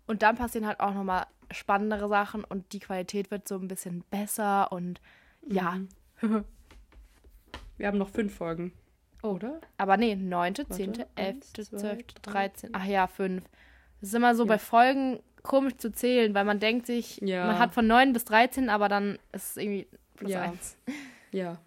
Und 0.08 0.22
dann 0.22 0.36
passieren 0.36 0.68
halt 0.68 0.80
auch 0.80 0.94
nochmal 0.94 1.26
spannendere 1.52 2.10
Sachen 2.10 2.44
und 2.44 2.74
die 2.74 2.80
Qualität 2.80 3.32
wird 3.32 3.48
so 3.48 3.56
ein 3.56 3.68
bisschen 3.68 4.04
besser 4.10 4.72
und 4.72 5.02
ja. 5.48 5.80
Mhm. 6.22 6.44
Wir 7.78 7.88
haben 7.88 7.98
noch 7.98 8.10
fünf 8.10 8.36
Folgen. 8.36 8.74
Oder? 9.22 9.62
Aber 9.78 9.98
nee, 9.98 10.16
9., 10.16 10.56
10., 10.56 10.68
Warte, 10.70 11.08
11., 11.16 11.36
eins, 11.36 11.54
zwei, 11.54 11.78
12., 11.78 12.06
drei, 12.22 12.32
13. 12.50 12.70
Ach 12.74 12.86
ja, 12.86 13.08
5. 13.08 13.44
Das 14.02 14.10
ist 14.10 14.16
immer 14.16 14.36
so 14.36 14.44
Ja. 14.44 14.48
bei 14.50 14.60
Folgen 14.60 15.20
komisch 15.44 15.78
zu 15.78 15.92
zählen, 15.92 16.34
weil 16.34 16.44
man 16.46 16.60
denkt 16.60 16.86
sich, 16.86 17.18
Ja. 17.22 17.46
man 17.48 17.60
hat 17.60 17.74
von 17.74 17.88
9 17.88 18.14
bis 18.14 18.26
13, 18.26 18.70
aber 18.70 18.90
dann 18.90 19.18
ist 19.32 19.52
es 19.52 19.58
irgendwie 19.58 19.88
plus 20.16 20.32
Ja. 20.32 20.42
1. 20.42 20.78
Ja. 21.32 21.58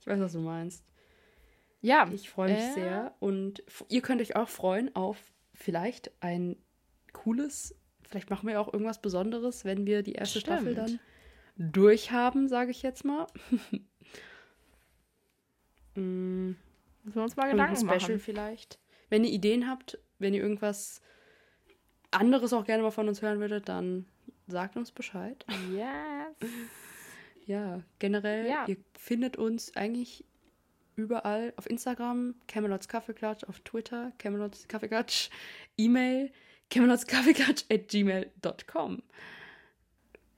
Ich 0.00 0.06
weiß, 0.06 0.20
was 0.20 0.32
du 0.32 0.38
meinst. 0.38 0.84
Ja, 1.80 2.08
Ich 2.12 2.30
freue 2.30 2.52
mich 2.52 2.62
Äh. 2.62 2.72
sehr 2.74 3.14
und 3.20 3.62
ihr 3.88 4.00
könnt 4.00 4.20
euch 4.20 4.36
auch 4.36 4.48
freuen 4.48 4.94
auf 4.94 5.18
vielleicht 5.54 6.12
ein 6.22 6.56
cooles, 7.16 7.74
vielleicht 8.02 8.30
machen 8.30 8.48
wir 8.48 8.60
auch 8.60 8.72
irgendwas 8.72 9.00
Besonderes, 9.00 9.64
wenn 9.64 9.86
wir 9.86 10.02
die 10.02 10.12
erste 10.12 10.40
Staffel 10.40 10.74
dann 10.74 10.88
Stimmt. 10.88 11.76
durchhaben, 11.76 12.48
sage 12.48 12.70
ich 12.70 12.82
jetzt 12.82 13.04
mal. 13.04 13.26
mm, 15.94 16.50
müssen 17.02 17.14
wir 17.14 17.22
uns 17.22 17.36
mal 17.36 17.50
Gedanken 17.50 17.76
Special 17.76 17.96
machen. 17.98 18.18
vielleicht. 18.20 18.78
Wenn 19.08 19.24
ihr 19.24 19.30
Ideen 19.30 19.68
habt, 19.68 19.98
wenn 20.18 20.34
ihr 20.34 20.42
irgendwas 20.42 21.00
anderes 22.10 22.52
auch 22.52 22.64
gerne 22.64 22.82
mal 22.82 22.90
von 22.90 23.08
uns 23.08 23.22
hören 23.22 23.40
würdet, 23.40 23.68
dann 23.68 24.06
sagt 24.46 24.76
uns 24.76 24.92
Bescheid. 24.92 25.44
Yes. 25.72 26.36
Ja, 27.48 27.80
generell, 28.00 28.48
Ja. 28.48 28.64
ihr 28.66 28.76
findet 28.98 29.36
uns 29.36 29.76
eigentlich 29.76 30.24
überall 30.96 31.52
auf 31.56 31.70
Instagram, 31.70 32.34
Camelots 32.48 32.88
Kaffeeklatsch, 32.88 33.44
auf 33.44 33.60
Twitter, 33.60 34.10
Camelots 34.18 34.66
Kaffeeklatsch, 34.66 35.30
E-Mail, 35.76 36.32
camelotskaffeeklatsch 36.70 37.64
at 37.70 37.88
gmail.com. 37.88 39.02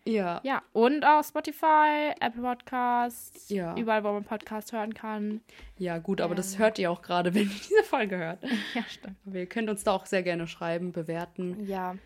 Ja, 0.05 0.41
Ja, 0.43 0.63
und 0.73 1.05
auf 1.05 1.27
Spotify, 1.27 2.13
Apple 2.21 2.41
Podcasts, 2.41 3.51
Ja. 3.51 3.77
überall, 3.77 4.03
wo 4.05 4.13
man 4.13 4.25
Podcast 4.25 4.73
hören 4.73 4.95
kann. 4.95 5.43
ja, 5.77 5.99
gut, 5.99 6.23
aber 6.23 6.35
das 6.35 6.55
Ähm. 6.55 6.61
hört 6.61 6.79
ihr 6.79 6.91
auch 6.91 7.03
gerade, 7.03 7.35
wenn 7.35 7.43
ihr 7.43 7.49
diese 7.69 7.83
Folge 7.85 8.17
hört. 8.17 8.43
Ja, 8.75 8.83
stimmt. 8.89 9.17
Aber 9.27 9.37
ihr 9.37 9.47
könnt 9.47 9.69
uns 9.69 9.85
da 9.85 9.93
auch 9.93 10.07
sehr 10.07 10.23
gerne 10.23 10.47
schreiben, 10.47 10.93
bewerten. 10.93 11.67
Ja, 11.67 11.97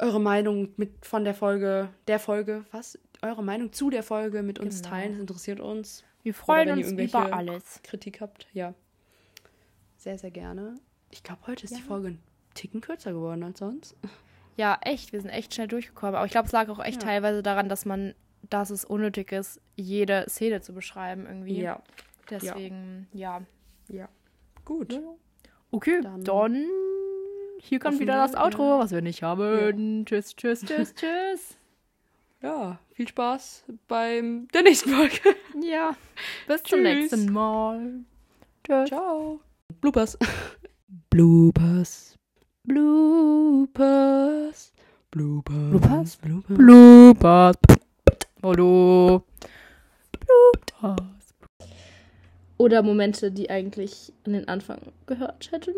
Eure 0.00 0.20
Meinung 0.20 0.68
mit 0.76 1.04
von 1.04 1.24
der 1.24 1.34
Folge, 1.34 1.88
der 2.06 2.20
Folge, 2.20 2.64
was? 2.70 2.96
Eure 3.20 3.42
Meinung 3.42 3.72
zu 3.72 3.90
der 3.90 4.04
Folge 4.04 4.42
mit 4.44 4.60
uns 4.60 4.76
Genau. 4.80 4.90
teilen, 4.94 5.12
das 5.12 5.20
interessiert 5.20 5.58
uns. 5.60 6.04
wir 6.22 6.34
freuen 6.34 6.70
uns 6.70 6.92
über 6.92 7.32
alles. 7.32 7.80
Kritik 7.82 8.20
habt, 8.20 8.46
ja. 8.52 8.74
Sehr, 9.96 10.16
sehr 10.18 10.30
gerne. 10.30 10.76
Ich 11.10 11.24
glaube, 11.24 11.40
heute 11.48 11.64
ist 11.64 11.74
die 11.74 11.80
Ja. 11.80 11.86
Folge 11.86 12.08
ein 12.08 12.22
Ticken 12.58 12.80
kürzer 12.80 13.12
geworden 13.12 13.42
als 13.42 13.58
sonst. 13.60 13.96
Ja, 14.56 14.78
echt, 14.82 15.12
wir 15.12 15.20
sind 15.20 15.30
echt 15.30 15.54
schnell 15.54 15.68
durchgekommen. 15.68 16.16
Aber 16.16 16.26
ich 16.26 16.32
glaube, 16.32 16.46
es 16.46 16.52
lag 16.52 16.68
auch 16.68 16.80
echt 16.84 17.02
Ja. 17.02 17.08
teilweise 17.08 17.42
daran, 17.42 17.68
dass 17.68 17.84
man, 17.84 18.14
dass 18.50 18.70
es 18.70 18.84
unnötig 18.84 19.30
ist, 19.32 19.60
jede 19.76 20.24
Szene 20.28 20.60
zu 20.60 20.72
beschreiben 20.72 21.26
irgendwie. 21.26 21.60
Ja. 21.60 21.82
Deswegen, 22.30 23.06
ja. 23.12 23.42
Ja. 23.88 24.08
Gut. 24.64 25.00
Okay, 25.70 26.00
dann, 26.02 26.24
Dann 26.24 26.64
hier 27.60 27.78
kommt 27.78 28.00
wieder 28.00 28.16
das 28.16 28.34
Outro, 28.34 28.62
ja. 28.64 28.78
was 28.80 28.90
wir 28.90 29.00
nicht 29.02 29.22
haben. 29.22 30.04
Tschüss, 30.04 30.34
tschüss, 30.34 30.60
tschüss, 30.62 30.94
tschüss. 30.96 31.56
Ja, 32.42 32.78
viel 32.92 33.08
Spaß 33.08 33.64
beim 33.88 34.48
der 34.54 34.62
nächsten 34.62 34.90
Folge. 34.90 35.18
Ja, 35.62 35.96
bis 36.46 36.62
zum 36.62 36.80
Tschüss. 36.80 36.94
nächsten 37.12 37.32
Mal. 37.32 37.94
Tschüss. 38.64 38.88
Ciao. 38.88 39.40
Bloopers. 39.80 40.16
Bloopers. 41.10 42.17
Bloopers. 42.68 44.60
Bloopers. 45.10 45.70
Bloopers? 45.70 46.16
Bloopers. 46.16 46.58
Bloopers. 46.58 47.56
Hallo. 48.42 49.24
Bloopers. 50.20 51.34
Oder 52.58 52.82
Momente, 52.82 53.32
die 53.32 53.48
eigentlich 53.48 54.12
an 54.26 54.34
den 54.34 54.48
Anfang 54.48 54.80
gehört 55.06 55.50
hätten. 55.50 55.72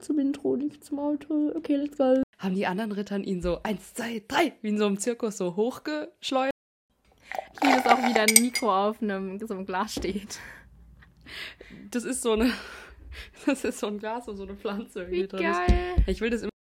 Zum 0.00 0.18
Intro, 0.18 0.56
nicht 0.56 0.84
zum 0.84 0.98
Outro. 0.98 1.52
Okay, 1.56 1.76
let's 1.76 1.96
go. 1.96 2.22
Haben 2.38 2.54
die 2.54 2.66
anderen 2.66 2.92
Rittern 2.92 3.24
ihn 3.24 3.40
so 3.40 3.62
eins, 3.62 3.94
zwei, 3.94 4.22
drei, 4.28 4.52
wie 4.60 4.68
in 4.68 4.76
so 4.78 4.84
einem 4.84 4.98
Zirkus 4.98 5.38
so 5.38 5.56
hochgeschleudert? 5.56 6.52
Ich 7.54 7.62
liebe 7.62 7.78
es 7.78 7.86
auch, 7.86 7.96
wie 7.98 8.12
da 8.12 8.20
ein 8.20 8.42
Mikro 8.42 8.88
auf 8.88 9.00
einem, 9.00 9.38
so 9.38 9.54
einem 9.54 9.64
Glas 9.64 9.94
steht. 9.94 10.40
Das 11.90 12.04
ist 12.04 12.20
so 12.20 12.32
eine. 12.32 12.52
Das 13.46 13.64
ist 13.64 13.78
so 13.78 13.86
ein 13.88 13.98
Glas 13.98 14.28
und 14.28 14.36
so 14.36 14.44
eine 14.44 14.54
Pflanze 14.56 15.00
irgendwie 15.02 15.22
Wie 15.24 15.28
drin. 15.28 15.50
ist. 15.50 15.66
geil. 15.66 16.04
Ich 16.06 16.20
will 16.20 16.30
das 16.30 16.42
immer. 16.42 16.50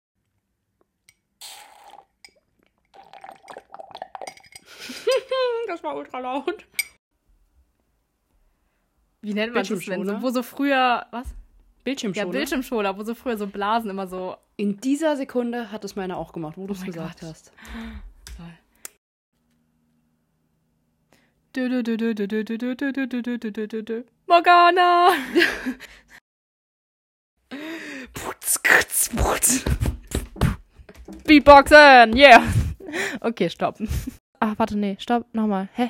das 5.68 5.84
war 5.84 5.96
ultra 5.96 6.20
laut. 6.20 6.66
Wie 9.22 9.34
nennt 9.34 9.54
man 9.54 9.64
das, 9.64 9.70
Bildschirmschoner? 9.70 10.22
wo 10.22 10.30
so 10.30 10.44
früher, 10.44 11.08
was? 11.12 11.28
Bildschirmschoner. 11.84 12.26
Ja, 12.28 12.32
Bildschirmschoner, 12.32 12.98
wo 12.98 13.04
so 13.04 13.16
früher 13.16 13.38
so 13.38 13.48
Blasen 13.48 13.90
immer 13.90 14.08
so. 14.08 14.38
In 14.58 14.80
dieser 14.80 15.18
Sekunde 15.18 15.72
hat 15.72 15.84
es 15.84 15.96
meine 15.96 16.16
auch 16.18 16.32
gemacht, 16.32 16.58
wo 16.58 16.68
du 16.68 16.74
es 16.74 16.84
gesagt 16.84 17.22
Gott. 17.22 17.30
hast. 17.30 17.52
Dü- 21.56 21.70
Beatboxen! 31.28 32.18
Yeah! 32.18 32.44
Okay, 33.22 33.50
stopp. 33.50 33.78
Ach, 34.40 34.56
warte, 34.60 34.78
nee, 34.78 34.96
stopp, 35.00 35.28
nochmal. 35.34 35.68
Hä? 35.78 35.90